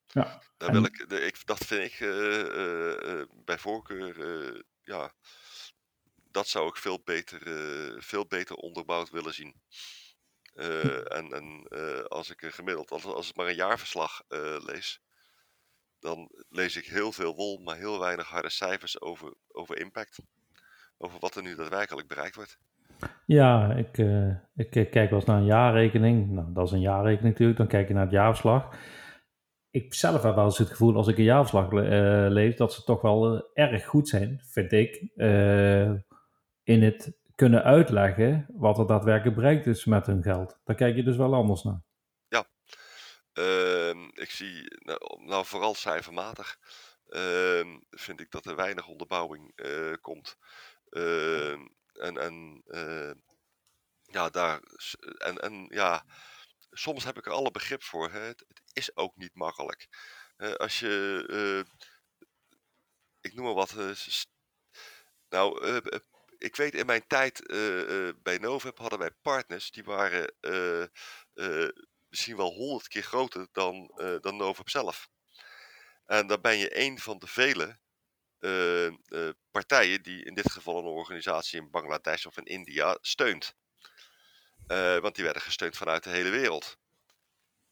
Ja. 0.07 0.41
Daar 0.57 0.69
En- 0.69 0.73
wil 0.73 0.85
ik, 0.85 0.97
ik, 0.97 1.45
dat 1.45 1.65
vind 1.65 1.93
ik 1.93 1.99
eh, 1.99 2.39
eh, 2.41 3.21
eh, 3.21 3.27
bij 3.45 3.57
voorkeur, 3.57 4.63
ja, 4.81 5.11
dat 6.31 6.47
zou 6.47 6.67
ik 6.67 6.77
veel 6.77 7.01
beter, 7.03 7.41
veel 8.03 8.25
beter 8.27 8.55
onderbouwd 8.55 9.09
willen 9.09 9.33
zien. 9.33 9.55
Eh, 10.53 11.17
en 11.17 11.31
en 11.31 11.67
als 12.07 12.29
ik 12.29 12.41
een 12.41 12.51
gemiddeld, 12.53 12.91
als, 12.91 13.05
als 13.05 13.29
ik 13.29 13.35
maar 13.35 13.47
een 13.47 13.55
jaarverslag 13.55 14.21
lees, 14.65 15.01
dan 15.99 16.29
lees 16.49 16.75
ik 16.75 16.85
heel 16.85 17.11
veel 17.11 17.35
wol, 17.35 17.57
maar 17.57 17.77
heel 17.77 17.99
weinig 17.99 18.27
harde 18.27 18.49
cijfers 18.49 19.01
over, 19.01 19.33
over 19.47 19.77
impact. 19.77 20.19
Over 20.97 21.19
wat 21.19 21.35
er 21.35 21.41
nu 21.41 21.55
daadwerkelijk 21.55 22.07
bereikt 22.07 22.35
wordt. 22.35 22.57
Ja, 23.25 23.73
ik, 23.73 23.97
ik 24.55 24.69
kijk 24.69 25.09
wel 25.09 25.19
eens 25.19 25.25
naar 25.25 25.37
een 25.37 25.45
jaarrekening. 25.45 26.31
Nou, 26.31 26.53
dat 26.53 26.65
is 26.65 26.71
een 26.71 26.81
jaarrekening 26.81 27.29
natuurlijk. 27.29 27.57
Dan 27.57 27.67
kijk 27.67 27.87
je 27.87 27.93
naar 27.93 28.03
het 28.03 28.11
jaarverslag. 28.11 28.75
Ik 29.69 29.93
zelf 29.93 30.23
heb 30.23 30.35
wel 30.35 30.45
eens 30.45 30.57
het 30.57 30.69
gevoel 30.69 30.95
als 30.95 31.07
ik 31.07 31.17
een 31.17 31.23
jaarverslag 31.23 31.71
lees 32.31 32.55
dat 32.55 32.73
ze 32.73 32.83
toch 32.83 33.01
wel 33.01 33.49
erg 33.53 33.85
goed 33.85 34.07
zijn, 34.07 34.41
vind 34.43 34.71
ik, 34.71 35.11
in 36.63 36.83
het 36.83 37.21
kunnen 37.35 37.63
uitleggen 37.63 38.45
wat 38.53 38.77
er 38.77 38.87
daadwerkelijk 38.87 39.35
bereikt 39.35 39.65
is 39.65 39.85
met 39.85 40.05
hun 40.05 40.23
geld. 40.23 40.59
Daar 40.63 40.75
kijk 40.75 40.95
je 40.95 41.03
dus 41.03 41.17
wel 41.17 41.33
anders 41.33 41.63
naar. 41.63 41.81
Ja, 42.27 42.45
ehm, 43.33 44.03
ik 44.13 44.29
zie, 44.29 44.77
nou, 44.83 45.23
nou, 45.25 45.45
vooral 45.45 45.73
cijfermatig, 45.73 46.57
ehm, 47.07 47.79
vind 47.89 48.19
ik 48.19 48.31
dat 48.31 48.45
er 48.45 48.55
weinig 48.55 48.87
onderbouwing 48.87 49.51
uh, 49.55 49.93
komt. 50.01 50.37
Ehm, 50.89 51.67
en, 51.93 52.17
en 52.17 52.63
uh, 52.67 53.11
ja, 54.01 54.29
daar, 54.29 54.61
en, 55.17 55.37
en 55.37 55.65
ja, 55.69 56.05
soms 56.71 57.03
heb 57.03 57.17
ik 57.17 57.25
er 57.25 57.31
alle 57.31 57.51
begrip 57.51 57.83
voor. 57.83 58.11
Hè. 58.11 58.19
Het, 58.19 58.45
is 58.73 58.95
ook 58.95 59.15
niet 59.15 59.35
makkelijk. 59.35 59.87
Uh, 60.37 60.53
als 60.53 60.79
je, 60.79 61.25
uh, 61.29 61.73
ik 63.21 63.33
noem 63.33 63.45
maar 63.45 63.53
wat, 63.53 63.75
nou, 65.29 65.81
ik 66.37 66.55
weet 66.55 66.73
in 66.73 66.85
mijn 66.85 67.07
tijd 67.07 67.51
uh, 67.51 67.89
uh, 67.89 68.13
bij 68.23 68.37
Novep 68.37 68.77
hadden 68.77 68.99
wij 68.99 69.11
partners 69.11 69.71
die 69.71 69.83
waren 69.83 70.33
uh, 70.41 71.69
misschien 72.09 72.37
wel 72.37 72.53
honderd 72.53 72.87
keer 72.87 73.03
groter 73.03 73.47
dan, 73.51 73.91
dan 74.21 74.35
Novep 74.35 74.69
zelf. 74.69 75.09
En 76.05 76.27
dan 76.27 76.41
ben 76.41 76.57
je 76.57 76.79
een 76.79 76.99
van 76.99 77.19
de 77.19 77.27
vele 78.43 79.35
partijen 79.51 80.03
die 80.03 80.23
in 80.23 80.33
dit 80.33 80.51
geval 80.51 80.77
een 80.77 80.85
organisatie 80.85 81.59
in 81.59 81.71
Bangladesh 81.71 82.25
of 82.25 82.37
in 82.37 82.45
India 82.45 82.97
steunt. 83.01 83.55
want 85.01 85.15
die 85.15 85.23
werden 85.23 85.41
gesteund 85.41 85.77
vanuit 85.77 86.03
de 86.03 86.09
hele 86.09 86.29
wereld. 86.29 86.77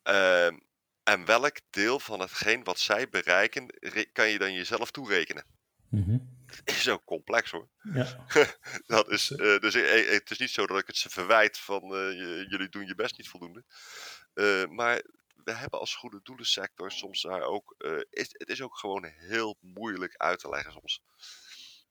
Ehm, 0.04 0.58
en 1.04 1.26
welk 1.26 1.58
deel 1.70 2.00
van 2.00 2.20
hetgeen 2.20 2.64
wat 2.64 2.80
zij 2.80 3.10
bereiken, 3.10 3.68
kan 4.14 4.30
je 4.30 4.38
dan 4.38 4.54
jezelf 4.54 4.92
toerekenen? 4.92 5.46
Mm 5.90 6.40
is 6.66 6.90
ook 6.90 7.06
complex 7.06 7.52
hoor. 7.52 7.68
Ja. 7.94 8.26
dat 8.96 9.10
is, 9.10 9.30
uh, 9.30 9.60
dus 9.60 9.76
uh, 9.76 10.10
het 10.12 10.32
is 10.32 10.38
niet 10.38 10.50
zo 10.50 10.66
dat 10.68 10.80
ik 10.80 10.88
het 10.88 10.98
ze 10.98 11.10
verwijt 11.10 11.58
van 11.58 11.84
uh, 11.84 12.12
jullie 12.50 12.70
doen 12.70 12.86
je 12.86 12.96
best 12.96 13.18
niet 13.18 13.30
voldoende. 13.30 13.64
maar 14.70 15.02
we 15.44 15.52
hebben 15.52 15.80
als 15.80 15.96
goede 15.96 16.20
doelensector 16.24 16.92
soms 16.92 17.22
daar 17.22 17.42
ook, 17.42 17.76
is, 18.10 18.30
het 18.32 18.50
is 18.50 18.62
ook 18.62 18.78
gewoon 18.78 19.04
heel 19.04 19.58
moeilijk 19.60 20.16
uit 20.16 20.40
te 20.40 20.50
leggen 20.50 20.72
soms. 20.72 21.02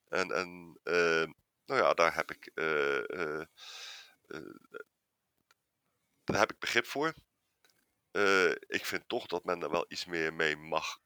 En, 0.09 0.30
en 0.30 0.80
nou 1.66 1.82
ja, 1.82 1.94
daar 1.94 2.14
heb 2.14 2.30
ik, 2.30 2.51
daar 6.24 6.38
heb 6.38 6.53
ik 6.53 6.59
begrip 6.59 6.86
voor. 6.86 7.14
ik 8.66 8.84
vind 8.84 9.09
toch 9.09 9.26
dat 9.26 9.44
men 9.44 9.62
er 9.62 9.70
wel 9.70 9.84
iets 9.88 10.05
meer 10.05 10.34
mee 10.34 10.57
mag 10.57 11.01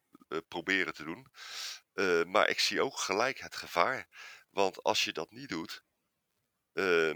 proberen 0.49 0.95
te 0.95 1.05
doen. 1.05 1.27
Maar 2.31 2.49
ik 2.49 2.61
zie 2.61 2.83
ook 2.83 2.99
gelijk 2.99 3.39
het 3.39 3.57
gevaar. 3.57 4.09
Want 4.51 4.83
als 4.83 5.05
je 5.05 5.13
dat 5.13 5.31
niet 5.31 5.49
doet, 5.49 5.85
uh, 6.73 7.09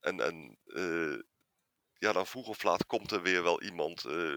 en, 0.00 0.20
en 0.20 0.58
ja, 2.04 2.12
dan 2.12 2.26
vroeg 2.26 2.48
of 2.48 2.62
laat 2.62 2.86
komt 2.86 3.10
er 3.10 3.22
weer 3.22 3.42
wel 3.42 3.62
iemand, 3.62 4.04
eh, 4.04 4.36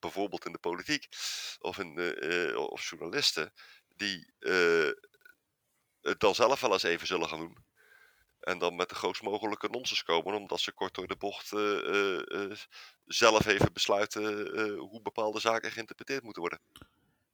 bijvoorbeeld 0.00 0.46
in 0.46 0.52
de 0.52 0.58
politiek 0.58 1.06
of, 1.58 1.78
in, 1.78 2.16
of 2.56 2.88
journalisten, 2.90 3.52
die 3.96 4.32
het 6.00 6.20
dan 6.20 6.34
zelf 6.34 6.60
wel 6.60 6.72
eens 6.72 6.82
even 6.82 7.06
zullen 7.06 7.28
gaan 7.28 7.38
doen. 7.38 7.64
En 8.40 8.58
dan 8.58 8.76
met 8.76 8.88
de 8.88 8.94
grootst 8.94 9.22
mogelijke 9.22 9.68
nonsens 9.70 10.02
komen, 10.02 10.34
omdat 10.34 10.60
ze 10.60 10.72
kort 10.72 10.94
door 10.94 11.06
de 11.06 11.16
bocht 11.16 11.48
zelf 13.04 13.46
even 13.46 13.72
besluiten 13.72 14.48
hoe 14.78 15.02
bepaalde 15.02 15.40
zaken 15.40 15.70
geïnterpreteerd 15.70 16.22
moeten 16.22 16.42
worden. 16.42 16.60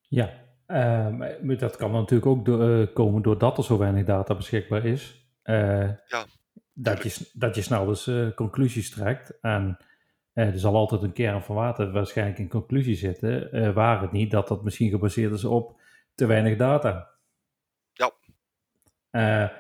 Ja, 0.08 0.52
uh, 0.66 1.58
dat 1.58 1.76
kan 1.76 1.92
natuurlijk 1.92 2.26
ook 2.26 2.44
do 2.44 2.86
komen 2.86 3.22
doordat 3.22 3.58
er 3.58 3.64
zo 3.64 3.78
weinig 3.78 4.04
data 4.04 4.34
beschikbaar 4.34 4.86
is. 4.86 5.26
Uh, 5.44 5.88
ja, 6.06 6.24
dat, 6.72 7.02
je, 7.02 7.30
dat 7.32 7.54
je 7.54 7.62
snel 7.62 7.86
dus 7.86 8.06
uh, 8.06 8.34
conclusies 8.34 8.90
trekt. 8.90 9.40
En 9.40 9.78
er 10.32 10.58
zal 10.58 10.74
altijd 10.74 11.02
een 11.02 11.12
kern 11.12 11.42
van 11.42 11.54
water 11.54 11.92
waarschijnlijk 11.92 12.38
in 12.38 12.48
conclusie 12.48 12.94
zitten. 12.94 13.74
waar 13.74 14.00
het 14.00 14.12
niet 14.12 14.30
dat 14.30 14.48
dat 14.48 14.64
misschien 14.64 14.90
gebaseerd 14.90 15.32
is 15.32 15.44
op 15.44 15.80
te 16.14 16.26
weinig 16.26 16.56
data. 16.56 17.08
Ja. 17.92 19.52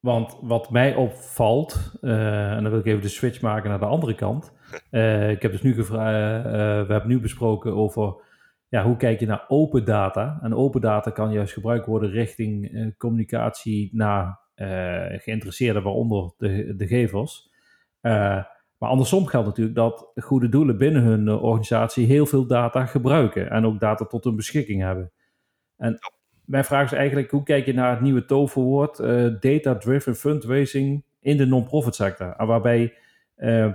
want 0.00 0.36
wat 0.40 0.70
mij 0.70 0.94
opvalt, 0.94 1.92
en 2.00 2.62
dan 2.62 2.70
wil 2.70 2.78
ik 2.78 2.86
even 2.86 3.02
de 3.02 3.08
switch 3.08 3.40
maken 3.40 3.70
naar 3.70 3.78
de 3.78 3.86
andere 3.86 4.14
kant. 4.14 4.52
ik 5.34 5.42
heb 5.42 5.52
dus 5.52 5.62
nu 5.62 5.74
gevraagd, 5.74 6.44
we 6.86 6.92
hebben 6.92 7.08
nu 7.08 7.20
besproken 7.20 7.74
over 7.74 8.22
ja, 8.70 8.84
hoe 8.84 8.96
kijk 8.96 9.20
je 9.20 9.26
naar 9.26 9.44
open 9.48 9.84
data? 9.84 10.38
En 10.42 10.54
open 10.54 10.80
data 10.80 11.10
kan 11.10 11.32
juist 11.32 11.52
gebruikt 11.52 11.86
worden 11.86 12.10
richting 12.10 12.72
uh, 12.72 12.90
communicatie 12.98 13.90
naar 13.92 14.26
uh, 14.26 14.34
geïnteresseerden, 15.18 15.82
waaronder 15.82 16.32
de, 16.36 16.74
de 16.76 16.86
gevers. 16.86 17.50
Uh, 18.02 18.44
maar 18.78 18.88
andersom 18.88 19.26
geldt 19.26 19.46
natuurlijk 19.46 19.76
dat 19.76 20.12
goede 20.14 20.48
doelen 20.48 20.78
binnen 20.78 21.02
hun 21.02 21.28
organisatie 21.28 22.06
heel 22.06 22.26
veel 22.26 22.46
data 22.46 22.86
gebruiken 22.86 23.50
en 23.50 23.64
ook 23.64 23.80
data 23.80 24.04
tot 24.04 24.24
hun 24.24 24.36
beschikking 24.36 24.82
hebben. 24.82 25.12
En 25.76 25.98
mijn 26.44 26.64
vraag 26.64 26.84
is 26.84 26.92
eigenlijk, 26.92 27.30
hoe 27.30 27.42
kijk 27.42 27.66
je 27.66 27.74
naar 27.74 27.90
het 27.90 28.00
nieuwe 28.00 28.24
toverwoord 28.24 28.96
data-driven 29.42 30.14
fundraising 30.14 31.04
in 31.20 31.36
de 31.36 31.46
non-profit 31.46 31.94
sector? 31.94 32.34
En 32.36 32.46
waarbij 32.46 32.94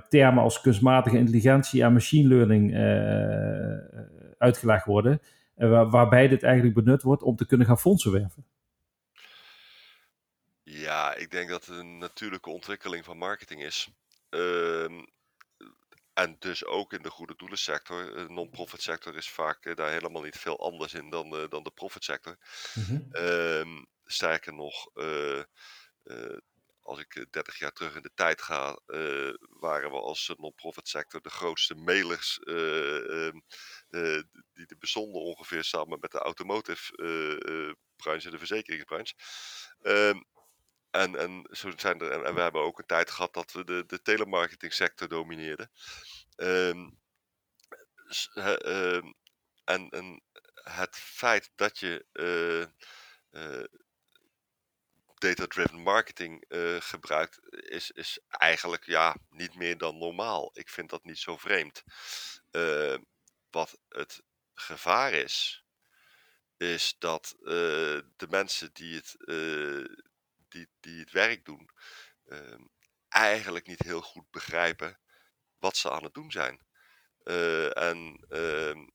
termen 0.10 0.44
als 0.44 0.62
kunstmatige 0.62 1.18
intelligentie 1.18 1.84
en 1.84 1.94
machine 1.94 2.28
learning 2.28 2.76
uitgelegd 4.38 4.86
worden. 4.86 5.20
Waar, 5.56 5.90
waarbij 5.90 6.28
dit 6.28 6.44
eigenlijk 6.44 6.76
benut 6.76 7.02
wordt 7.02 7.24
om 7.24 7.36
te 7.36 7.46
kunnen 7.46 7.68
gaan 7.68 7.80
fondsen 7.80 8.12
werven. 8.12 8.46
Ja, 10.86 11.14
ik 11.14 11.32
denk 11.32 11.50
dat 11.50 11.66
het 11.66 11.78
een 11.78 11.98
natuurlijke 11.98 12.50
ontwikkeling 12.50 13.06
van 13.06 13.18
marketing 13.18 13.64
is. 13.64 13.88
Ehm, 14.30 15.04
en 16.14 16.36
dus 16.40 16.66
ook 16.66 16.94
in 16.94 17.02
de 17.02 17.10
goede 17.10 17.36
doelensector. 17.36 18.16
De 18.16 18.26
non-profit 18.30 18.82
sector 18.82 19.16
is 19.16 19.30
vaak 19.30 19.66
uh, 19.66 19.76
daar 19.76 19.92
helemaal 19.92 20.22
niet 20.22 20.38
veel 20.38 20.60
anders 20.60 20.94
in 20.94 21.10
dan, 21.10 21.42
uh, 21.42 21.50
dan 21.50 21.64
de 21.64 21.72
profit 21.72 22.04
sector. 22.04 22.38
Mm 22.74 22.84
-hmm. 22.84 23.88
sterker 24.06 24.54
nog, 24.54 24.90
uh, 24.94 25.42
als 26.82 27.00
ik 27.00 27.26
30 27.32 27.54
eh, 27.54 27.60
jaar 27.60 27.72
terug 27.72 27.96
in 27.96 28.02
de 28.02 28.14
tijd 28.14 28.42
ga, 28.42 28.80
uh, 28.88 29.34
waren 29.50 29.92
we 29.92 29.98
als 29.98 30.34
non-profit 30.38 30.88
sector 30.88 31.22
de 31.22 31.30
grootste 31.30 31.76
mailers 31.76 32.40
uh, 32.44 33.26
uh, 33.90 34.22
die 34.54 34.66
er 34.68 34.78
bestonden 34.80 35.22
ongeveer 35.22 35.64
samen 35.64 36.00
met 36.00 36.12
de 36.12 36.20
automotive 36.20 36.94
branche 37.96 38.26
en 38.26 38.32
de 38.32 38.38
verzekeringsbranche. 38.38 39.14
Ehm, 39.82 40.20
en, 40.96 41.16
en, 41.16 41.48
zo 41.52 41.72
zijn 41.76 42.02
er, 42.02 42.24
en 42.24 42.36
we 42.36 42.42
hebben 42.42 42.62
ook 42.62 42.80
een 42.80 42.86
tijd 42.86 43.12
gehad 43.12 43.34
dat 43.34 43.52
we 43.52 43.64
de, 43.64 43.84
de 43.88 44.02
telemarketing 44.02 44.74
sector 44.74 45.08
domineerden. 45.08 45.72
Um, 46.36 47.00
en, 49.64 49.90
en 49.90 50.22
het 50.54 50.96
feit 50.96 51.52
dat 51.56 51.80
je 51.80 52.06
data-driven 55.18 55.80
marketing 55.80 56.46
uh, 56.48 56.76
gebruikt, 56.80 57.40
is, 57.50 57.92
is 57.92 58.20
eigenlijk 58.28 58.86
ja, 58.86 59.16
niet 59.30 59.56
meer 59.56 59.78
dan 59.78 59.98
normaal. 59.98 60.52
Ik 60.54 60.70
vind 60.70 60.90
dat 60.90 61.04
niet 61.04 61.20
zo 61.20 61.38
vreemd. 61.38 61.84
Uh, 62.52 62.98
wat 63.50 63.80
het 63.90 64.24
gevaar 64.54 65.14
is, 65.14 65.64
is 66.58 66.96
dat 67.00 67.36
de 67.40 68.28
mensen 68.30 68.70
die 68.74 68.96
het, 68.96 69.16
die, 70.56 70.68
die 70.80 71.00
het 71.00 71.12
werk 71.12 71.46
doen, 71.46 71.70
ehm, 72.26 72.64
eigenlijk 73.10 73.68
niet 73.68 73.84
heel 73.84 74.02
goed 74.02 74.30
begrijpen 74.30 75.00
wat 75.60 75.78
ze 75.78 75.92
aan 75.92 76.04
het 76.04 76.14
doen 76.14 76.32
zijn. 76.32 76.64
en 77.74 78.26
ehm, 78.30 78.86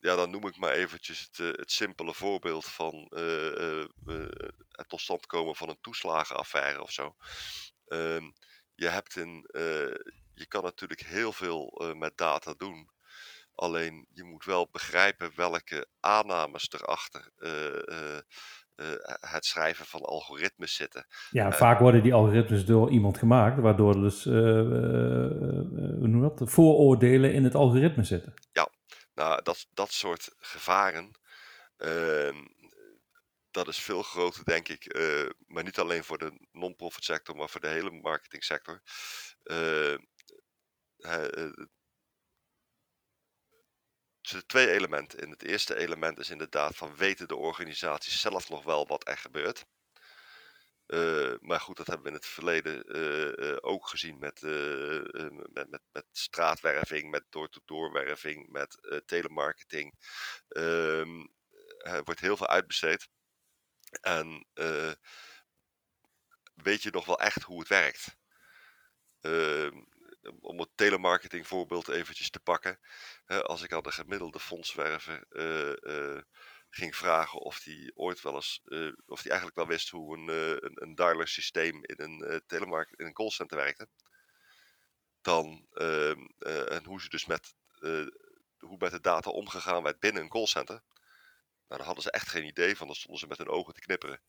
ja, 0.00 0.16
dan 0.16 0.30
noem 0.30 0.46
ik 0.46 0.56
maar 0.56 0.72
eventjes 0.72 1.20
het, 1.20 1.38
uh, 1.38 1.52
het 1.52 1.72
simpele 1.72 2.14
voorbeeld 2.14 2.64
van 2.64 3.12
uh, 3.16 3.52
uh, 3.52 3.84
het 4.70 4.88
tot 4.88 5.00
stand 5.00 5.26
komen 5.26 5.56
van 5.56 5.68
een 5.68 5.80
toeslagenaffaire 5.80 6.82
of 6.82 6.92
zo. 6.92 7.16
Ehm, 7.86 8.30
je, 8.74 8.88
hebt 8.88 9.16
een, 9.16 9.48
je 10.34 10.46
kan 10.48 10.62
natuurlijk 10.62 11.00
heel 11.00 11.32
veel 11.32 11.94
met 11.96 12.16
data 12.16 12.54
doen. 12.56 12.90
Alleen 13.54 14.06
je 14.10 14.24
moet 14.24 14.44
wel 14.44 14.68
begrijpen 14.70 15.32
welke 15.34 15.88
aannames 16.00 16.70
erachter 16.70 17.32
het 19.20 19.44
schrijven 19.44 19.86
van 19.86 20.00
algoritmes 20.00 20.74
zitten. 20.74 21.06
Ja, 21.30 21.52
vaak 21.52 21.78
worden 21.78 22.02
die 22.02 22.14
algoritmes 22.14 22.64
door 22.64 22.90
iemand 22.90 23.18
gemaakt, 23.18 23.60
waardoor 23.60 24.00
dus 24.00 24.24
hoe 24.24 26.08
noem 26.08 26.20
dat, 26.20 26.50
vooroordelen 26.50 27.32
in 27.32 27.44
het 27.44 27.54
algoritme 27.54 28.04
zitten. 28.04 28.34
Ja, 28.52 28.68
nou, 29.14 29.42
dat, 29.42 29.66
dat 29.70 29.92
soort 29.92 30.34
gevaren, 30.38 31.10
uh, 31.78 32.36
dat 33.50 33.68
is 33.68 33.78
veel 33.78 34.02
groter, 34.02 34.44
denk 34.44 34.68
ik. 34.68 34.98
maar 35.46 35.64
niet 35.64 35.78
alleen 35.78 36.04
voor 36.04 36.18
de 36.18 36.46
non-profit 36.52 37.04
sector, 37.04 37.36
maar 37.36 37.48
voor 37.48 37.60
de 37.60 37.68
hele 37.68 37.90
er 44.28 44.34
zitten 44.34 44.48
twee 44.48 44.70
elementen 44.74 45.18
in. 45.18 45.30
Het 45.30 45.42
eerste 45.42 45.76
element 45.76 46.18
is 46.18 46.30
inderdaad 46.30 46.76
van 46.76 46.96
weten 46.96 47.28
de 47.28 47.36
organisaties 47.36 48.20
zelf 48.20 48.48
nog 48.48 48.64
wel 48.64 48.86
wat 48.86 49.08
er 49.08 49.18
gebeurt. 49.18 49.66
Uh, 50.86 51.34
maar 51.40 51.60
goed, 51.60 51.76
dat 51.76 51.86
hebben 51.86 52.04
we 52.04 52.10
in 52.10 52.16
het 52.16 52.26
verleden 52.26 52.96
uh, 52.96 53.48
uh, 53.50 53.56
ook 53.60 53.88
gezien 53.88 54.18
met, 54.18 54.40
met, 55.52 55.70
met, 55.70 55.80
met, 55.92 56.04
straatwerving, 56.12 57.10
met 57.10 57.24
door-to-doorwerving, 57.28 58.48
met 58.48 59.02
telemarketing. 59.06 59.94
Ehm, 60.48 61.26
er 61.78 62.04
wordt 62.04 62.20
heel 62.20 62.36
veel 62.36 62.48
uitbesteed. 62.48 63.08
En 64.00 64.46
weet 66.54 66.82
je 66.82 66.90
nog 66.90 67.04
wel 67.04 67.20
echt 67.20 67.42
hoe 67.42 67.58
het 67.58 67.68
werkt? 67.68 68.16
Om 70.40 70.60
het 70.60 70.68
telemarketing 70.74 71.46
voorbeeld 71.46 71.88
eventjes 71.88 72.30
te 72.30 72.40
pakken. 72.40 72.78
als 73.26 73.62
ik 73.62 73.72
aan 73.72 73.82
de 73.82 73.92
gemiddelde 73.92 74.40
fondswerver 74.40 75.26
ging 76.70 76.96
vragen 76.96 77.40
of 77.40 77.64
hij 77.64 77.92
ooit 77.94 78.20
wel 78.20 78.34
eens, 78.34 78.60
uh, 78.64 78.92
of 79.06 79.22
hij 79.22 79.30
eigenlijk 79.30 79.56
wel 79.56 79.66
wist 79.66 79.88
hoe 79.88 80.16
een, 80.16 80.28
uh, 80.28 80.50
een, 80.50 80.82
een 80.82 80.94
dialer 80.94 81.28
systeem 81.28 81.84
in 81.84 82.00
een 82.00 82.32
uh, 82.32 82.36
telemarket, 82.46 82.98
in 82.98 83.06
een 83.06 83.12
callcenter 83.12 83.56
werkte. 83.56 83.88
Dan, 85.20 85.66
ehm, 85.72 86.24
en 86.68 86.84
hoe 86.84 87.00
ze 87.00 87.08
dus 87.08 87.26
met, 87.26 87.54
hoe 88.58 88.76
met 88.78 88.90
de 88.90 89.00
data 89.00 89.30
omgegaan 89.30 89.82
werd 89.82 89.98
binnen 89.98 90.22
een 90.22 90.28
callcenter. 90.28 90.82
Nou, 91.66 91.80
daar 91.80 91.86
hadden 91.86 92.02
ze 92.02 92.10
echt 92.10 92.28
geen 92.28 92.44
idee 92.44 92.76
van, 92.76 92.86
dan 92.86 92.96
stonden 92.96 93.20
ze 93.20 93.26
met 93.26 93.38
hun 93.38 93.48
ogen 93.48 93.74
te 93.74 93.80
knipperen. 93.80 94.20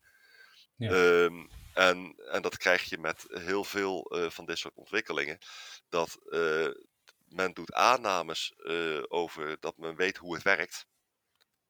Um, 0.80 1.50
en, 1.74 2.16
en 2.32 2.42
dat 2.42 2.58
krijg 2.58 2.84
je 2.84 2.98
met 2.98 3.26
heel 3.30 3.64
veel 3.64 4.12
van 4.30 4.46
dit 4.46 4.58
soort 4.58 4.76
ontwikkelingen. 4.76 5.38
Dat 5.90 6.20
men 7.28 7.54
doet 7.54 7.74
aannames 7.74 8.54
over 9.08 9.58
dat 9.60 9.78
men 9.78 9.96
weet 9.96 10.18
hoe 10.18 10.34
het 10.34 10.44
werkt 10.44 10.88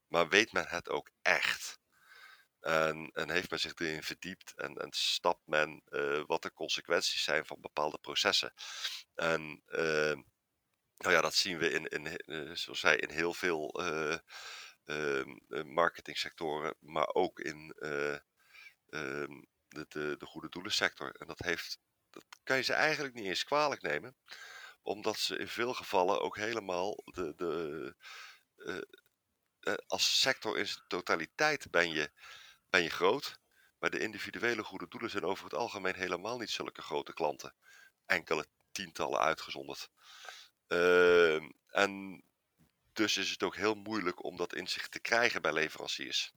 maar 0.09 0.29
weet 0.29 0.51
men 0.51 0.67
het 0.67 0.89
ook 0.89 1.09
echt? 1.21 1.79
En, 2.59 3.09
en 3.13 3.29
heeft 3.29 3.49
men 3.49 3.59
zich 3.59 3.73
erin 3.75 4.03
verdiept 4.03 4.53
en, 4.55 4.75
en 4.75 4.91
snapt 4.91 5.47
men 5.47 5.83
wat 6.27 6.41
de 6.41 6.53
consequenties 6.53 7.23
zijn 7.23 7.45
van 7.45 7.61
bepaalde 7.61 7.97
processen? 7.97 8.53
En 9.15 9.63
uh, 9.67 10.17
nou 10.97 11.13
ja, 11.13 11.21
dat 11.21 11.35
zien 11.35 11.57
we 11.57 11.71
in, 11.71 11.87
in 11.87 12.57
zoals 12.57 12.79
zei, 12.79 12.97
in 12.97 13.09
heel 13.09 13.33
veel 13.33 13.81
ehm, 14.85 15.35
marketingsectoren, 15.65 16.75
maar 16.79 17.07
ook 17.13 17.39
in 17.39 17.75
ehm, 17.79 18.17
de, 18.89 19.85
de, 19.87 20.15
de 20.17 20.25
goede 20.25 20.49
doelensector. 20.49 21.15
En 21.15 21.27
dat, 21.27 21.39
heeft, 21.39 21.79
dat 22.09 22.25
kan 22.43 22.57
je 22.57 22.63
ze 22.63 22.73
eigenlijk 22.73 23.13
niet 23.13 23.25
eens 23.25 23.43
kwalijk 23.43 23.81
nemen, 23.81 24.15
omdat 24.81 25.19
ze 25.19 25.37
in 25.37 25.47
veel 25.47 25.73
gevallen 25.73 26.21
ook 26.21 26.37
helemaal 26.37 26.95
de, 27.05 27.33
de, 27.35 27.95
eh, 29.59 29.73
als 29.87 30.19
sector 30.19 30.57
in 30.57 30.67
zijn 30.67 30.83
totaliteit 30.87 31.71
ben 31.71 31.91
je, 31.91 32.11
ben 32.69 32.83
je 32.83 32.89
groot. 32.89 33.39
Maar 33.79 33.89
de 33.89 33.99
individuele 33.99 34.63
goede 34.63 34.87
doelen 34.87 35.09
zijn 35.09 35.23
over 35.23 35.43
het 35.43 35.53
algemeen 35.53 35.95
helemaal 35.95 36.37
niet 36.37 36.49
zulke 36.49 36.81
grote 36.81 37.13
klanten. 37.13 37.53
Enkele 38.05 38.45
tientallen 38.71 39.19
uitgezonderd. 39.19 39.89
Ehm, 40.67 41.49
en 41.67 42.23
dus 42.93 43.17
is 43.17 43.29
het 43.29 43.43
ook 43.43 43.55
heel 43.55 43.75
moeilijk 43.75 44.23
om 44.23 44.37
dat 44.37 44.55
inzicht 44.55 44.91
te 44.91 44.99
krijgen 44.99 45.41
bij 45.41 45.53
leveranciers. 45.53 46.33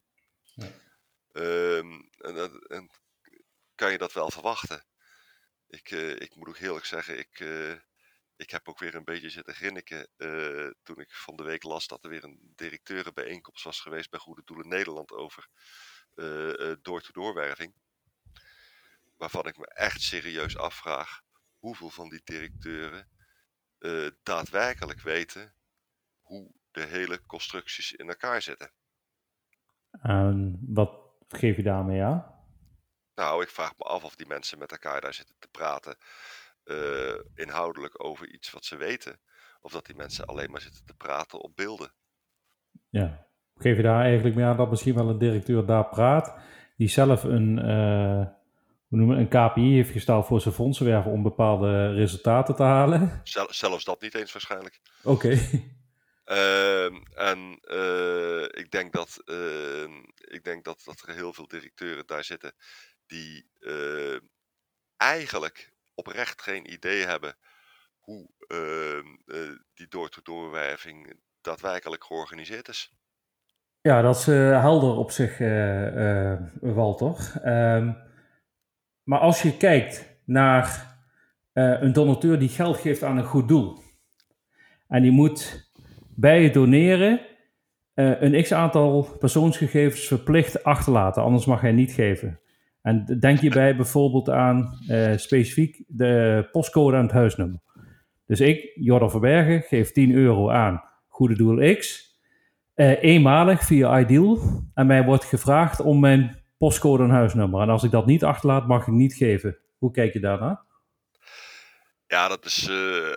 Ehm, 1.33 2.01
en, 2.18 2.91
kan 3.74 3.93
je 3.93 3.99
dat 3.99 4.12
wel 4.12 4.30
verwachten? 4.30 4.85
Ik, 5.66 5.91
uh, 5.91 6.11
ik 6.11 6.35
moet 6.35 6.49
ook 6.49 6.57
erg 6.57 6.87
zeggen, 6.87 7.18
ik, 7.18 7.41
uh, 7.41 7.74
ik 8.37 8.51
heb 8.51 8.68
ook 8.68 8.78
weer 8.78 8.95
een 8.95 9.05
beetje 9.05 9.30
zitten 9.30 9.55
grinniken 9.55 10.09
uh, 10.16 10.70
toen 10.83 11.01
ik 11.01 11.12
van 11.12 11.37
de 11.37 11.43
week 11.43 11.62
las 11.62 11.87
dat 11.87 12.05
er 12.05 12.11
weer 12.11 12.24
een 12.24 12.53
directeurenbijeenkomst 12.57 13.64
was 13.64 13.80
geweest 13.80 14.11
bij 14.11 14.18
Goede 14.20 14.43
Doelen 14.45 14.68
Nederland 14.68 15.12
over 15.12 15.49
door-to-doorwerving. 16.83 17.74
Waarvan 19.16 19.47
ik 19.47 19.59
me 19.59 19.66
echt 19.66 20.03
serieus 20.03 20.57
afvraag 20.57 21.22
hoeveel 21.59 21.91
van 21.91 22.09
die 22.09 22.20
directeuren 22.24 23.09
daadwerkelijk 24.22 25.01
weten 25.01 25.55
hoe 26.20 26.55
de 26.70 26.85
hele 26.85 27.22
constructies 27.26 27.93
in 27.93 28.09
elkaar 28.09 28.43
zitten. 28.43 28.72
En 29.91 30.59
wat 30.66 31.01
geef 31.39 31.57
je 31.57 31.62
daarmee 31.62 32.03
aan? 32.03 32.33
Nou, 33.14 33.43
ik 33.43 33.49
vraag 33.49 33.72
me 33.78 33.85
af 33.85 34.05
of 34.05 34.16
die 34.16 34.26
mensen 34.26 34.59
met 34.59 34.70
elkaar 34.70 35.01
daar 35.01 35.14
zitten 35.14 35.35
te 35.39 35.49
praten 35.49 35.97
uh, 36.64 37.20
inhoudelijk 37.35 38.05
over 38.05 38.28
iets 38.28 38.51
wat 38.51 38.64
ze 38.64 38.76
weten. 38.76 39.20
Of 39.61 39.72
dat 39.72 39.87
die 39.87 39.97
mensen 39.97 40.26
alleen 40.26 40.51
maar 40.51 40.61
zitten 40.61 40.85
te 40.85 40.95
praten 40.95 41.41
op 41.41 41.57
beelden. 41.57 41.93
Ja, 42.89 43.26
geef 43.57 43.76
je 43.76 43.83
daar 43.83 44.03
eigenlijk 44.03 44.37
mee 44.37 44.45
aan 44.45 44.57
dat 44.57 44.70
misschien 44.70 44.95
wel 44.95 45.09
een 45.09 45.18
directeur 45.18 45.66
daar 45.66 45.89
praat, 45.89 46.35
die 46.76 46.89
zelf 46.89 47.22
een, 47.22 47.59
uh, 47.59 48.26
hoe 48.89 48.99
noemen, 48.99 49.18
een 49.18 49.28
KPI 49.28 49.74
heeft 49.74 49.91
gesteld 49.91 50.26
voor 50.26 50.41
zijn 50.41 50.55
fondsenwerven 50.55 51.11
om 51.11 51.22
bepaalde 51.22 51.93
resultaten 51.95 52.55
te 52.55 52.62
halen? 52.62 53.20
zelfs 53.49 53.85
dat 53.85 54.01
niet 54.01 54.14
eens 54.14 54.33
waarschijnlijk. 54.33 54.80
Oké. 55.03 55.39
En 56.24 57.58
uh, 57.62 58.42
ik 58.42 58.70
denk, 58.70 58.92
dat, 58.92 59.22
uh, 59.24 59.84
ik 60.16 60.44
denk 60.44 60.64
dat, 60.64 60.82
dat 60.84 61.02
er 61.06 61.14
heel 61.14 61.32
veel 61.32 61.48
directeuren 61.48 62.06
daar 62.06 62.24
zitten 62.24 62.54
die 63.06 63.50
eigenlijk 64.96 65.72
oprecht 65.94 66.42
geen 66.42 66.72
idee 66.72 67.06
hebben 67.06 67.36
hoe 68.02 68.28
uh, 68.48 69.56
die 69.74 69.88
door-to-doorwerving 69.88 71.12
daadwerkelijk 71.40 72.04
georganiseerd 72.04 72.68
is. 72.68 72.92
Ja, 73.80 74.02
dat 74.02 74.16
is 74.16 74.28
uh, 74.28 74.60
helder 74.60 74.96
op 74.96 75.10
zich, 75.10 75.40
uh, 75.40 76.36
Walter. 76.60 77.32
Ehm, 77.42 77.92
maar 79.02 79.18
als 79.18 79.42
je 79.42 79.56
kijkt 79.56 80.08
naar 80.24 80.90
een 81.52 81.92
donateur 81.92 82.38
die 82.38 82.48
geld 82.48 82.76
geeft 82.76 83.02
aan 83.02 83.18
een 83.18 83.24
goed 83.24 83.48
doel. 83.48 83.82
En 84.88 85.02
die 85.02 85.10
moet 85.10 85.71
bij 86.22 86.42
het 86.42 86.54
doneren 86.54 87.20
een 87.94 88.42
x-aantal 88.42 89.16
persoonsgegevens 89.18 90.06
verplicht 90.06 90.64
achterlaten, 90.64 91.22
anders 91.22 91.44
mag 91.44 91.60
hij 91.60 91.72
niet 91.72 91.92
geven. 91.92 92.40
En 92.82 93.18
denk 93.20 93.38
hierbij 93.38 93.76
bijvoorbeeld 93.82 94.30
aan 94.30 94.78
uh, 94.88 95.16
specifiek 95.16 95.84
de 95.86 96.48
postcode 96.52 96.96
en 96.96 97.02
het 97.02 97.12
huisnummer. 97.12 97.60
Dus 98.26 98.40
ik, 98.40 98.72
Jordan 98.74 99.10
Verbergen, 99.10 99.62
geef 99.62 99.92
10 99.92 100.12
euro 100.12 100.50
aan 100.50 100.84
Goede 101.08 101.34
Doel 101.34 101.76
X. 101.76 102.10
Uh, 102.74 103.02
eenmalig 103.02 103.64
via 103.64 104.00
Ideal. 104.00 104.40
En 104.74 104.86
mij 104.86 105.04
wordt 105.04 105.24
gevraagd 105.24 105.80
om 105.80 106.00
mijn 106.00 106.42
postcode 106.58 107.02
en 107.02 107.10
huisnummer. 107.10 107.60
En 107.60 107.68
als 107.68 107.82
ik 107.82 107.90
dat 107.90 108.06
niet 108.06 108.24
achterlaat, 108.24 108.66
mag 108.66 108.86
ik 108.86 108.92
niet 108.92 109.14
geven. 109.14 109.58
Hoe 109.78 109.90
kijk 109.90 110.12
je 110.12 110.20
daarnaar? 110.20 110.60
Ja, 112.06 112.28
dat 112.28 112.44
is, 112.44 112.68
uh, 112.68 113.14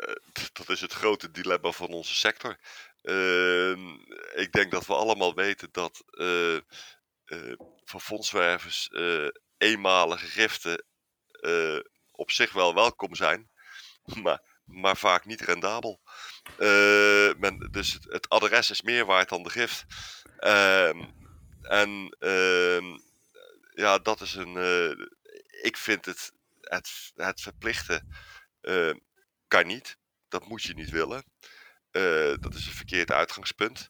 dat 0.54 0.70
is 0.70 0.82
het 0.82 0.94
grote 0.94 1.32
dilemma 1.32 1.72
van 1.72 1.88
onze 1.88 2.16
sector. 2.16 2.58
Ehm, 3.06 3.90
ik 4.34 4.52
denk 4.52 4.72
dat 4.72 4.86
we 4.86 4.94
allemaal 4.94 5.36
weten 5.36 5.70
dat 5.72 6.04
van 7.84 8.02
fondswervers 8.02 8.90
eenmalige 9.58 10.26
giften 10.26 10.86
op 12.12 12.32
zich 12.32 12.52
wel 12.52 12.74
welkom 12.74 13.16
zijn, 13.16 13.50
maar, 14.24 14.42
maar 14.66 14.98
vaak 14.98 15.26
niet 15.26 15.42
rendabel. 15.42 16.02
Men, 17.38 17.68
dus 17.72 17.98
het, 18.02 18.30
adres 18.30 18.70
is 18.70 18.82
meer 18.82 19.06
waard 19.06 19.30
dan 19.30 19.44
de 19.44 19.50
gift. 19.50 19.86
Uh, 20.40 20.88
en 21.62 22.16
ehm, 22.20 22.98
ja, 23.74 23.98
dat 23.98 24.22
is 24.22 24.34
een. 24.34 24.58
Ik 25.62 25.78
vind 25.78 26.06
het, 26.06 26.32
het, 26.62 27.12
het 27.16 27.42
verplichten 27.42 28.16
kan 29.48 29.68
niet. 29.68 29.98
Dat 30.28 30.48
moet 30.48 30.64
je 30.64 30.74
niet 30.74 30.90
willen. 30.90 31.24
Dat 32.40 32.54
is 32.54 32.66
een 32.66 32.74
verkeerd 32.74 33.12
uitgangspunt. 33.12 33.90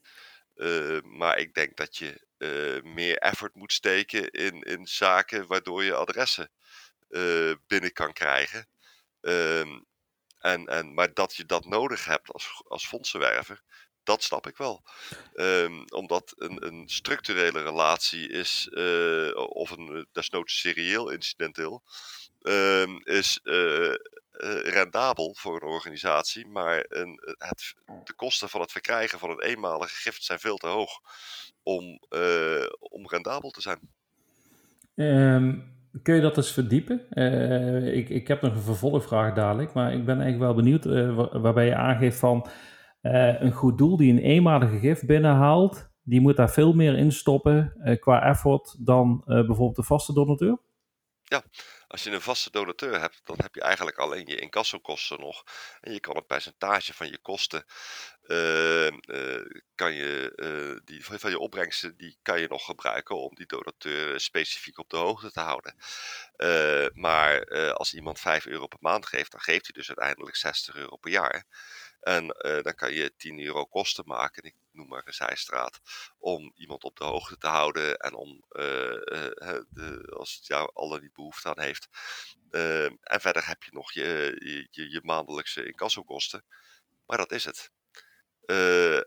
maar 1.03 1.37
ik 1.37 1.53
denk 1.53 1.75
dat 1.75 1.97
je 1.97 2.25
uh, 2.37 2.93
meer 2.93 3.17
effort 3.17 3.55
moet 3.55 3.73
steken 3.73 4.31
in, 4.31 4.61
in 4.61 4.87
zaken 4.87 5.47
waardoor 5.47 5.83
je 5.83 5.93
adressen 5.93 6.51
binnen 7.67 7.93
kan 7.93 8.13
krijgen. 8.13 8.67
Um, 9.21 9.85
en, 10.39 10.65
en, 10.65 10.93
maar 10.93 11.13
dat 11.13 11.35
je 11.35 11.45
dat 11.45 11.65
nodig 11.65 12.05
hebt 12.05 12.31
als, 12.31 12.61
als 12.67 12.87
fondsenwerver, 12.87 13.61
dat 14.03 14.23
snap 14.23 14.47
ik 14.47 14.57
wel. 14.57 14.83
Um, 15.35 15.83
omdat 15.89 16.33
een, 16.37 16.65
een, 16.65 16.89
structurele 16.89 17.61
relatie 17.61 18.29
is, 18.29 18.69
of 19.33 19.69
een 19.69 20.07
desnoods 20.11 20.59
serieel 20.59 21.09
incidenteel, 21.09 21.83
um, 22.41 23.01
is 23.03 23.39
rendabel 24.63 25.35
voor 25.37 25.61
een 25.61 25.67
organisatie, 25.67 26.47
maar 26.47 26.85
een, 26.89 27.19
het, 27.37 27.75
de 28.03 28.13
kosten 28.15 28.49
van 28.49 28.61
het 28.61 28.71
verkrijgen 28.71 29.19
van 29.19 29.29
een 29.29 29.41
eenmalige 29.41 29.95
gift 29.95 30.23
zijn 30.23 30.39
veel 30.39 30.57
te 30.57 30.67
hoog 30.67 30.99
om, 31.63 31.99
uh, 32.09 32.65
om 32.79 33.07
rendabel 33.07 33.49
te 33.49 33.61
zijn. 33.61 33.79
Ehm, 34.95 35.59
kun 36.01 36.15
je 36.15 36.21
dat 36.21 36.37
eens 36.37 36.51
verdiepen? 36.51 37.05
Uh, 37.09 37.95
ik, 37.95 38.09
ik 38.09 38.27
heb 38.27 38.41
nog 38.41 38.55
een 38.55 38.61
vervolgvraag 38.61 39.33
dadelijk, 39.33 39.73
maar 39.73 39.93
ik 39.93 40.05
ben 40.05 40.21
eigenlijk 40.21 40.43
wel 40.43 40.63
benieuwd 40.63 40.85
uh, 40.85 41.41
waarbij 41.41 41.65
je 41.65 41.75
aangeeft 41.75 42.19
van 42.19 42.47
een 43.39 43.51
goed 43.51 43.77
doel 43.77 43.97
die 43.97 44.11
een 44.11 44.19
eenmalige 44.19 44.79
gif 44.79 45.05
binnenhaalt, 45.05 45.89
die 46.03 46.21
moet 46.21 46.37
daar 46.37 46.51
veel 46.51 46.73
meer 46.73 46.97
in 46.97 47.11
stoppen 47.11 47.73
qua 47.99 48.23
effort 48.23 48.85
dan 48.85 49.23
bijvoorbeeld 49.25 49.75
de 49.75 49.83
vaste 49.83 50.13
donateur? 50.13 50.59
Ja, 51.23 51.43
als 51.87 52.03
je 52.03 52.11
een 52.11 52.21
vaste 52.21 52.51
donateur 52.51 52.99
hebt, 52.99 53.21
dan 53.23 53.37
heb 53.41 53.55
je 53.55 53.61
eigenlijk 53.61 53.97
alleen 53.97 54.25
je 54.25 54.39
incassokosten 54.39 55.19
nog. 55.19 55.43
En 55.81 55.93
je 55.93 55.99
kan 55.99 56.15
een 56.15 56.25
percentage 56.25 56.93
van 56.93 57.09
je 57.09 57.17
kosten, 57.17 57.65
uh, 58.27 58.87
uh, 58.87 59.45
kan 59.75 59.93
je, 59.93 60.33
uh, 60.35 60.79
die, 60.85 61.05
van 61.05 61.29
je 61.29 61.39
opbrengsten, 61.39 61.97
die 61.97 62.17
kan 62.21 62.39
je 62.39 62.47
nog 62.47 62.65
gebruiken 62.65 63.17
om 63.17 63.35
die 63.35 63.45
donateur 63.45 64.19
specifiek 64.19 64.77
op 64.77 64.89
de 64.89 64.97
hoogte 64.97 65.31
te 65.31 65.39
houden. 65.39 65.75
maar 66.93 67.73
als 67.73 67.93
iemand 67.93 68.19
5 68.19 68.45
euro 68.45 68.67
per 68.67 68.79
maand 68.81 69.05
geeft, 69.05 69.31
dan 69.31 69.41
geeft 69.41 69.65
hij 69.65 69.73
dus 69.73 69.87
uiteindelijk 69.87 70.35
60 70.35 70.75
euro 70.75 70.95
per 70.95 71.11
jaar. 71.11 71.45
En 72.05 72.23
uh, 72.23 72.61
dan 72.61 72.75
kan 72.75 72.93
je 72.93 73.15
10 73.17 73.39
euro 73.39 73.65
kosten 73.65 74.03
maken, 74.07 74.43
ik 74.43 74.55
noem 74.71 74.87
maar 74.87 75.01
een 75.05 75.13
zijstraat, 75.13 75.81
om 76.17 76.51
iemand 76.55 76.83
op 76.83 76.97
de 76.97 77.03
hoogte 77.03 77.37
te 77.37 77.47
houden 77.47 77.97
en 77.97 78.13
om, 78.13 78.43
uh, 78.51 78.63
uh, 78.63 79.59
de, 79.69 80.13
als 80.17 80.35
het 80.35 80.47
jou 80.47 80.69
al 80.73 80.99
die 80.99 81.11
behoefte 81.13 81.49
aan 81.49 81.59
heeft. 81.59 81.87
Ehm, 82.51 82.95
en 83.01 83.21
verder 83.21 83.47
heb 83.47 83.63
je 83.63 83.71
nog 83.73 83.91
je, 83.91 84.35
je, 84.71 84.89
je 84.89 85.01
maandelijkse 85.03 85.65
incassokosten. 85.65 86.45
Maar 87.05 87.17
dat 87.17 87.31
is 87.31 87.45
het. 87.45 87.71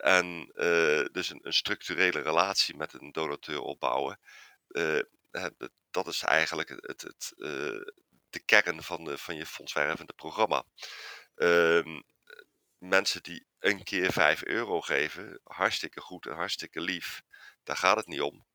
en 0.00 0.52
dus 1.12 1.30
een, 1.30 1.52
structurele 1.52 2.20
relatie 2.20 2.76
met 2.76 2.92
een 2.92 3.12
donateur 3.12 3.60
opbouwen. 3.60 4.20
dat 5.90 6.06
is 6.06 6.22
eigenlijk 6.22 6.68
het, 6.68 7.02
het, 7.02 7.32
de 8.30 8.40
kern 8.44 8.82
van, 8.82 9.18
van 9.18 9.36
je 9.36 9.46
fondswervende 9.46 10.12
programma. 10.12 10.64
Um, 11.36 12.04
mensen 12.78 13.22
die 13.22 13.46
een 13.58 13.82
keer 13.82 14.12
5 14.12 14.44
euro 14.44 14.80
geven, 14.80 15.40
hartstikke 15.44 16.00
goed 16.00 16.26
en 16.26 16.34
hartstikke 16.34 16.80
lief. 16.80 17.22
Daar 17.64 17.76
gaat 17.76 17.96
het 17.96 18.06
niet 18.06 18.20
om. 18.20 18.46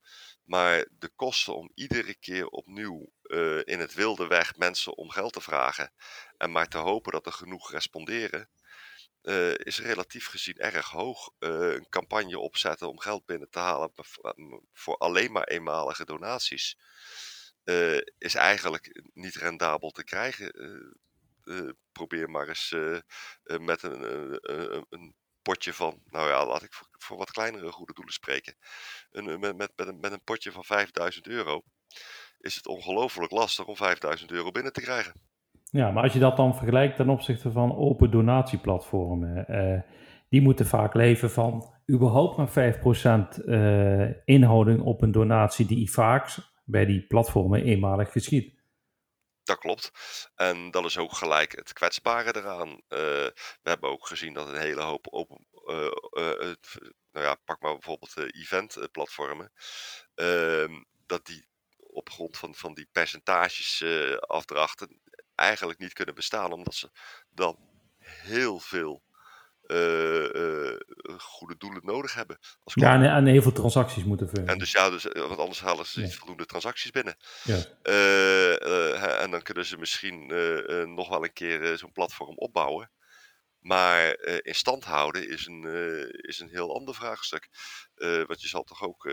Maar 0.44 0.86
de 0.92 1.10
kosten 1.16 1.56
om 1.56 1.72
iedere 1.74 2.14
keer 2.14 2.48
opnieuw 2.48 3.12
uh, 3.24 3.62
in 3.64 3.80
het 3.80 3.94
wilde 3.94 4.28
weg 4.28 4.56
mensen 4.56 4.98
om 4.98 5.10
geld 5.10 5.34
te 5.34 5.42
vragen 5.42 5.94
en 6.38 6.52
maar 6.52 6.68
te 6.68 6.78
hopen 6.78 7.12
dat 7.12 7.26
er 7.26 7.32
genoeg 7.32 7.72
responderen, 7.72 8.50
uh, 9.22 9.54
is 9.54 9.80
relatief 9.80 10.28
gezien 10.28 10.58
erg 10.58 10.90
hoog. 10.90 11.30
Uh, 11.40 11.74
een 11.74 11.90
campagne 11.90 12.40
opzetten 12.40 12.90
om 12.90 13.00
geld 13.00 13.26
binnen 13.26 13.50
te 13.50 13.60
halen 13.60 13.92
voor 14.74 14.98
alleen 14.98 15.32
maar 15.32 15.48
eenmalige 15.48 16.06
donaties 16.06 16.78
is 18.18 18.36
eigenlijk 18.36 19.02
niet 19.14 19.36
rendabel 19.36 19.92
te 19.92 20.04
krijgen. 20.04 20.52
Eh, 21.44 21.70
probeer 21.92 22.30
maar 22.30 22.48
eens 22.48 22.72
eh, 22.72 22.96
eh, 22.96 23.60
met 23.60 23.84
een, 23.84 24.04
een 24.90 25.14
potje 25.42 25.74
van, 25.74 26.00
nou 26.06 26.30
ja, 26.30 26.46
laat 26.46 26.64
ik 26.64 26.74
voor, 26.98 27.18
wat 27.18 27.32
kleinere 27.32 27.72
goede 27.72 27.94
doelen 27.94 28.14
spreken. 28.14 28.56
Een, 29.12 29.40
met, 29.40 29.58
met, 29.58 29.72
met, 29.76 29.88
een, 29.88 30.00
met 30.00 30.12
een 30.12 30.24
potje 30.24 30.52
van 30.52 30.64
5000 30.64 31.28
euro 31.28 31.62
is 32.40 32.56
het 32.56 32.68
ongelooflijk 32.68 33.32
lastig 33.32 33.66
om 33.66 33.76
5000 33.76 34.32
euro 34.32 34.52
binnen 34.52 34.74
te 34.74 34.82
krijgen. 34.82 35.14
Ja, 35.64 35.92
maar 35.92 36.04
als 36.04 36.14
je 36.14 36.20
dat 36.20 36.38
dan 36.38 36.56
vergelijkt 36.56 36.96
ten 36.96 37.10
opzichte 37.10 37.52
van 37.52 37.76
open 37.76 38.12
donatieplatformen, 38.12 39.46
uh, 39.50 39.82
die 40.30 40.42
moeten 40.42 40.66
vaak 40.66 40.94
leven 40.94 41.32
van 41.32 41.74
überhaupt 41.92 42.38
maar 42.38 42.76
5% 43.38 43.46
uh, 43.46 44.10
inhouding 44.26 44.82
op 44.82 45.02
een 45.02 45.12
donatie 45.12 45.66
die 45.66 45.92
vaak 45.92 46.36
bij 46.66 46.86
die 46.86 47.02
platformen 47.08 47.64
eenmalig 47.64 48.12
geschiet. 48.12 48.62
Dat 49.44 49.58
klopt. 49.58 49.92
En 50.36 50.72
dat 50.72 50.86
is 50.86 50.98
ook 50.98 51.14
gelijk 51.14 51.56
het 51.56 51.74
kwetsbare 51.74 52.36
eraan. 52.36 52.70
Uh, 52.70 52.78
we 53.30 53.34
hebben 53.64 53.90
ook 53.90 54.08
gezien 54.08 54.34
dat 54.34 54.48
een 54.48 54.60
hele 54.60 54.82
hoop 54.82 55.08
open. 55.10 55.48
Uh, 55.66 55.92
uh, 56.12 56.54
nou 57.12 57.26
ja, 57.26 57.36
pak 57.36 57.62
maar 57.62 57.74
bijvoorbeeld 57.74 58.18
eventplatformen. 58.18 59.52
Ehm, 60.16 60.84
dat 61.06 61.26
die 61.26 61.48
op 61.78 62.10
grond 62.10 62.38
van, 62.38 62.56
van 62.56 62.74
die 62.74 62.90
percentages 62.92 63.84
afdrachten 64.20 65.02
eigenlijk 65.36 65.80
niet 65.80 65.94
kunnen 65.94 66.16
bestaan, 66.16 66.52
omdat 66.52 66.76
ze 66.76 66.92
dan 67.30 67.58
heel 67.98 68.60
veel 68.60 69.04
goede 71.18 71.58
doelen 71.58 71.86
nodig 71.86 72.14
hebben. 72.14 72.38
Als 72.64 72.74
ja, 72.74 72.94
en, 72.94 73.04
en, 73.04 73.26
heel 73.26 73.42
veel 73.42 73.52
transacties 73.52 74.04
moeten 74.04 74.30
vullen. 74.30 74.48
En 74.48 74.58
dus 74.58 74.72
ja, 74.72 74.90
dus, 74.90 75.08
eh, 75.08 75.28
want 75.28 75.40
anders 75.40 75.62
halen 75.62 75.86
ze 75.86 76.02
niet 76.02 76.16
voldoende 76.16 76.46
transacties 76.46 76.92
binnen. 76.92 77.16
Ja. 77.44 77.64
en 79.18 79.32
dan 79.32 79.42
kunnen 79.42 79.66
ze 79.66 79.78
misschien 79.78 80.26
nog 80.96 81.10
wel 81.10 81.24
een 81.24 81.34
keer 81.34 81.78
zo'n 81.78 81.92
platform 81.92 82.38
opbouwen. 82.38 82.92
Maar 83.60 84.20
in 84.42 84.56
stand 84.56 84.84
houden 84.84 85.30
is 85.30 85.46
een, 85.46 85.64
is 86.22 86.40
een 86.40 86.50
heel 86.50 86.76
ander 86.76 86.96
vraagstuk. 86.96 87.50
want 88.28 88.42
je 88.42 88.48
zal 88.48 88.64
toch 88.64 88.84
ook 88.84 89.12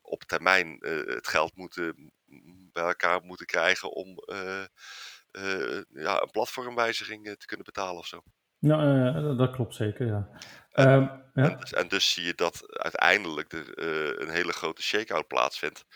op 0.00 0.22
termijn 0.22 0.76
het 1.06 1.28
geld 1.28 1.56
moeten, 1.56 2.12
bij 2.72 2.84
elkaar 2.84 3.22
moeten 3.22 3.46
krijgen 3.46 3.90
om 3.90 4.24
ja, 5.88 6.22
een 6.22 6.30
platformwijziging 6.30 7.36
te 7.38 7.46
kunnen 7.46 7.66
betalen 7.66 7.98
of 7.98 8.06
zo. 8.06 8.22
Ja, 8.64 9.12
dat 9.34 9.50
klopt 9.50 9.74
zeker, 9.74 10.06
ja. 10.06 10.28
En, 10.72 10.88
um, 10.88 11.10
ja. 11.34 11.50
En, 11.50 11.56
dus, 11.60 11.72
en, 11.72 11.88
dus, 11.88 12.12
zie 12.12 12.24
je 12.24 12.34
dat 12.34 12.78
uiteindelijk 12.78 13.52
er 13.52 13.78
uh, 13.78 14.26
een 14.26 14.34
hele 14.34 14.52
grote 14.52 14.82
shake-out 14.82 15.26
plaatsvindt. 15.26 15.86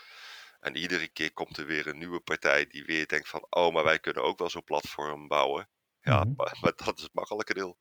En 0.61 0.77
iedere 0.77 1.09
keer 1.09 1.33
komt 1.33 1.57
er 1.57 1.67
weer 1.67 1.87
een 1.87 1.99
nieuwe 1.99 2.21
partij 2.21 2.67
die 2.69 2.85
weer 2.85 3.07
denkt 3.07 3.29
van... 3.29 3.47
oh, 3.51 3.75
maar 3.75 3.85
wij 3.85 3.99
kunnen 3.99 4.23
ook 4.23 4.39
wel 4.39 4.51
zo'n 4.51 4.65
platform 4.65 5.29
bouwen. 5.29 5.69
Ja, 6.01 6.17
mm 6.17 6.23
-hmm. 6.23 6.35
maar, 6.37 6.59
maar, 6.61 6.73
dat 6.77 6.97
is 6.97 7.03
het 7.03 7.15
makkelijke 7.15 7.55
deel. 7.55 7.79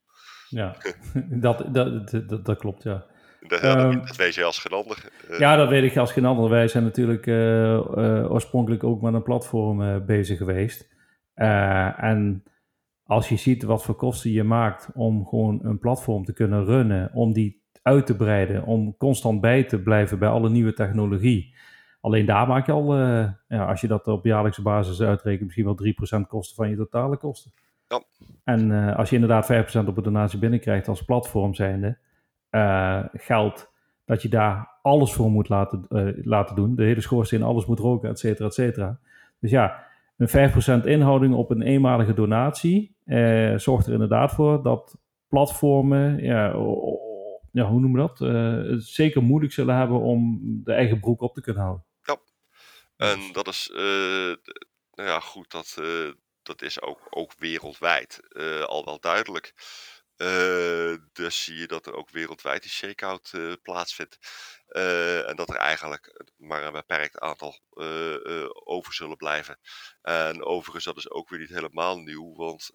Ja, 0.49 0.75
dat, 1.45 1.73
dat, 1.73 2.09
dat, 2.09 2.45
dat, 2.45 2.57
klopt, 2.57 2.83
ja. 2.83 3.05
Dat, 3.39 3.63
um, 3.63 4.05
dat 4.05 4.15
weet 4.15 4.35
je 4.35 4.43
als 4.43 4.59
geen 4.59 4.77
ander. 4.77 5.11
Uh, 5.29 5.39
ja, 5.39 5.55
dat 5.55 5.69
weet 5.69 5.91
ik 5.91 5.97
als 5.97 6.11
geen 6.11 6.25
ander. 6.25 6.49
Wij 6.49 6.67
zijn 6.67 6.83
natuurlijk 6.83 7.27
oorspronkelijk 8.31 8.83
ook 8.83 9.01
met 9.01 9.13
een 9.13 9.23
platform 9.23 10.05
bezig 10.05 10.37
geweest. 10.37 10.87
en 11.33 12.43
als 13.07 13.29
je 13.29 13.35
ziet 13.35 13.63
wat 13.63 13.83
voor 13.83 13.95
kosten 13.95 14.31
je 14.31 14.43
maakt 14.43 14.89
om 14.93 15.27
gewoon 15.27 15.59
een 15.63 15.79
platform 15.79 16.25
te 16.25 16.33
kunnen 16.33 16.65
runnen, 16.65 17.11
om 17.13 17.33
die 17.33 17.61
uit 17.81 18.05
te 18.05 18.15
breiden, 18.15 18.63
om 18.63 18.97
constant 18.97 19.41
bij 19.41 19.63
te 19.63 19.81
blijven 19.81 20.19
bij 20.19 20.29
alle 20.29 20.49
nieuwe 20.49 20.73
technologie. 20.73 21.55
Alleen 22.01 22.25
daar 22.25 22.47
maak 22.47 22.65
je 22.65 22.71
al, 22.71 22.99
uh, 22.99 23.29
ja, 23.47 23.65
als 23.65 23.81
je 23.81 23.87
dat 23.87 24.07
op 24.07 24.25
jaarlijkse 24.25 24.61
basis 24.61 25.01
uitrekent, 25.01 25.43
misschien 25.43 25.65
wel 25.65 26.23
3% 26.23 26.27
kosten 26.27 26.55
van 26.55 26.69
je 26.69 26.75
totale 26.75 27.17
kosten. 27.17 27.51
Ja. 27.87 28.03
En 28.43 28.69
uh, 28.69 28.95
als 28.95 29.09
je 29.09 29.15
inderdaad 29.15 29.83
5% 29.83 29.87
op 29.87 29.97
een 29.97 30.03
donatie 30.03 30.39
binnenkrijgt 30.39 30.87
als 30.87 31.03
platform 31.03 31.53
zijnde, 31.53 31.97
uh, 32.51 33.03
geldt 33.13 33.71
dat 34.05 34.21
je 34.21 34.29
daar 34.29 34.79
alles 34.81 35.13
voor 35.13 35.31
moet 35.31 35.49
laten, 35.49 35.85
laten 36.23 36.55
doen. 36.55 36.75
De 36.75 36.83
hele 36.83 37.01
schoorsteen, 37.01 37.43
alles 37.43 37.65
moet 37.65 37.79
roken, 37.79 38.09
et 38.09 38.19
cetera, 38.19 38.47
et 38.47 38.53
cetera. 38.53 38.99
Dus 39.39 39.51
ja, 39.51 39.85
een 40.17 40.51
5% 40.81 40.85
inhouding 40.85 41.33
op 41.33 41.49
een 41.49 41.61
eenmalige 41.61 42.13
donatie 42.13 42.96
eh, 43.07 43.57
zorgt 43.57 43.87
er 43.87 43.93
inderdaad 43.93 44.31
voor 44.31 44.63
dat 44.63 44.97
platformen, 45.27 46.23
ja, 46.23 46.45
ja 47.51 47.65
hoe 47.65 47.79
noemen 47.79 47.91
we 47.91 48.07
dat, 48.07 48.19
uh, 48.19 48.71
het 48.71 48.83
zeker 48.83 49.23
moeilijk 49.23 49.53
zullen 49.53 49.75
hebben 49.75 49.99
om 49.99 50.39
de 50.63 50.73
eigen 50.73 50.99
broek 50.99 51.21
op 51.21 51.33
te 51.33 51.41
kunnen 51.41 51.61
houden. 51.61 51.85
Ja, 52.01 52.17
en 52.97 53.19
dat 53.31 53.47
is, 53.47 53.69
uh, 53.73 54.35
nou 54.91 55.09
ja, 55.09 55.19
goed, 55.19 55.51
dat, 55.51 55.81
dat 56.43 56.61
is 56.61 56.81
ook, 56.81 57.07
ook 57.09 57.33
wereldwijd 57.37 58.21
al 58.65 58.85
wel 58.85 58.99
duidelijk. 58.99 59.53
Dus 61.13 61.43
zie 61.43 61.55
je 61.55 61.67
dat 61.67 61.85
er 61.85 61.93
ook 61.93 62.09
wereldwijd 62.09 62.61
die 62.61 62.71
shakeout 62.71 63.33
plaatsvindt. 63.61 64.17
Uh, 64.77 65.29
en 65.29 65.35
dat 65.35 65.49
er 65.49 65.55
eigenlijk 65.55 66.25
maar 66.37 66.63
een 66.63 66.73
beperkt 66.73 67.19
aantal 67.19 67.59
over 68.63 68.93
zullen 68.93 69.17
blijven. 69.17 69.59
En 70.01 70.43
overigens, 70.43 70.83
dat 70.83 70.97
is 70.97 71.09
ook 71.09 71.29
weer 71.29 71.39
niet 71.39 71.49
helemaal 71.49 71.99
nieuw, 71.99 72.35
want 72.35 72.69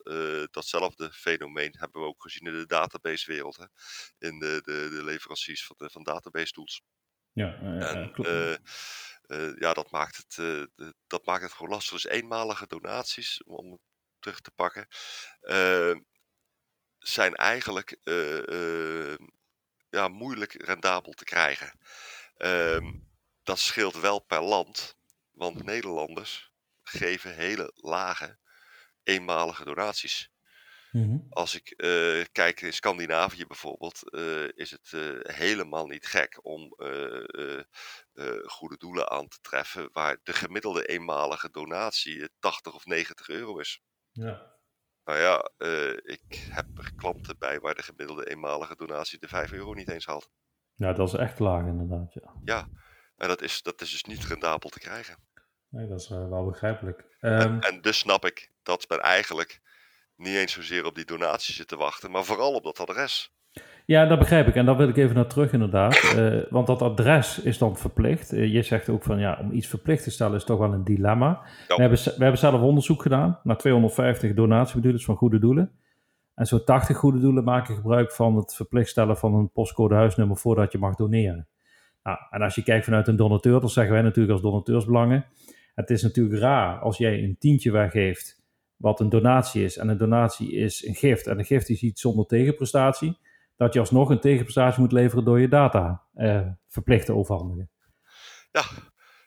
datzelfde 0.51 1.13
fenomeen 1.13 1.75
hebben 1.79 2.01
we 2.01 2.07
ook 2.07 2.23
gezien 2.23 2.49
in 2.49 2.59
de 2.59 2.67
databasewereld. 2.67 3.57
Hè? 3.57 3.65
In 4.19 4.39
de, 4.39 4.61
de, 4.65 4.89
de 4.91 5.05
leveranciers 5.05 5.67
van, 5.67 5.77
de, 5.79 5.91
van 5.91 6.03
database 6.03 6.53
tools. 6.53 6.83
Ja, 7.33 7.55
en, 7.61 8.13
klopt. 8.13 8.31
ja, 9.59 9.73
dat 9.73 9.91
maakt, 9.91 10.17
het, 10.17 10.35
de, 10.35 10.95
dat 11.07 11.27
maakt 11.27 11.43
het 11.43 11.53
gewoon 11.53 11.73
lastig. 11.73 11.93
Dus 11.93 12.13
eenmalige 12.13 12.67
donaties, 12.67 13.43
om 13.45 13.79
terug 14.19 14.41
te 14.41 14.51
pakken 14.51 14.89
zijn 17.03 17.35
eigenlijk 17.35 17.99
ja, 19.93 20.09
moeilijk 20.09 20.53
rendabel 20.53 21.13
te 21.13 21.25
krijgen. 21.25 21.79
Uh, 22.39 22.93
dat 23.43 23.59
scheelt 23.59 24.01
wel 24.01 24.19
per 24.19 24.43
land, 24.43 24.97
want 25.31 25.65
Nederlanders 25.65 26.53
geven 26.83 27.35
hele 27.35 27.73
lage 27.75 28.39
eenmalige 29.03 29.65
donaties. 29.65 30.31
Mm-hmm. 30.91 31.27
Als 31.31 31.55
ik 31.55 31.75
uh, 31.77 32.25
kijk 32.33 32.61
in 32.61 32.73
Scandinavië 32.73 33.47
bijvoorbeeld, 33.47 34.01
uh, 34.05 34.49
is 34.55 34.71
het 34.71 34.93
uh, 34.95 35.19
helemaal 35.23 35.87
niet 35.87 36.07
gek 36.07 36.39
om 36.43 36.75
goede 38.45 38.77
doelen 38.79 39.11
aan 39.11 39.29
te 39.29 39.39
treffen 39.41 39.89
waar 39.93 40.19
de 40.23 40.33
gemiddelde 40.33 40.87
eenmalige 40.87 41.51
donatie 41.51 42.29
80 42.39 42.75
of 42.75 42.87
90 42.87 43.29
euro 43.29 43.59
is. 43.59 43.81
Ja. 44.13 44.61
Nou 45.05 45.19
ja, 45.19 45.51
ik 46.03 46.47
heb 46.51 46.67
er 46.79 46.93
klanten 46.97 47.39
bij 47.39 47.61
waar 47.61 47.75
de 47.75 47.83
gemiddelde 47.83 48.31
eenmalige 48.31 48.77
donatie 48.77 49.19
de 49.19 49.29
5 49.29 49.53
euro 49.53 49.73
niet 49.73 49.91
eens 49.91 50.07
haalt. 50.07 50.31
Ja, 50.75 50.93
dat 50.93 51.09
is 51.09 51.15
echt 51.15 51.39
laag 51.39 51.67
inderdaad. 51.67 52.13
Ja, 52.13 52.35
ja 52.45 52.69
en 53.17 53.29
dat 53.29 53.43
is, 53.43 53.63
dat 53.63 53.81
is 53.81 53.91
dus 53.91 54.05
niet 54.05 54.25
rendabel 54.25 54.71
te 54.71 54.79
krijgen. 54.79 55.17
Nee, 55.69 55.87
dat 55.87 56.01
is 56.01 56.09
wel 56.09 56.45
begrijpelijk. 56.45 57.05
En, 57.21 57.39
ehm, 57.39 57.59
en, 57.59 57.81
dus 57.81 57.99
snap 57.99 58.25
ik 58.25 58.51
dat 58.63 58.89
men 58.89 59.01
eigenlijk 59.01 59.61
niet 60.17 60.37
eens 60.37 60.53
zozeer 60.53 60.85
op 60.85 60.95
die 60.95 61.05
donatie 61.05 61.55
zit 61.55 61.69
te 61.69 61.77
wachten, 61.77 62.11
maar 62.11 62.25
vooral 62.25 62.55
op 62.55 62.65
dat 62.65 62.81
adres. 62.81 63.33
Ja, 63.87 64.07
dat 64.07 64.19
begrijp 64.19 64.47
ik. 64.47 64.55
En 64.55 64.67
daar 64.67 64.77
wil 64.77 64.89
ik 64.89 64.97
even 64.97 65.15
naar 65.15 65.27
terug 65.27 65.53
inderdaad. 65.53 66.15
Uh, 66.17 66.43
want 66.51 66.67
dat 66.67 66.83
adres 66.83 67.41
is 67.41 67.59
dan 67.59 67.77
verplicht. 67.77 68.33
Uh, 68.33 68.53
je 68.53 68.63
zegt 68.63 68.89
ook 68.89 69.03
van 69.03 69.19
ja, 69.19 69.39
om 69.41 69.53
iets 69.53 69.67
verplicht 69.67 70.03
te 70.03 70.11
stellen 70.11 70.37
is 70.37 70.45
toch 70.45 70.59
wel 70.59 70.73
een 70.73 70.85
dilemma. 70.85 71.41
We, 71.69 71.75
hebben, 71.75 71.99
we 71.99 72.23
hebben 72.23 72.39
zelf 72.39 72.61
onderzoek 72.61 73.03
gedaan 73.03 73.39
naar 73.43 73.57
250 73.57 74.35
donatiebedoelers 74.35 75.05
van 75.05 75.17
goede 75.17 75.39
doelen. 75.39 75.71
En 76.35 76.47
zo'n 76.47 76.65
80 76.65 76.97
goede 76.97 77.19
doelen 77.19 77.45
maken 77.45 77.75
gebruik 77.75 78.13
van 78.13 78.37
het 78.37 78.55
verplicht 78.55 78.89
stellen 78.89 79.17
van 79.17 79.35
een 79.35 79.51
postcode 79.51 79.95
huisnummer 79.95 80.37
voordat 80.37 80.73
je 80.73 80.79
mag 80.79 80.95
doneren. 80.95 81.49
Nou, 82.03 82.19
en 82.31 82.43
als 82.43 82.55
je 82.55 82.63
kijkt 82.63 82.85
vanuit 82.85 83.09
een 83.09 83.17
donateur, 83.17 83.61
dan 83.61 83.69
zeggen 83.69 83.93
wij 83.93 84.03
natuurlijk 84.03 84.33
als 84.33 84.43
donateursbelangen. 84.43 85.25
Het 85.75 85.91
is 85.91 86.03
natuurlijk 86.03 86.41
raar 86.41 86.79
als 86.79 86.99
jij 86.99 87.23
een 87.23 87.37
tientje 87.39 87.71
weggeeft 87.71 88.43
wat 88.77 89.01
een 89.01 89.09
donatie 89.09 89.65
is. 89.65 89.77
En 89.77 89.89
een 89.89 89.99
donatie 89.99 90.53
is 90.53 90.87
een 90.87 90.95
gift. 90.95 91.27
En 91.27 91.39
een 91.39 91.45
gift 91.45 91.69
is 91.69 91.83
iets 91.83 92.01
zonder 92.01 92.27
tegenprestatie. 92.27 93.19
Dat 93.63 93.73
je 93.73 93.81
alsnog 93.81 94.11
een 94.11 94.21
tegenprestatie 94.21 94.81
moet 94.81 94.93
leveren 94.93 95.25
door 95.25 95.41
je 95.41 95.49
data 95.49 96.07
eh, 96.15 96.47
verplicht 96.69 97.07
te 97.07 97.15
overhandigen. 97.15 97.71
Ja, 98.51 98.65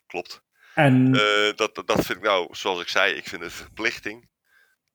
klopt. 0.08 0.44
En 0.74 1.16
uh, 1.16 1.54
dat, 1.56 1.76
dat 1.86 2.06
vind 2.06 2.18
ik 2.18 2.24
nou, 2.24 2.56
zoals 2.56 2.82
ik 2.82 2.88
zei, 2.88 3.14
ik 3.14 3.28
vind 3.28 3.42
een 3.42 3.52
verplichting. 3.52 4.30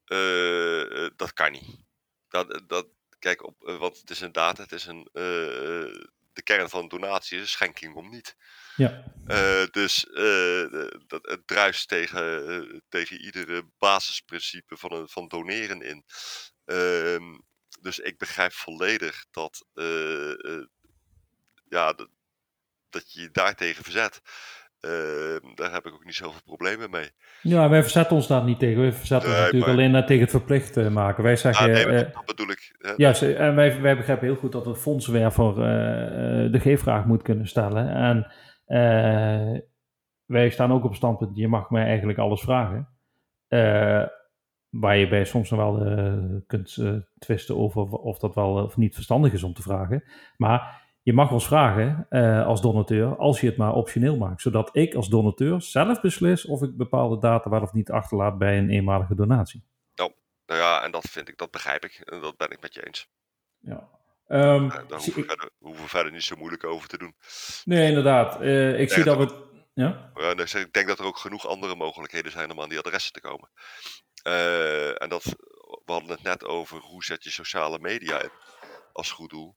Uh, 0.07 1.09
dat 1.17 1.33
kan 1.33 1.53
niet. 1.53 1.85
Dat, 2.29 2.63
dat, 2.67 2.87
kijk, 3.19 3.47
op, 3.47 3.55
want 3.79 4.01
het 4.01 4.11
is 4.11 4.21
een 4.21 4.33
data, 4.33 4.63
het 4.63 4.73
is 4.73 4.87
een, 4.87 5.09
de 6.33 6.43
kern 6.45 6.69
van 6.69 6.89
donatie 6.89 7.41
is 7.41 7.51
schenking 7.51 7.95
om 7.95 8.11
niet. 8.11 8.37
Ja. 8.77 9.05
Uh, 9.27 9.67
dus 9.71 10.07
uh, 10.11 10.89
dat, 11.07 11.27
het 11.27 11.47
druist 11.47 11.89
tegen, 11.89 12.51
uh, 12.51 12.81
tegen 12.89 13.21
iedere 13.21 13.65
basisprincipe 13.79 14.77
van, 14.77 14.93
een, 14.93 15.09
van 15.09 15.29
doneren 15.29 15.83
in. 15.83 16.05
Dus 17.83 17.99
ik 17.99 18.19
begrijp 18.19 18.53
volledig 18.53 19.25
dat, 19.31 19.67
ja, 21.69 21.93
dat, 21.93 22.09
dat 22.91 23.13
je 23.13 23.21
je 23.21 23.31
daartegen 23.31 23.85
verzet. 23.85 24.21
Ehm, 24.81 25.55
daar 25.55 25.73
heb 25.73 25.87
ik 25.87 25.93
ook 25.93 26.05
niet 26.05 26.15
zoveel 26.15 26.43
problemen 26.45 26.91
mee. 26.91 27.11
Ja, 27.43 27.69
wij 27.69 27.83
verzetten 27.83 28.17
ons 28.17 28.27
daar 28.27 28.45
niet 28.45 28.59
tegen. 28.59 28.83
We 28.83 28.93
verzetten 28.93 29.29
ons 29.29 29.39
natuurlijk 29.39 29.73
alleen 29.73 29.91
naar 29.91 30.07
tegen 30.07 30.23
het 30.23 30.31
verplicht 30.31 30.91
maken. 30.91 31.23
Wij 31.25 31.37
zeggen. 31.37 31.67
Ah, 31.67 31.73
nee, 31.73 32.05
dat 32.11 32.25
bedoel 32.25 32.51
ik. 32.51 32.95
Ja, 32.97 33.21
en 33.21 33.55
wij, 33.55 33.81
wij 33.81 33.97
begrijpen 33.97 34.27
heel 34.27 34.37
goed 34.37 34.53
dat 34.53 34.67
een 34.67 34.77
fondswerver 34.77 35.51
uh, 35.51 36.53
de 36.53 36.59
G-vraag 36.59 37.05
moet 37.05 37.23
kunnen 37.23 37.47
stellen. 37.47 37.89
En 37.89 38.33
wij 40.25 40.51
staan 40.51 40.73
ook 40.73 40.85
op 40.85 40.95
standpunt, 40.95 41.37
je 41.37 41.49
mag 41.49 41.71
mij 41.71 41.85
eigenlijk 41.85 42.19
alles 42.19 42.41
vragen. 42.41 42.89
Waar 44.71 44.97
je 44.97 45.09
bij 45.09 45.25
soms 45.25 45.51
nog 45.51 45.61
wel 45.61 45.87
uh, 45.87 46.41
kunt 46.47 46.79
twisten 47.19 47.57
over 47.57 47.83
of 47.83 48.19
dat 48.19 48.35
wel 48.35 48.65
of 48.65 48.77
niet 48.77 48.95
verstandig 48.95 49.33
is 49.33 49.43
om 49.43 49.55
te 49.55 49.63
vragen. 49.63 50.05
Maar 50.37 50.89
je 51.03 51.13
mag 51.13 51.33
ons 51.33 51.47
vragen 51.47 52.07
als 52.47 52.61
donateur, 52.61 53.17
als 53.17 53.41
je 53.41 53.47
het 53.47 53.57
maar 53.57 53.73
optioneel 53.73 54.17
maakt. 54.17 54.41
Zodat 54.41 54.77
ik 54.77 54.95
als 54.95 55.09
donateur 55.09 55.63
zelf 55.63 56.01
beslis 56.01 56.47
of 56.47 56.63
ik 56.63 56.77
bepaalde 56.77 57.19
data 57.19 57.51
wel 57.51 57.63
of 57.63 57.73
niet 57.73 57.91
achterlaat 57.91 58.39
bij 58.39 58.59
een 58.59 58.71
eenmalige 58.71 59.15
donatie. 59.15 59.65
Nou, 59.95 60.13
nou 60.47 60.61
ja, 60.61 60.85
en 60.85 60.91
dat 60.91 61.05
vind 61.11 61.29
ik, 61.29 61.39
dat 61.39 61.51
begrijp 61.51 61.85
ik. 61.85 62.03
En 62.05 62.21
dat 62.21 62.37
ben 62.37 62.51
ik 62.51 62.61
met 62.61 62.75
je 62.75 62.87
eens. 62.87 63.09
Ja. 63.59 63.89
Um, 64.29 64.69
daar 64.69 64.85
hoeven 64.89 65.15
we, 65.15 65.25
verder, 65.27 65.51
hoeven 65.59 65.83
we, 65.83 65.89
verder, 65.89 66.13
niet 66.13 66.23
zo 66.23 66.37
moeilijk 66.37 66.65
over 66.65 66.89
te 66.89 66.99
doen. 66.99 67.15
Nee, 67.65 67.89
inderdaad. 67.89 68.43
Ik 68.81 68.91
zie 68.91 69.05
dat 69.05 69.17
we. 69.17 69.49
Ja? 69.75 70.13
ja 70.15 70.31
ik 70.59 70.73
denk 70.73 70.89
dat 70.89 70.99
er 70.99 71.05
ook 71.05 71.19
genoeg 71.19 71.47
andere 71.47 71.77
mogelijkheden 71.77 72.33
zijn 72.33 72.51
om 72.51 72.61
aan 72.61 72.69
die 72.69 72.79
adressen 72.79 73.13
te 73.13 73.21
komen. 73.21 73.49
Uh, 74.23 75.03
en 75.03 75.09
dat, 75.09 75.25
we 75.85 75.93
hadden 75.93 76.11
het 76.11 76.23
net 76.23 76.45
over 76.45 76.79
hoe 76.79 77.05
zet 77.05 77.25
je 77.25 77.31
sociale 77.31 77.79
media 77.79 78.23
in 78.23 78.31
als 78.93 79.11
goed 79.11 79.31
doel. 79.31 79.57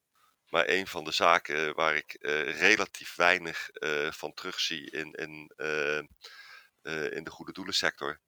Maar 0.49 0.69
een 0.69 0.87
van 0.87 1.03
de 1.03 1.11
zaken 1.11 1.75
waar 1.75 1.95
ik 1.95 2.17
uh, 2.19 2.59
relatief 2.59 3.15
weinig 3.15 3.69
van 4.09 4.33
terugzie 4.33 4.91
in, 4.91 5.11
in, 5.11 5.51
in 7.11 7.23
de 7.23 7.29
goede 7.29 7.51
doelensector, 7.51 8.19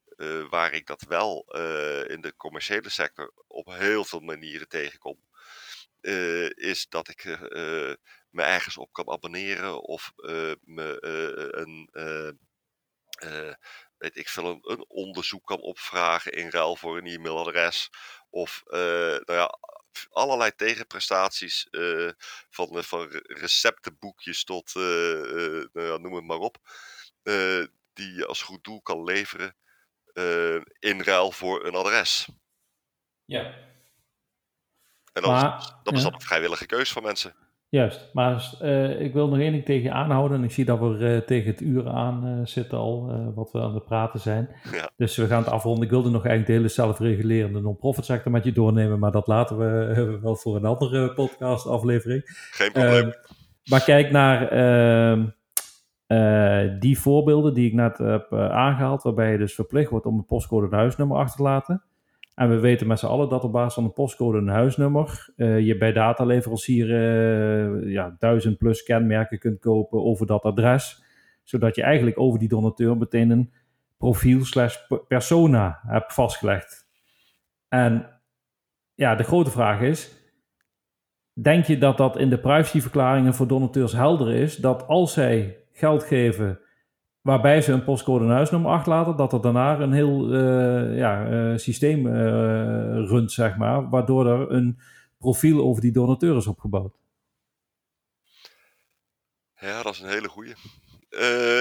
waar 0.49 0.73
ik 0.73 0.87
dat 0.87 1.01
wel 1.01 1.45
in 2.07 2.21
de 2.21 2.33
commerciële 2.37 2.89
sector 2.89 3.33
op 3.47 3.67
heel 3.67 4.05
veel 4.05 4.19
manieren 4.19 4.67
tegenkom, 4.67 5.19
is 6.55 6.85
dat 6.89 7.07
ik 7.07 7.23
me 8.29 8.43
ergens 8.43 8.77
op 8.77 8.93
kan 8.93 9.09
abonneren 9.09 9.81
of 9.81 10.11
me 10.61 10.97
een, 11.51 11.89
weet 13.97 14.17
ik 14.17 14.29
veel, 14.29 14.45
een, 14.45 14.59
een, 14.61 14.85
onderzoek 14.87 15.45
kan 15.45 15.59
opvragen 15.61 16.31
in 16.31 16.49
ruil 16.49 16.75
voor 16.75 16.97
een 16.97 17.07
e-mailadres. 17.07 17.89
Of 18.29 18.63
nou 18.67 19.33
ja, 19.33 19.59
allerlei 20.09 20.51
tegenprestaties 20.55 21.67
van, 22.49 22.83
van 22.83 23.07
receptenboekjes 23.23 24.43
tot, 24.43 24.75
nou 24.75 25.69
ja, 25.73 25.97
noem 25.97 26.15
het 26.15 26.25
maar 26.25 26.37
op, 26.37 26.57
die 27.93 28.13
je 28.13 28.25
als 28.25 28.41
goed 28.41 28.63
doel 28.63 28.81
kan 28.81 29.03
leveren 29.03 29.55
in 30.79 31.01
ruil 31.01 31.31
voor 31.31 31.65
een 31.65 31.75
adres. 31.75 32.27
Ja. 33.25 33.43
En 35.13 35.21
dat, 35.21 35.25
maar, 35.25 35.57
is, 35.57 35.73
dat 35.83 35.93
is 35.93 36.03
dan 36.03 36.13
een 36.13 36.21
vrijwillige 36.21 36.65
keus 36.65 36.91
van 36.91 37.03
mensen. 37.03 37.44
Juist, 37.69 38.09
maar 38.13 38.51
uh, 38.61 39.01
ik 39.01 39.13
wil 39.13 39.27
nog 39.27 39.39
één 39.39 39.51
ding 39.51 39.65
tegen 39.65 39.83
je 39.83 39.91
aanhouden. 39.91 40.37
En 40.37 40.43
ik 40.43 40.51
zie 40.51 40.65
dat 40.65 40.79
we 40.79 40.85
uh, 40.85 41.17
tegen 41.17 41.51
het 41.51 41.61
uur 41.61 41.89
aan 41.89 42.27
uh, 42.27 42.45
zitten 42.45 42.77
al, 42.77 43.31
wat 43.35 43.51
we 43.51 43.61
aan 43.61 43.73
het 43.73 43.85
praten 43.85 44.19
zijn. 44.19 44.49
Ja. 44.71 44.89
Dus 44.97 45.15
we 45.15 45.27
gaan 45.27 45.43
het 45.43 45.51
afronden. 45.51 45.83
Ik 45.83 45.89
wilde 45.89 46.09
nog 46.09 46.25
eigenlijk 46.25 46.47
de 46.47 46.53
hele 46.53 46.67
zelfregulerende 46.67 47.61
non-profit 47.61 48.05
sector 48.05 48.31
met 48.31 48.43
je 48.43 48.51
doornemen. 48.51 48.99
Maar 48.99 49.11
dat 49.11 49.27
laten 49.27 49.57
we 49.59 50.19
wel 50.21 50.35
voor 50.35 50.55
een 50.55 50.65
andere 50.65 51.13
podcast 51.13 51.67
aflevering. 51.67 52.21
Geen 52.51 52.71
probleem. 52.71 53.03
Ehm, 53.03 53.11
maar 53.69 53.83
kijk 53.83 54.11
naar 54.11 54.47
ehm, 54.47 55.27
die 56.79 56.99
voorbeelden 56.99 57.53
die 57.53 57.67
ik 57.67 57.73
net 57.73 57.97
heb 57.97 58.33
aangehaald. 58.33 59.03
Waarbij 59.03 59.31
je 59.31 59.37
dus 59.37 59.55
verplicht 59.55 59.89
wordt 59.89 60.05
om 60.05 60.17
een 60.17 60.25
postcode 60.25 60.67
en 60.67 60.77
huisnummer 60.77 61.17
achter 61.17 61.37
te 61.37 61.43
laten. 61.43 61.83
En 62.35 62.49
we 62.49 62.59
weten 62.59 62.87
met 62.87 62.99
z'n 62.99 63.05
allen 63.05 63.29
dat 63.29 63.43
op 63.43 63.51
basis 63.51 63.73
van 63.73 63.83
een 63.83 63.93
postcode 63.93 64.37
en 64.37 64.47
een 64.47 64.53
huisnummer 64.53 65.33
uh, 65.37 65.59
je 65.59 65.77
bij 65.77 65.91
dataleverancieren 65.91 67.83
uh, 67.83 67.93
ja, 67.93 68.15
duizend 68.19 68.57
plus 68.57 68.83
kenmerken 68.83 69.39
kunt 69.39 69.59
kopen 69.59 70.03
over 70.03 70.25
dat 70.25 70.43
adres. 70.43 71.03
Zodat 71.43 71.75
je 71.75 71.83
eigenlijk 71.83 72.19
over 72.19 72.39
die 72.39 72.47
donateur 72.47 72.97
meteen 72.97 73.29
een 73.29 73.53
profiel 73.97 74.45
slash 74.45 74.75
persona 75.07 75.79
hebt 75.87 76.13
vastgelegd. 76.13 76.87
En 77.67 78.21
ja, 78.93 79.15
de 79.15 79.23
grote 79.23 79.51
vraag 79.51 79.81
is, 79.81 80.11
denk 81.33 81.65
je 81.65 81.77
dat 81.77 81.97
dat 81.97 82.17
in 82.17 82.29
de 82.29 82.39
privacyverklaringen 82.39 83.33
voor 83.33 83.47
donateurs 83.47 83.93
helder 83.93 84.33
is, 84.33 84.55
dat 84.55 84.87
als 84.87 85.13
zij 85.13 85.57
geld 85.71 86.03
geven 86.03 86.59
waarbij 87.25 87.61
ze 87.61 87.71
een 87.71 87.83
postcode 87.83 88.25
en 88.25 88.31
huisnummer 88.31 88.71
achterlaten, 88.71 89.15
dat 89.15 89.33
er 89.33 89.41
daarna 89.41 89.79
een 89.79 89.93
heel 89.93 90.33
uh, 90.33 90.97
ja, 90.97 91.27
uh, 91.29 91.57
systeem 91.57 92.05
uh, 92.05 92.13
runt, 93.07 93.31
zeg 93.31 93.57
maar, 93.57 93.89
waardoor 93.89 94.27
er 94.27 94.51
een 94.51 94.79
profiel 95.17 95.63
over 95.63 95.81
die 95.81 95.91
donateur 95.91 96.37
is 96.37 96.47
opgebouwd. 96.47 96.97
Ja, 99.59 99.83
dat 99.83 99.93
is 99.93 99.99
een 99.99 100.09
hele 100.09 100.27
goeie. 100.27 100.55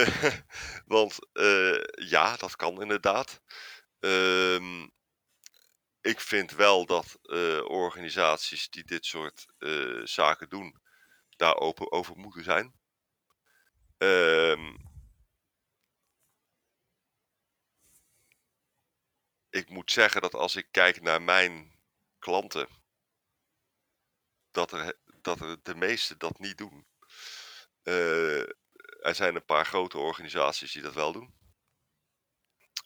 want 0.96 1.18
ja, 1.94 2.36
dat 2.36 2.56
kan 2.56 2.82
inderdaad. 2.82 3.40
Ehm, 4.00 4.82
ik 6.00 6.20
vind 6.20 6.54
wel 6.54 6.86
dat 6.86 7.18
organisaties 7.68 8.70
die 8.70 8.84
dit 8.84 9.04
soort 9.04 9.46
zaken 10.04 10.48
doen, 10.48 10.76
daar 11.36 11.56
open 11.56 11.92
over 11.92 12.16
moeten 12.16 12.44
zijn. 12.44 12.74
Ehm 13.98 14.92
ik 19.54 19.68
moet 19.68 19.92
zeggen 19.92 20.20
dat 20.20 20.34
als 20.34 20.56
ik 20.56 20.68
kijk 20.70 21.00
naar 21.00 21.22
mijn 21.22 21.78
klanten, 22.18 22.68
dat 24.50 24.72
er, 24.72 24.98
dat 25.04 25.40
er 25.40 25.62
de 25.62 25.74
meeste 25.74 26.16
dat 26.16 26.38
niet 26.38 26.58
doen. 26.58 26.86
Uh, 27.82 28.40
er 29.00 29.14
zijn 29.14 29.34
een 29.34 29.44
paar 29.44 29.66
grote 29.66 29.98
organisaties 29.98 30.72
die 30.72 30.82
dat 30.82 30.94
wel 30.94 31.12
doen. 31.12 31.34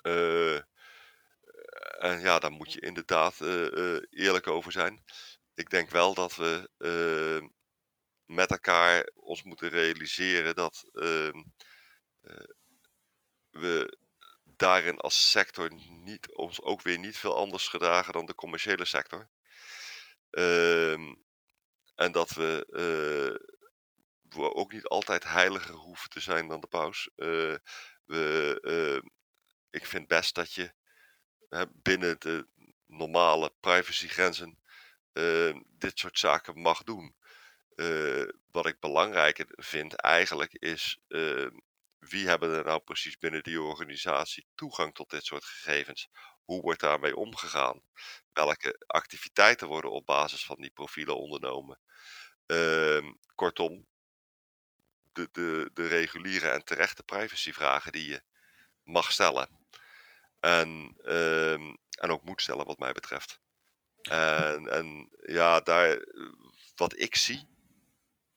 Uh, 0.03 0.55
en 1.99 2.21
ja, 2.21 2.39
daar 2.39 2.53
moet 2.53 2.73
je 2.73 2.81
inderdaad 2.81 3.41
uh, 3.41 4.01
eerlijk 4.11 4.47
over 4.47 4.73
zijn. 4.73 5.05
Ik 5.55 5.71
denk 5.71 5.91
wel 5.91 6.14
dat 6.14 6.37
we 6.37 6.71
met 8.25 8.51
elkaar 8.51 9.11
ons 9.14 9.43
moeten 9.43 9.69
realiseren 9.69 10.55
dat 10.55 10.89
ehm, 10.93 11.43
we 13.51 13.99
daarin 14.59 14.99
als 14.99 15.31
sector 15.31 15.73
niet, 15.89 16.35
ons 16.35 16.63
ook 16.63 16.83
weer 16.83 16.99
niet 16.99 17.19
veel 17.19 17.37
anders 17.37 17.69
gedragen 17.69 18.13
dan 18.13 18.27
de 18.27 18.35
commerciële 18.35 18.85
sector. 18.85 19.29
Ehm, 20.31 21.15
en 21.95 22.13
dat 22.13 22.31
we, 22.31 22.67
we 24.29 24.55
ook 24.55 24.73
niet 24.73 24.87
altijd 24.87 25.25
heiliger 25.25 25.75
hoeven 25.75 26.11
te 26.11 26.21
zijn 26.21 26.49
dan 26.49 26.61
de 26.61 26.67
paus. 26.67 27.09
we, 28.05 29.03
ik 29.71 29.87
vind 29.87 30.07
best 30.07 30.35
dat 30.35 30.53
je 30.53 30.73
binnen 31.73 32.21
de 32.21 32.47
normale 32.87 33.53
privacygrenzen 33.61 34.59
uh, 35.13 35.61
dit 35.69 35.99
soort 35.99 36.19
zaken 36.19 36.61
mag 36.61 36.83
doen. 36.83 37.17
Uh, 37.75 38.29
wat 38.51 38.67
ik 38.67 38.81
belangrijker 38.81 39.47
vind 39.51 39.95
eigenlijk 39.95 40.53
is 40.53 41.01
wie 41.99 42.29
hebben 42.29 42.51
er 42.51 42.65
nou 42.65 42.81
precies 42.81 43.19
binnen 43.19 43.43
die 43.43 43.61
organisatie 43.61 44.47
toegang 44.55 44.95
tot 44.95 45.11
dit 45.11 45.25
soort 45.25 45.45
gegevens? 45.45 46.09
Hoe 46.45 46.63
wordt 46.63 46.81
daarmee 46.81 47.17
omgegaan? 47.17 47.83
Welke 48.33 48.85
activiteiten 48.87 49.69
worden 49.69 49.91
op 49.91 50.07
basis 50.07 50.45
van 50.45 50.57
die 50.57 50.71
profielen 50.71 51.17
ondernomen? 51.17 51.81
Ehm, 52.47 53.13
kortom, 53.35 53.87
de, 55.13 55.29
de, 55.33 55.71
de 55.75 55.87
reguliere 55.87 56.49
en 56.49 56.65
terechte 56.65 57.03
privacyvragen 57.03 57.93
die 57.93 58.09
je 58.09 58.23
mag 58.83 59.13
stellen. 59.13 59.49
En, 60.41 60.95
ehm, 61.05 61.75
en 61.91 62.11
ook 62.11 62.25
moet 62.25 62.43
stellen, 62.43 62.67
wat 62.67 62.79
mij 62.79 62.93
betreft. 62.93 63.41
En, 64.09 64.69
en 64.69 65.09
ja, 65.21 65.61
daar, 65.61 66.07
wat 66.77 67.01
ik 67.01 67.17
zie, 67.17 67.49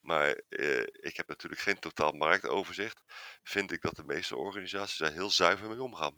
maar 0.01 0.41
eh, 0.49 0.81
ik 0.81 1.17
heb 1.17 1.27
natuurlijk 1.27 1.61
geen 1.61 1.79
totaal 1.79 2.11
marktoverzicht, 2.11 3.03
vind 3.43 3.71
ik 3.71 3.81
dat 3.81 3.95
de 3.95 4.03
meeste 4.05 4.37
organisaties 4.37 4.97
daar 4.97 5.11
heel 5.11 5.29
zuiver 5.29 5.69
mee 5.69 5.83
omgaan. 5.83 6.13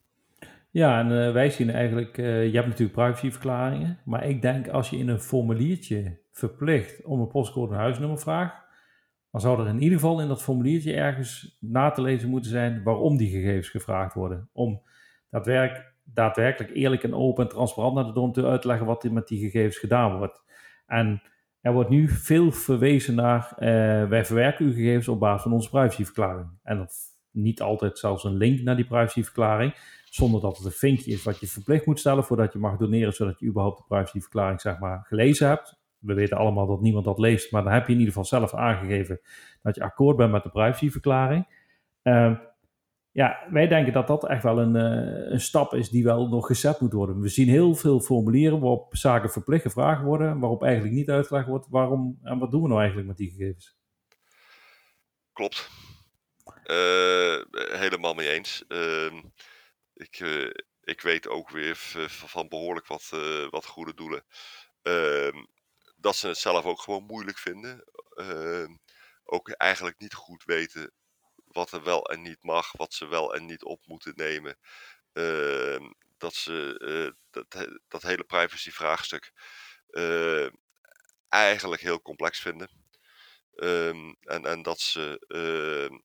Ja, 0.71 0.99
en 0.99 1.11
uh, 1.11 1.31
wij 1.31 1.49
zien 1.49 1.69
eigenlijk, 1.69 2.17
uh, 2.17 2.45
je 2.45 2.55
hebt 2.55 2.67
natuurlijk 2.67 2.97
privacyverklaringen, 2.97 3.99
maar 4.05 4.27
ik 4.27 4.41
denk 4.41 4.67
als 4.67 4.89
je 4.89 4.97
in 4.97 5.07
een 5.07 5.19
formuliertje 5.19 6.19
verplicht 6.31 7.03
om 7.03 7.19
een 7.19 7.27
postcode 7.27 7.73
en 7.73 7.79
huisnummer 7.79 8.19
vraagt, 8.19 8.63
dan 9.31 9.41
zou 9.41 9.61
er 9.61 9.67
in 9.67 9.81
ieder 9.81 9.99
geval 9.99 10.21
in 10.21 10.27
dat 10.27 10.43
formuliertje 10.43 10.93
ergens 10.93 11.57
na 11.59 11.91
te 11.91 12.01
lezen 12.01 12.29
moeten 12.29 12.51
zijn 12.51 12.83
waarom 12.83 13.17
die 13.17 13.29
gegevens 13.29 13.69
gevraagd 13.69 14.13
worden. 14.13 14.49
Om 14.53 14.81
daadwerkelijk, 15.29 15.93
daadwerkelijk 16.03 16.75
eerlijk 16.75 17.03
en 17.03 17.13
open 17.13 17.43
en 17.43 17.49
transparant 17.49 17.95
naar 17.95 18.33
de 18.33 18.47
uit 18.47 18.61
te 18.61 18.67
leggen 18.67 18.85
wat 18.85 19.03
er 19.03 19.13
met 19.13 19.27
die 19.27 19.39
gegevens 19.39 19.77
gedaan 19.77 20.17
wordt. 20.17 20.43
En 20.85 21.21
er 21.63 21.73
wordt 21.73 21.89
nu 21.89 22.07
veel 22.09 22.51
verwezen 22.51 23.15
naar, 23.15 23.53
uh, 23.59 24.09
wij 24.09 24.25
verwerken 24.25 24.65
uw 24.65 24.71
gegevens 24.71 25.07
op 25.07 25.19
basis 25.19 25.41
van 25.41 25.51
onze 25.51 25.69
privacyverklaring. 25.69 26.47
En 26.63 26.77
dat 26.77 26.93
niet 27.31 27.61
altijd 27.61 27.97
zelfs 27.97 28.23
een 28.23 28.37
link 28.37 28.61
naar 28.61 28.75
die 28.75 28.85
privacyverklaring, 28.85 29.73
zonder 30.05 30.41
dat 30.41 30.57
het 30.57 30.65
een 30.65 30.71
vinkje 30.71 31.11
is 31.11 31.23
wat 31.23 31.39
je 31.39 31.47
verplicht 31.47 31.85
moet 31.85 31.99
stellen 31.99 32.23
voordat 32.23 32.53
je 32.53 32.59
mag 32.59 32.77
doneren, 32.77 33.13
zodat 33.13 33.39
je 33.39 33.45
überhaupt 33.45 33.77
de 33.77 33.83
privacyverklaring 33.87 34.61
zeg 34.61 34.79
maar 34.79 35.05
gelezen 35.07 35.47
hebt. 35.47 35.79
We 35.97 36.13
weten 36.13 36.37
allemaal 36.37 36.67
dat 36.67 36.81
niemand 36.81 37.05
dat 37.05 37.19
leest, 37.19 37.51
maar 37.51 37.63
dan 37.63 37.73
heb 37.73 37.87
je 37.87 37.93
in 37.93 37.99
ieder 37.99 38.13
geval 38.13 38.39
zelf 38.39 38.53
aangegeven 38.53 39.19
dat 39.61 39.75
je 39.75 39.83
akkoord 39.83 40.17
bent 40.17 40.31
met 40.31 40.43
de 40.43 40.49
privacyverklaring. 40.49 41.47
Uh, 42.03 42.39
ja, 43.13 43.47
wij 43.49 43.67
denken 43.67 43.93
dat 43.93 44.07
dat 44.07 44.27
echt 44.27 44.43
wel 44.43 44.59
een, 44.59 44.75
uh, 44.75 45.31
een 45.31 45.41
stap 45.41 45.73
is 45.73 45.89
die 45.89 46.03
wel 46.03 46.27
nog 46.27 46.47
gezet 46.47 46.79
moet 46.79 46.93
worden. 46.93 47.19
We 47.19 47.29
zien 47.29 47.49
heel 47.49 47.75
veel 47.75 47.99
formulieren 47.99 48.59
waarop 48.59 48.95
zaken 48.95 49.29
verplicht 49.29 49.63
gevraagd 49.63 50.03
worden, 50.03 50.39
waarop 50.39 50.63
eigenlijk 50.63 50.93
niet 50.93 51.09
uitgelegd 51.09 51.47
wordt 51.47 51.67
waarom 51.69 52.19
en 52.23 52.39
wat 52.39 52.51
doen 52.51 52.61
we 52.61 52.67
nou 52.67 52.79
eigenlijk 52.79 53.07
met 53.07 53.17
die 53.17 53.29
gegevens. 53.29 53.77
Klopt. 55.33 55.69
Uh, 56.65 57.41
helemaal 57.79 58.13
mee 58.13 58.29
eens. 58.29 58.63
Uh, 58.67 59.13
ik, 59.93 60.19
uh, 60.19 60.49
ik 60.83 61.01
weet 61.01 61.27
ook 61.27 61.49
weer 61.49 61.75
van 62.07 62.47
behoorlijk 62.47 62.87
wat, 62.87 63.09
wat 63.49 63.65
goede 63.65 63.93
doelen. 63.93 64.23
Ehm, 64.81 65.45
dat 65.95 66.15
ze 66.15 66.27
het 66.27 66.37
zelf 66.37 66.65
ook 66.65 66.81
gewoon 66.81 67.03
moeilijk 67.03 67.37
vinden. 67.37 67.83
Ehm, 68.15 68.71
ook 69.23 69.49
eigenlijk 69.49 69.99
niet 69.99 70.13
goed 70.13 70.43
weten 70.43 70.93
wat 71.53 71.71
er 71.71 71.83
wel 71.83 72.09
en 72.09 72.21
niet 72.21 72.43
mag, 72.43 72.71
wat 72.71 72.93
ze 72.93 73.07
wel 73.07 73.35
en 73.35 73.45
niet 73.45 73.63
op 73.63 73.81
moeten 73.85 74.13
nemen. 74.15 74.57
Ehm, 75.13 75.91
dat 76.17 76.33
ze 76.33 76.79
uh, 76.79 77.11
dat, 77.29 77.67
dat 77.87 78.01
hele 78.01 78.23
privacy-vraagstuk 78.23 79.31
uh, 79.89 80.47
eigenlijk 81.29 81.81
heel 81.81 82.01
complex 82.01 82.39
vinden. 82.39 82.69
Um, 83.55 84.15
en, 84.21 84.45
en 84.45 84.61
dat 84.61 84.79
ze. 84.79 85.23
Uh, 85.27 85.97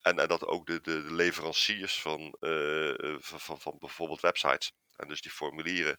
en, 0.00 0.18
en 0.18 0.28
dat 0.28 0.46
ook 0.46 0.66
de, 0.66 0.80
de, 0.80 1.02
de 1.02 1.12
leveranciers 1.12 2.00
van, 2.00 2.36
uh, 2.40 3.16
van, 3.18 3.40
van, 3.40 3.60
van, 3.60 3.76
bijvoorbeeld 3.78 4.20
websites 4.20 4.72
en 4.96 5.08
dus 5.08 5.20
die 5.20 5.30
formulieren 5.30 5.98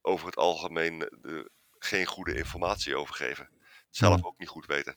over 0.00 0.26
het 0.26 0.36
algemeen 0.36 0.98
de, 0.98 1.50
geen 1.78 2.06
goede 2.06 2.34
informatie 2.34 2.96
overgeven. 2.96 3.48
Zelf 3.90 4.24
ook 4.24 4.38
niet 4.38 4.48
goed 4.48 4.66
weten. 4.66 4.96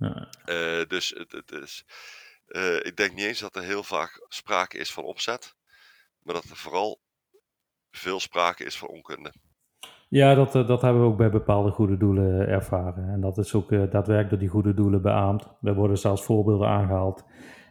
Uh, 0.00 0.84
dus 0.88 1.14
het, 1.16 1.32
het 1.32 1.52
is, 1.52 1.84
uh, 2.48 2.76
ik 2.76 2.96
denk 2.96 3.14
niet 3.14 3.24
eens 3.24 3.40
dat 3.40 3.56
er 3.56 3.62
heel 3.62 3.82
vaak 3.82 4.26
sprake 4.28 4.78
is 4.78 4.92
van 4.92 5.04
opzet, 5.04 5.54
maar 6.22 6.34
dat 6.34 6.44
er 6.44 6.56
vooral 6.56 7.00
veel 7.90 8.20
sprake 8.20 8.64
is 8.64 8.78
van 8.78 8.88
onkunde. 8.88 9.32
Ja, 10.08 10.34
dat, 10.34 10.54
eh, 10.54 10.66
dat 10.66 10.82
hebben 10.82 11.02
we 11.02 11.08
ook 11.08 11.16
bij 11.16 11.30
bepaalde 11.30 11.70
goede 11.70 11.96
doelen 11.96 12.48
ervaren. 12.48 13.08
En 13.08 13.20
dat 13.20 13.38
is 13.38 13.54
ook 13.54 13.70
daadwerkelijk 13.70 14.30
door 14.30 14.38
die 14.38 14.48
goede 14.48 14.74
doelen 14.74 15.02
beaamd. 15.02 15.48
Er 15.62 15.74
worden 15.74 15.98
zelfs 15.98 16.24
voorbeelden 16.24 16.68
aangehaald 16.68 17.24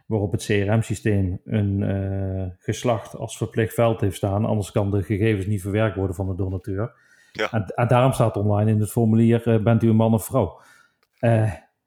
waarop 0.05 0.31
het 0.31 0.43
CRM-systeem 0.43 1.41
een 1.45 1.81
uh, 1.81 2.47
geslacht 2.57 3.15
als 3.15 3.37
verplicht 3.37 3.73
veld 3.73 4.01
heeft 4.01 4.15
staan. 4.15 4.45
Anders 4.45 4.71
kan 4.71 4.91
de 4.91 5.03
gegevens 5.03 5.45
niet 5.45 5.61
verwerkt 5.61 5.95
worden 5.95 6.15
van 6.15 6.27
de 6.27 6.35
donateur. 6.35 6.93
Ja. 7.31 7.51
En, 7.51 7.65
en 7.65 7.87
daarom 7.87 8.13
staat 8.13 8.37
online 8.37 8.71
in 8.71 8.79
het 8.79 8.91
formulier, 8.91 9.47
uh, 9.47 9.63
bent 9.63 9.83
u 9.83 9.89
een 9.89 9.95
man 9.95 10.13
of 10.13 10.25
vrouw? 10.25 10.61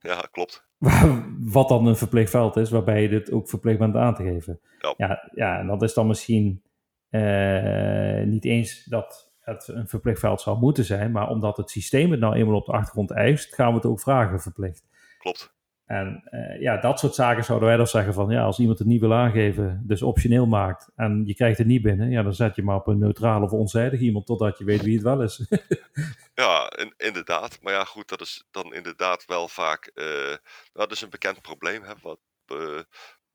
Ja, 0.02 0.28
klopt. 0.30 0.66
Wat 1.58 1.68
dan 1.68 1.86
een 1.86 1.96
verplicht 1.96 2.30
veld 2.30 2.56
is, 2.56 2.70
waarbij 2.70 3.02
je 3.02 3.08
dit 3.08 3.32
ook 3.32 3.48
verplicht 3.48 3.78
bent 3.78 3.96
aan 3.96 4.14
te 4.14 4.22
geven. 4.22 4.60
Ja, 4.78 4.94
ja, 4.96 5.30
ja 5.34 5.58
en 5.58 5.66
dat 5.66 5.82
is 5.82 5.94
dan 5.94 6.06
misschien 6.06 6.62
uh, 7.10 8.22
niet 8.22 8.44
eens 8.44 8.84
dat 8.84 9.32
het 9.40 9.68
een 9.68 9.88
verplicht 9.88 10.20
veld 10.20 10.40
zou 10.40 10.58
moeten 10.58 10.84
zijn, 10.84 11.12
maar 11.12 11.28
omdat 11.28 11.56
het 11.56 11.70
systeem 11.70 12.10
het 12.10 12.20
nou 12.20 12.34
eenmaal 12.34 12.56
op 12.56 12.66
de 12.66 12.72
achtergrond 12.72 13.10
eist, 13.10 13.54
gaan 13.54 13.68
we 13.68 13.74
het 13.74 13.86
ook 13.86 14.00
vragen 14.00 14.40
verplicht. 14.40 14.84
Klopt. 15.18 15.54
En 15.92 16.22
uh, 16.30 16.60
ja, 16.60 16.76
dat 16.76 16.98
soort 16.98 17.14
zaken 17.14 17.44
zouden 17.44 17.68
wij 17.68 17.76
dan 17.76 17.86
zeggen 17.86 18.14
van, 18.14 18.30
ja, 18.30 18.42
als 18.44 18.58
iemand 18.58 18.78
het 18.78 18.88
niet 18.88 19.00
wil 19.00 19.12
aangeven, 19.12 19.82
dus 19.86 20.02
optioneel 20.02 20.46
maakt, 20.46 20.88
en 20.96 21.22
je 21.26 21.34
krijgt 21.34 21.58
het 21.58 21.66
niet 21.66 21.82
binnen, 21.82 22.10
ja, 22.10 22.22
dan 22.22 22.34
zet 22.34 22.56
je 22.56 22.62
maar 22.62 22.76
op 22.76 22.86
een 22.86 22.98
neutraal 22.98 23.42
of 23.42 23.50
onzijdig 23.50 24.00
iemand, 24.00 24.26
totdat 24.26 24.58
je 24.58 24.64
weet 24.64 24.82
wie 24.82 24.94
het 24.94 25.02
wel 25.02 25.22
is. 25.22 25.46
ja, 26.34 26.72
in, 26.76 26.94
inderdaad. 26.96 27.58
Maar 27.62 27.72
ja, 27.72 27.84
goed, 27.84 28.08
dat 28.08 28.20
is 28.20 28.46
dan 28.50 28.74
inderdaad 28.74 29.24
wel 29.24 29.48
vaak, 29.48 29.90
uh, 29.94 30.06
nou, 30.06 30.38
dat 30.72 30.92
is 30.92 31.00
een 31.00 31.10
bekend 31.10 31.42
probleem, 31.42 31.82
hè, 31.82 31.92
wat 32.02 32.20
uh, 32.52 32.80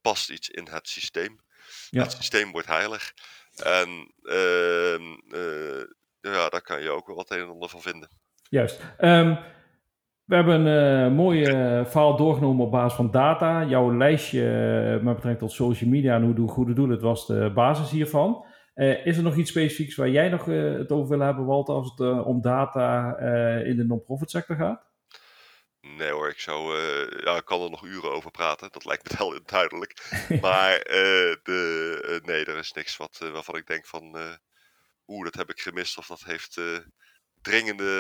past 0.01 0.29
iets 0.29 0.49
in 0.49 0.67
het 0.71 0.87
systeem. 0.87 1.39
Ja. 1.89 2.03
Het 2.03 2.11
systeem 2.11 2.51
wordt 2.51 2.67
heilig. 2.67 3.13
En 3.63 4.13
ehm, 4.21 5.03
ja, 6.21 6.49
daar 6.49 6.61
kan 6.61 6.81
je 6.81 6.89
ook 6.89 7.07
wel 7.07 7.15
wat 7.15 7.31
een 7.31 7.39
en 7.39 7.49
ander 7.49 7.69
van 7.69 7.81
vinden. 7.81 8.09
Juist. 8.49 8.79
Um, 8.99 9.37
we 10.27 10.35
hebben 10.35 10.65
een 10.65 11.11
uh, 11.11 11.15
mooi 11.17 11.41
uh, 11.41 11.85
verhaal 11.85 12.17
doorgenomen 12.17 12.65
op 12.65 12.71
basis 12.71 12.93
van 12.93 13.11
data. 13.11 13.63
Jouw 13.63 13.97
lijstje 13.97 14.41
uh, 14.41 15.03
met 15.03 15.15
betrekking 15.15 15.39
tot 15.39 15.51
social 15.51 15.89
media 15.89 16.15
en 16.15 16.23
hoe 16.23 16.33
doen 16.33 16.49
goede 16.49 16.73
doelen, 16.73 16.95
het 16.95 17.05
was 17.05 17.27
de 17.27 17.51
basis 17.53 17.89
hiervan. 17.89 18.45
is 18.75 19.17
er 19.17 19.23
nog 19.23 19.35
iets 19.35 19.49
specifieks 19.49 19.95
waar 19.95 20.09
jij 20.09 20.29
nog 20.29 20.45
het 20.45 20.91
over 20.91 21.17
wil 21.17 21.25
hebben, 21.25 21.45
Walter, 21.45 21.73
als 21.73 21.93
het 21.95 22.25
om 22.25 22.41
data 22.41 23.17
in 23.63 23.75
de 23.75 23.85
non-profit 23.85 24.29
sector 24.29 24.55
gaat? 24.55 24.85
Nee 25.81 26.11
hoor, 26.11 26.29
ik, 26.29 26.39
zou, 26.39 26.77
ja, 27.23 27.35
ik 27.35 27.45
kan 27.45 27.61
er 27.61 27.69
nog 27.69 27.85
uren 27.85 28.11
over 28.11 28.31
praten, 28.31 28.69
dat 28.71 28.85
lijkt 28.85 29.11
me 29.11 29.17
wel 29.17 29.39
duidelijk. 29.45 30.17
maar 30.41 30.79
de, 31.43 32.21
nee, 32.23 32.45
er 32.45 32.57
is 32.57 32.71
niks 32.71 32.97
wat, 32.97 33.29
waarvan 33.31 33.55
ik 33.55 33.67
denk 33.67 33.85
van, 33.85 34.17
oeh, 35.07 35.23
dat 35.23 35.35
heb 35.35 35.49
ik 35.49 35.59
gemist 35.59 35.97
of 35.97 36.07
dat 36.07 36.23
heeft 36.23 36.61
dringende 37.47 37.91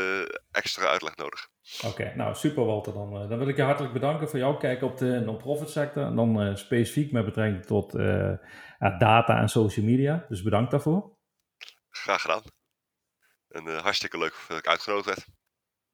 extra 0.51 0.85
uitleg 0.85 1.15
nodig. 1.15 1.49
Oké, 1.85 2.13
nou 2.15 2.35
super 2.35 2.65
Walter. 2.65 2.93
Dan, 2.93 3.23
uh, 3.23 3.29
dan 3.29 3.37
wil 3.37 3.47
ik 3.47 3.55
je 3.55 3.61
hartelijk 3.61 3.93
bedanken 3.93 4.29
voor 4.29 4.39
jouw 4.39 4.57
kijk 4.57 4.81
op 4.81 4.97
de 4.97 5.19
non-profit 5.25 5.69
sector. 5.69 6.03
En 6.03 6.15
dan 6.15 6.47
uh, 6.47 6.55
specifiek 6.55 7.11
met 7.11 7.25
betrekking 7.25 7.65
tot 7.65 7.95
uh, 7.95 8.33
data 8.79 9.39
en 9.39 9.49
social 9.49 9.85
media. 9.85 10.25
Dus 10.29 10.41
bedankt 10.41 10.71
daarvoor. 10.71 11.15
Graag 11.89 12.21
gedaan. 12.21 12.41
En 13.47 13.79
hartstikke 13.79 14.17
leuk 14.17 14.45
dat 14.47 14.57
ik 14.57 14.67
uitgenodigd 14.67 15.05
werd. 15.05 15.25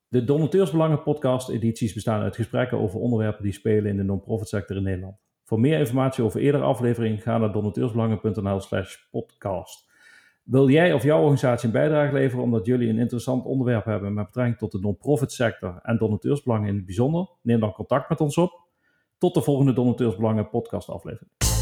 De 0.08 0.24
Donateursbelangen 0.24 1.04
podcast 1.04 1.50
edities 1.50 1.94
bestaan 1.94 2.22
uit 2.22 2.36
gesprekken 2.36 2.78
over 2.78 3.00
onderwerpen 3.00 3.44
die 3.44 3.54
spelen 3.54 3.86
in 3.92 3.98
de 3.98 4.04
non-profit 4.04 4.48
sector 4.48 4.76
in 4.76 4.84
Nederland. 4.84 5.18
Voor 5.44 5.60
meer 5.60 5.80
informatie 5.80 6.24
over 6.24 6.40
eerdere 6.40 6.64
afleveringen 6.64 7.20
ga 7.20 7.38
naar 7.38 7.52
donateursbelangen.nl 7.52 8.60
slash 8.60 8.96
podcast. 9.12 9.92
Wil 10.44 10.70
jij 10.70 10.94
of 10.94 11.04
jouw 11.04 11.20
organisatie 11.20 11.68
een 11.68 11.74
bijdrage 11.74 12.14
leveren 12.14 12.44
omdat 12.44 12.66
jullie 12.66 12.90
een 12.90 13.00
interessant 13.00 13.46
onderwerp 13.46 13.86
hebben 13.86 14.14
met 14.14 14.26
betrekking 14.26 14.58
tot 14.58 14.72
de 14.72 14.80
non-profit 14.80 15.32
sector 15.32 15.80
en 15.82 15.98
donateursbelangen 15.98 16.68
in 16.68 16.76
het 16.76 16.86
bijzonder? 16.86 17.30
Neem 17.42 17.60
dan 17.60 17.72
contact 17.72 18.10
met 18.10 18.22
ons 18.22 18.38
op. 18.38 18.62
Tot 19.18 19.34
de 19.34 19.42
volgende 19.42 19.74
Donateursbelangen 19.74 20.50
podcast 20.50 20.90
aflevering. 20.90 21.53